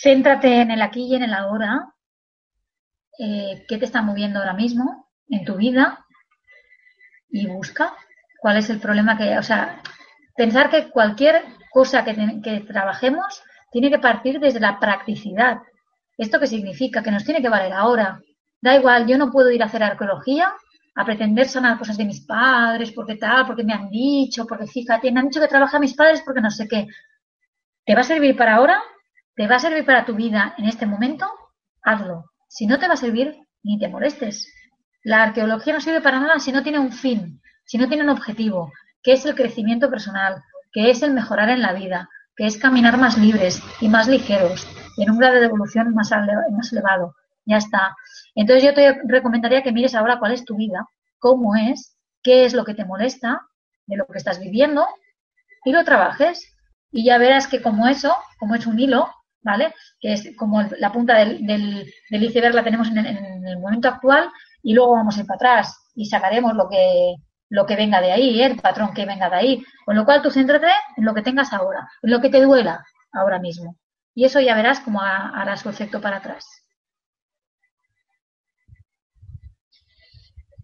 [0.01, 1.93] Céntrate en el aquí y en el ahora.
[3.19, 6.05] Eh, ¿Qué te está moviendo ahora mismo en tu vida?
[7.29, 7.95] Y busca
[8.39, 9.81] cuál es el problema que, o sea,
[10.35, 15.57] pensar que cualquier cosa que, que trabajemos tiene que partir desde la practicidad.
[16.17, 17.03] ¿Esto qué significa?
[17.03, 18.19] Que nos tiene que valer ahora.
[18.61, 20.53] Da igual, yo no puedo ir a hacer arqueología
[20.95, 25.11] a pretender sanar cosas de mis padres, porque tal, porque me han dicho, porque fíjate,
[25.11, 26.87] me han dicho que trabaja a mis padres porque no sé qué.
[27.85, 28.81] ¿Te va a servir para ahora?
[29.35, 31.27] ¿Te va a servir para tu vida en este momento?
[31.83, 32.31] Hazlo.
[32.47, 34.51] Si no te va a servir, ni te molestes.
[35.03, 38.09] La arqueología no sirve para nada si no tiene un fin, si no tiene un
[38.09, 38.71] objetivo,
[39.03, 40.41] que es el crecimiento personal,
[40.71, 44.67] que es el mejorar en la vida, que es caminar más libres y más ligeros,
[44.97, 46.11] en un grado de evolución más,
[46.51, 47.15] más elevado.
[47.45, 47.95] Ya está.
[48.35, 50.87] Entonces yo te recomendaría que mires ahora cuál es tu vida,
[51.19, 53.41] cómo es, qué es lo que te molesta
[53.85, 54.85] de lo que estás viviendo
[55.65, 56.53] y lo trabajes.
[56.91, 59.09] Y ya verás que como eso, como es un hilo,
[59.41, 59.73] ¿vale?
[59.99, 63.59] Que es como la punta del, del, del iceberg la tenemos en el, en el,
[63.59, 64.29] momento actual
[64.61, 67.15] y luego vamos a ir para atrás y sacaremos lo que,
[67.49, 69.63] lo que venga de ahí, el patrón que venga de ahí.
[69.85, 70.67] Con lo cual tú céntrate
[70.97, 73.77] en lo que tengas ahora, en lo que te duela ahora mismo.
[74.13, 76.45] Y eso ya verás cómo hará su efecto para atrás.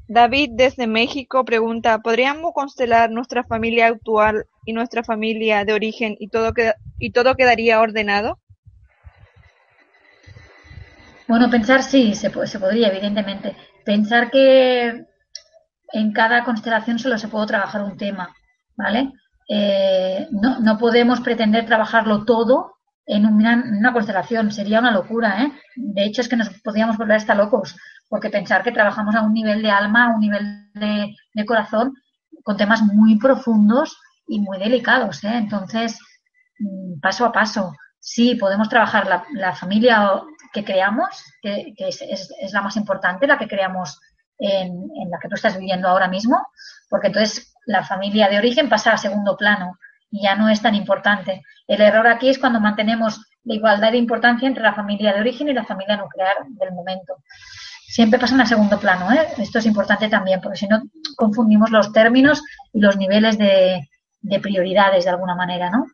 [0.08, 6.28] David desde México pregunta, ¿podríamos constelar nuestra familia actual y nuestra familia de origen y
[6.28, 8.40] todo, queda, y todo quedaría ordenado?
[11.28, 13.56] Bueno, pensar sí, se, se podría, evidentemente.
[13.86, 15.06] Pensar que
[15.94, 18.36] en cada constelación solo se puede trabajar un tema,
[18.76, 19.12] ¿vale?
[19.48, 22.74] Eh, no, no, podemos pretender trabajarlo todo
[23.06, 25.52] en una, constelación, sería una locura, ¿eh?
[25.76, 27.76] De hecho, es que nos podríamos volver hasta locos
[28.14, 31.96] porque pensar que trabajamos a un nivel de alma, a un nivel de, corazón,
[32.44, 33.98] con temas muy profundos
[34.28, 35.24] y muy delicados.
[35.24, 35.36] ¿eh?
[35.36, 36.00] Entonces,
[36.60, 40.22] mm, paso a paso, sí, podemos trabajar la, familia
[40.54, 44.00] que creamos, que, es, la más importante, la que creamos
[44.40, 46.46] en, la que tú estás viviendo ahora mismo,
[46.90, 49.78] porque entonces la familia de origen pasa a segundo plano
[50.12, 51.42] y ya no es tan importante.
[51.68, 55.50] El error aquí es cuando mantenemos la igualdad de importancia entre la familia de origen
[55.50, 57.16] y la familia nuclear del momento
[57.94, 59.12] siempre pasan a segundo plano.
[59.12, 59.28] ¿eh?
[59.38, 60.82] Esto es importante también, porque si no
[61.16, 62.42] confundimos los términos
[62.74, 63.88] y los niveles de,
[64.20, 65.86] de, prioridades de alguna manera, ¿no?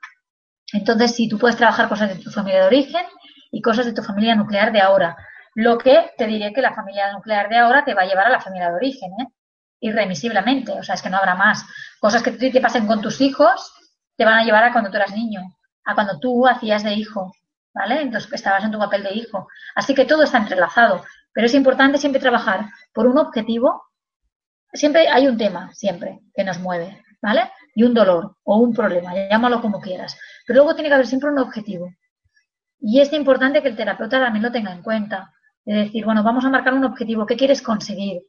[0.71, 3.05] Entonces, si tú puedes trabajar cosas de tu familia de origen
[3.51, 5.17] y cosas de tu familia nuclear de ahora.
[5.59, 8.29] Lo que te diré que la familia nuclear de ahora te va a llevar a
[8.29, 9.27] la familia de origen, ¿eh?
[9.81, 10.71] Irremisiblemente.
[10.71, 11.65] O sea, es que no habrá más.
[11.99, 13.73] Cosas que te pasen con tus hijos
[14.15, 15.41] te van a llevar a cuando tú eras niño,
[15.83, 17.33] a cuando tú hacías de hijo,
[17.73, 17.99] ¿vale?
[17.99, 19.49] Entonces estabas en tu papel de hijo.
[19.75, 21.03] Así que todo está entrelazado.
[21.33, 23.83] Pero es importante siempre trabajar por un objetivo.
[24.71, 27.51] Siempre hay un tema, siempre, que nos mueve, ¿vale?
[27.75, 30.17] Y un dolor o un problema, llámalo como quieras.
[30.47, 31.89] Pero luego tiene que haber siempre un objetivo.
[32.79, 35.33] Y es importante que el terapeuta también lo tenga en cuenta.
[35.69, 37.27] De decir, bueno, vamos a marcar un objetivo.
[37.27, 38.23] ¿Qué quieres conseguir?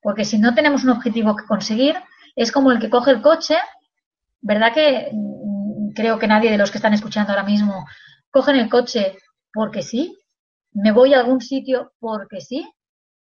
[0.00, 1.94] Porque si no tenemos un objetivo que conseguir,
[2.34, 3.56] es como el que coge el coche,
[4.40, 7.84] ¿verdad que mm, creo que nadie de los que están escuchando ahora mismo
[8.30, 9.18] cogen el coche
[9.52, 10.16] porque sí?
[10.72, 12.66] ¿Me voy a algún sitio porque sí?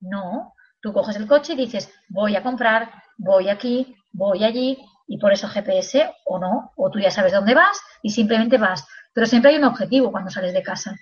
[0.00, 0.54] No.
[0.80, 5.34] Tú coges el coche y dices, voy a comprar, voy aquí, voy allí, y por
[5.34, 8.86] eso GPS o no, o tú ya sabes dónde vas y simplemente vas.
[9.12, 10.96] Pero siempre hay un objetivo cuando sales de casa.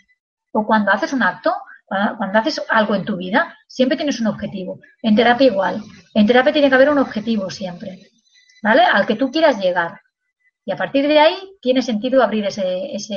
[0.53, 1.55] O cuando haces un acto,
[1.89, 4.81] cuando haces algo en tu vida, siempre tienes un objetivo.
[5.03, 5.83] En terapia igual.
[6.15, 7.99] En terapia tiene que haber un objetivo siempre.
[8.63, 8.83] ¿Vale?
[8.83, 10.01] Al que tú quieras llegar.
[10.65, 13.17] Y a partir de ahí tiene sentido abrir ese, ese,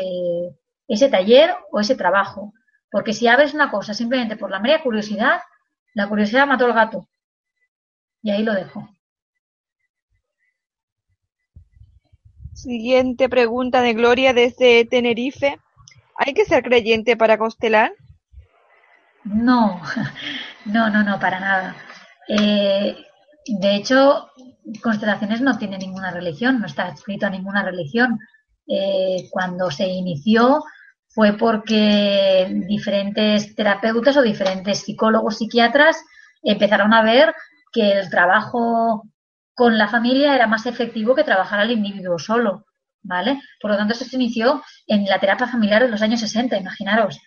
[0.88, 2.54] ese taller o ese trabajo.
[2.90, 5.42] Porque si abres una cosa simplemente por la mera curiosidad,
[5.94, 7.10] la curiosidad mató al gato.
[8.22, 8.88] Y ahí lo dejo.
[12.54, 15.60] Siguiente pregunta de Gloria desde Tenerife.
[16.16, 17.92] ¿Hay que ser creyente para constelar?
[19.24, 19.82] No,
[20.66, 21.76] no, no, no, para nada.
[22.28, 22.96] Eh,
[23.48, 24.30] de hecho,
[24.82, 28.20] constelaciones no tiene ninguna religión, no está escrito a ninguna religión.
[28.68, 30.64] Eh, cuando se inició
[31.10, 36.02] fue porque diferentes terapeutas o diferentes psicólogos, psiquiatras
[36.42, 37.34] empezaron a ver
[37.74, 39.04] que el trabajo
[39.54, 42.66] con la familia era más efectivo que trabajar al individuo solo,
[43.04, 43.42] ¿vale?
[43.60, 47.20] Por lo tanto, eso se inició en la terapia familiar en los años 60, imaginaros,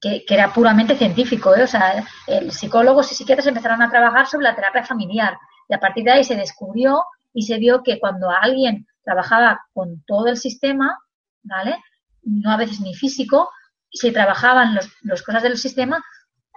[0.00, 1.62] que, era puramente científico, ¿eh?
[1.62, 5.36] O sea, el psicólogos y psiquiatras empezaron a trabajar sobre la terapia familiar
[5.68, 10.02] y a partir de ahí se descubrió y se vio que cuando alguien trabajaba con
[10.06, 10.98] todo el sistema,
[11.42, 11.76] ¿vale?
[12.22, 13.50] No a veces ni físico,
[13.90, 16.02] se trabajaban las los cosas del sistema,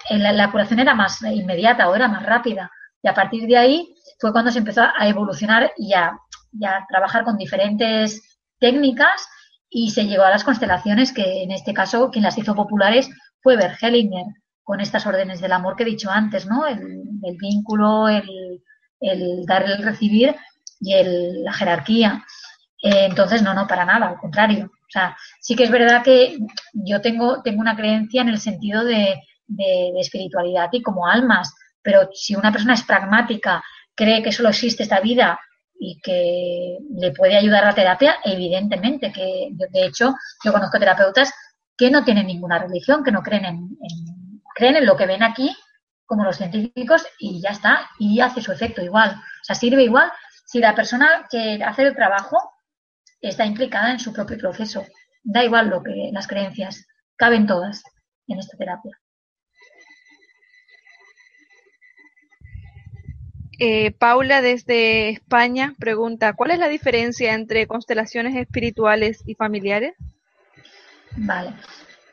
[0.09, 2.71] eh, la, la, curación era más inmediata o era más rápida.
[3.01, 6.17] Y a partir de ahí fue cuando se empezó a evolucionar y a,
[6.89, 9.27] trabajar con diferentes técnicas
[9.69, 13.09] y se llegó a las constelaciones que en este caso quien las hizo populares
[13.41, 14.25] fue Bert Hellinger
[14.63, 16.67] con estas órdenes del amor que he dicho antes, ¿no?
[16.67, 18.61] El, vínculo, el,
[18.99, 20.35] el, dar, el recibir
[20.79, 22.23] y el, la jerarquía.
[22.81, 24.65] Eh, entonces, no, no, para nada, al contrario.
[24.65, 26.37] O sea, sí que es verdad que
[26.73, 32.09] yo tengo, tengo una creencia en el sentido de, de espiritualidad y como almas, pero
[32.13, 33.63] si una persona es pragmática,
[33.95, 35.39] cree que solo existe esta vida
[35.79, 41.33] y que le puede ayudar la terapia, evidentemente que de hecho yo conozco terapeutas
[41.77, 43.69] que no tienen ninguna religión, que no creen en,
[44.53, 45.55] creen en lo que ven aquí
[46.05, 49.11] como los científicos y ya está, y hace su efecto igual.
[49.11, 50.11] O sea, sirve igual
[50.45, 52.37] si la persona que hace el trabajo
[53.21, 54.83] está implicada en su propio proceso.
[55.23, 57.83] Da igual lo que las creencias, caben todas
[58.27, 58.99] en esta terapia.
[63.61, 69.95] Eh, Paula desde España pregunta, ¿cuál es la diferencia entre constelaciones espirituales y familiares?
[71.17, 71.53] Vale.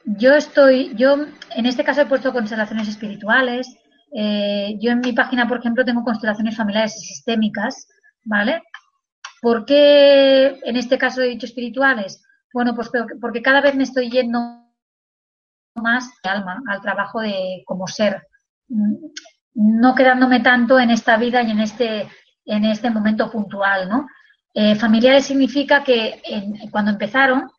[0.05, 1.15] Yo estoy, yo
[1.55, 3.77] en este caso he puesto constelaciones espirituales.
[4.13, 7.89] Eh, yo en mi página, por ejemplo, tengo constelaciones familiares y sistémicas,
[8.25, 8.63] ¿vale?
[9.41, 12.25] ¿Por qué en este caso he dicho espirituales?
[12.53, 12.91] Bueno, pues
[13.21, 14.65] porque cada vez me estoy yendo
[15.77, 18.23] más de alma, al trabajo de como ser
[19.57, 22.09] no quedándome tanto en esta vida y en este,
[22.45, 24.07] en este momento puntual, ¿no?
[24.55, 26.23] Eh, familiares significa que
[26.71, 27.51] cuando empezaron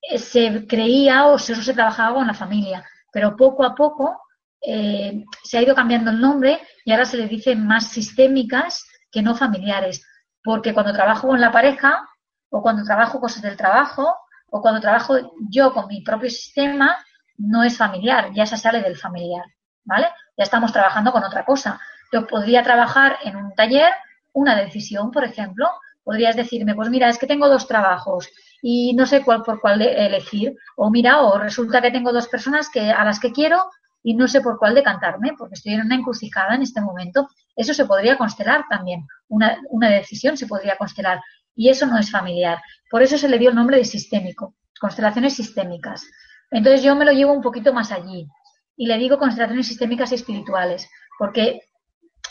[0.00, 4.20] eh, se creía o eso se trabajaba con la familia, pero poco a poco
[4.60, 9.22] eh, se ha ido cambiando el nombre y ahora se le dice más sistémicas que
[9.22, 10.04] no familiares,
[10.42, 12.08] porque cuando trabajo con la pareja
[12.50, 14.16] o cuando trabajo cosas del trabajo
[14.50, 16.96] o cuando trabajo yo con mi propio sistema,
[17.36, 19.44] no es familiar, ya se sale del familiar,
[19.84, 20.08] ¿vale?
[20.36, 21.80] ya estamos trabajando con otra cosa.
[22.12, 23.92] Yo podría trabajar en un taller
[24.32, 25.70] una decisión, por ejemplo.
[26.02, 28.28] Podrías decirme, pues mira, es que tengo dos trabajos
[28.60, 30.56] y no sé cuál por cuál elegir.
[30.76, 33.70] O mira, o resulta que tengo dos personas que, a las que quiero
[34.02, 37.28] y no sé por cuál decantarme, porque estoy en una encrucijada en este momento.
[37.56, 39.06] Eso se podría constelar también.
[39.28, 41.22] Una, una decisión se podría constelar.
[41.56, 42.58] Y eso no es familiar.
[42.90, 46.04] Por eso se le dio el nombre de sistémico, constelaciones sistémicas.
[46.50, 48.28] Entonces yo me lo llevo un poquito más allí
[48.76, 50.88] y le digo constelaciones sistémicas y espirituales,
[51.18, 51.62] porque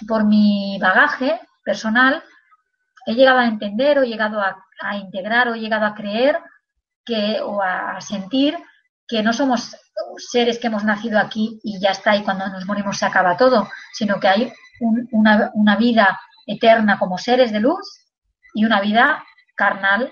[0.08, 2.24] por mi bagaje personal
[3.06, 4.58] he llegado a entender o he llegado a,
[4.98, 6.38] integrar o he llegado a creer
[7.06, 8.58] que o a sentir
[9.08, 9.76] que no somos
[10.18, 13.70] seres que hemos nacido aquí y ya está, y cuando nos morimos se acaba todo,
[13.94, 14.54] sino que hay
[15.12, 17.80] una, una vida eterna como seres de luz
[18.54, 19.24] y una vida
[19.56, 20.12] carnal,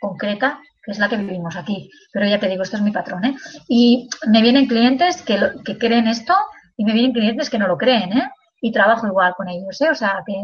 [0.00, 0.60] concreta,
[0.92, 1.90] es la que vivimos aquí.
[2.12, 3.34] Pero ya te digo, esto es mi patrón, ¿eh?
[3.68, 6.34] Y me vienen clientes que, que creen esto
[6.76, 8.30] y me vienen clientes que no lo creen, ¿eh?
[8.60, 9.90] Y trabajo igual con ellos, ¿eh?
[9.90, 10.34] O sea, que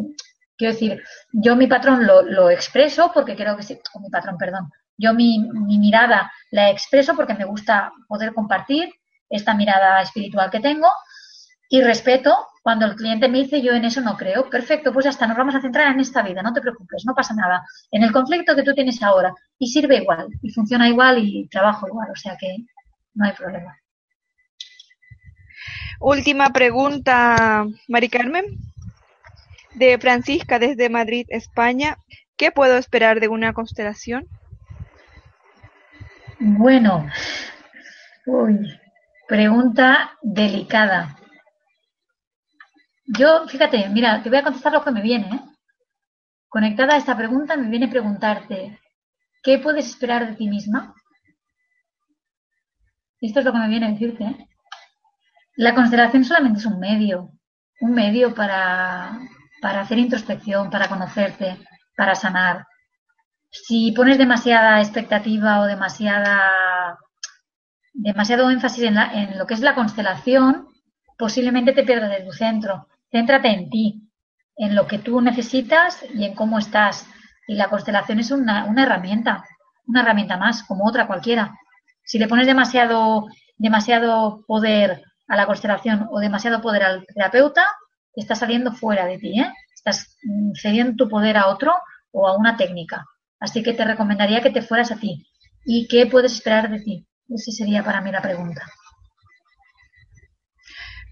[0.56, 1.02] quiero decir,
[1.32, 5.12] yo mi patrón lo, lo expreso porque creo que sí, o mi patrón, perdón, yo
[5.14, 8.90] mi, mi mirada la expreso porque me gusta poder compartir
[9.28, 10.88] esta mirada espiritual que tengo
[11.68, 15.10] y respeto cuando el cliente me dice yo en eso no creo, perfecto, pues ya
[15.10, 18.02] está, nos vamos a centrar en esta vida, no te preocupes, no pasa nada, en
[18.02, 22.10] el conflicto que tú tienes ahora y sirve igual y funciona igual y trabajo igual,
[22.10, 22.56] o sea que
[23.14, 23.78] no hay problema.
[26.00, 28.44] Última pregunta, Mari Carmen,
[29.74, 31.98] de Francisca desde Madrid, España.
[32.36, 34.26] ¿Qué puedo esperar de una constelación?
[36.38, 37.08] Bueno,
[38.26, 38.58] uy,
[39.26, 41.16] pregunta delicada.
[43.06, 45.28] Yo, fíjate, mira, te voy a contestar lo que me viene.
[45.34, 45.40] ¿eh?
[46.48, 48.80] Conectada a esta pregunta, me viene preguntarte,
[49.42, 50.94] ¿qué puedes esperar de ti misma?
[53.20, 54.24] Esto es lo que me viene a decirte.
[54.24, 54.48] ¿eh?
[55.56, 57.30] La constelación solamente es un medio,
[57.80, 59.18] un medio para,
[59.62, 61.58] para hacer introspección, para conocerte,
[61.96, 62.66] para sanar.
[63.50, 66.98] Si pones demasiada expectativa o demasiada
[67.98, 70.68] demasiado énfasis en, en lo que es la constelación,
[71.16, 72.88] posiblemente te pierdas de tu centro.
[73.10, 74.10] Céntrate en ti,
[74.56, 77.06] en lo que tú necesitas y en cómo estás.
[77.46, 79.44] Y la constelación es una, una herramienta,
[79.86, 81.54] una herramienta más, como otra cualquiera.
[82.04, 83.26] Si le pones demasiado,
[83.56, 87.66] demasiado poder a la constelación o demasiado poder al terapeuta,
[88.14, 89.52] está saliendo fuera de ti, ¿eh?
[89.74, 91.74] Estás mm, cediendo tu poder a otro
[92.12, 93.04] o a una técnica.
[93.38, 95.26] Así que te recomendaría que te fueras a ti.
[95.64, 97.06] ¿Y qué puedes esperar de ti?
[97.28, 98.62] Esa sería para mí la pregunta.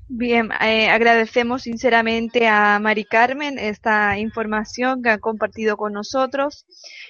[0.06, 6.66] Bien, eh, agradecemos sinceramente a Mari Carmen esta información que ha compartido con nosotros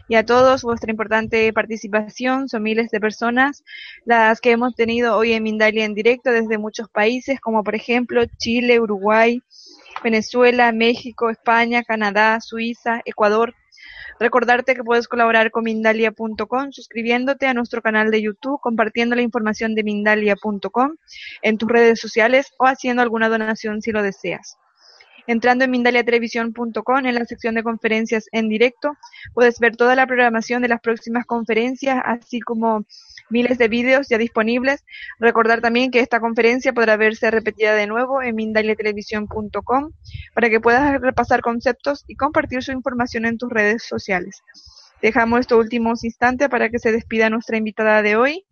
[0.08, 2.48] y a todos vuestra importante participación.
[2.48, 3.64] Son miles de personas
[4.04, 8.22] las que hemos tenido hoy en Mindalia en directo desde muchos países, como por ejemplo
[8.38, 9.42] Chile, Uruguay,
[10.04, 13.54] Venezuela, México, España, Canadá, Suiza, Ecuador,
[14.20, 19.74] Recordarte que puedes colaborar con Mindalia.com suscribiéndote a nuestro canal de YouTube, compartiendo la información
[19.74, 20.96] de Mindalia.com
[21.42, 24.56] en tus redes sociales o haciendo alguna donación si lo deseas.
[25.26, 28.96] Entrando en mindaliatelevisión.com en la sección de conferencias en directo,
[29.32, 32.84] puedes ver toda la programación de las próximas conferencias, así como
[33.30, 34.84] miles de vídeos ya disponibles.
[35.18, 39.92] Recordar también que esta conferencia podrá verse repetida de nuevo en mindaliatelevisión.com
[40.34, 44.42] para que puedas repasar conceptos y compartir su información en tus redes sociales.
[45.00, 48.44] Dejamos estos últimos instantes para que se despida nuestra invitada de hoy.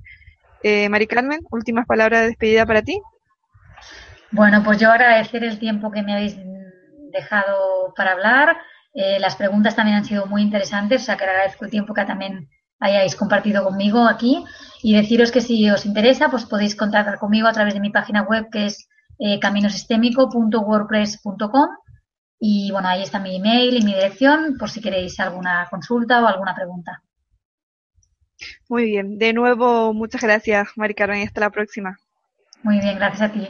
[0.63, 3.01] Eh, Mari Carmen, últimas palabras de despedida para ti.
[4.31, 6.37] Bueno, pues yo agradecer el tiempo que me habéis
[7.13, 8.57] dejado para hablar.
[8.95, 12.05] Eh, las preguntas también han sido muy interesantes, o sea que agradezco el tiempo que
[12.05, 12.49] también
[12.79, 14.45] hayáis compartido conmigo aquí
[14.83, 18.23] y deciros que si os interesa, pues podéis contactar conmigo a través de mi página
[18.23, 21.69] web que es eh, caminosistémico.wordpress.com
[22.41, 26.27] y bueno, ahí está mi email y mi dirección por si queréis alguna consulta o
[26.27, 27.03] alguna pregunta.
[28.69, 31.97] Muy bien, de nuevo muchas gracias, Mari Carmen, y hasta la próxima.
[32.65, 33.47] Muy bien, gracias a ti.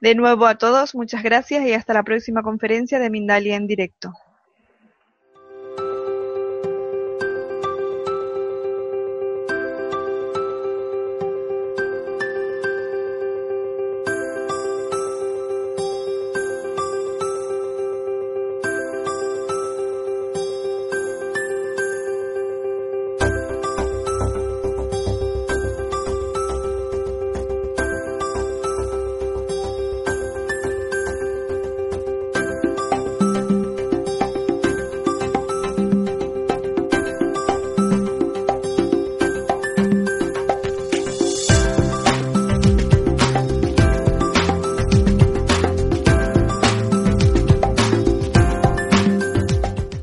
[0.00, 4.12] De nuevo a todos, muchas gracias y hasta la próxima conferencia de Mindalia en directo.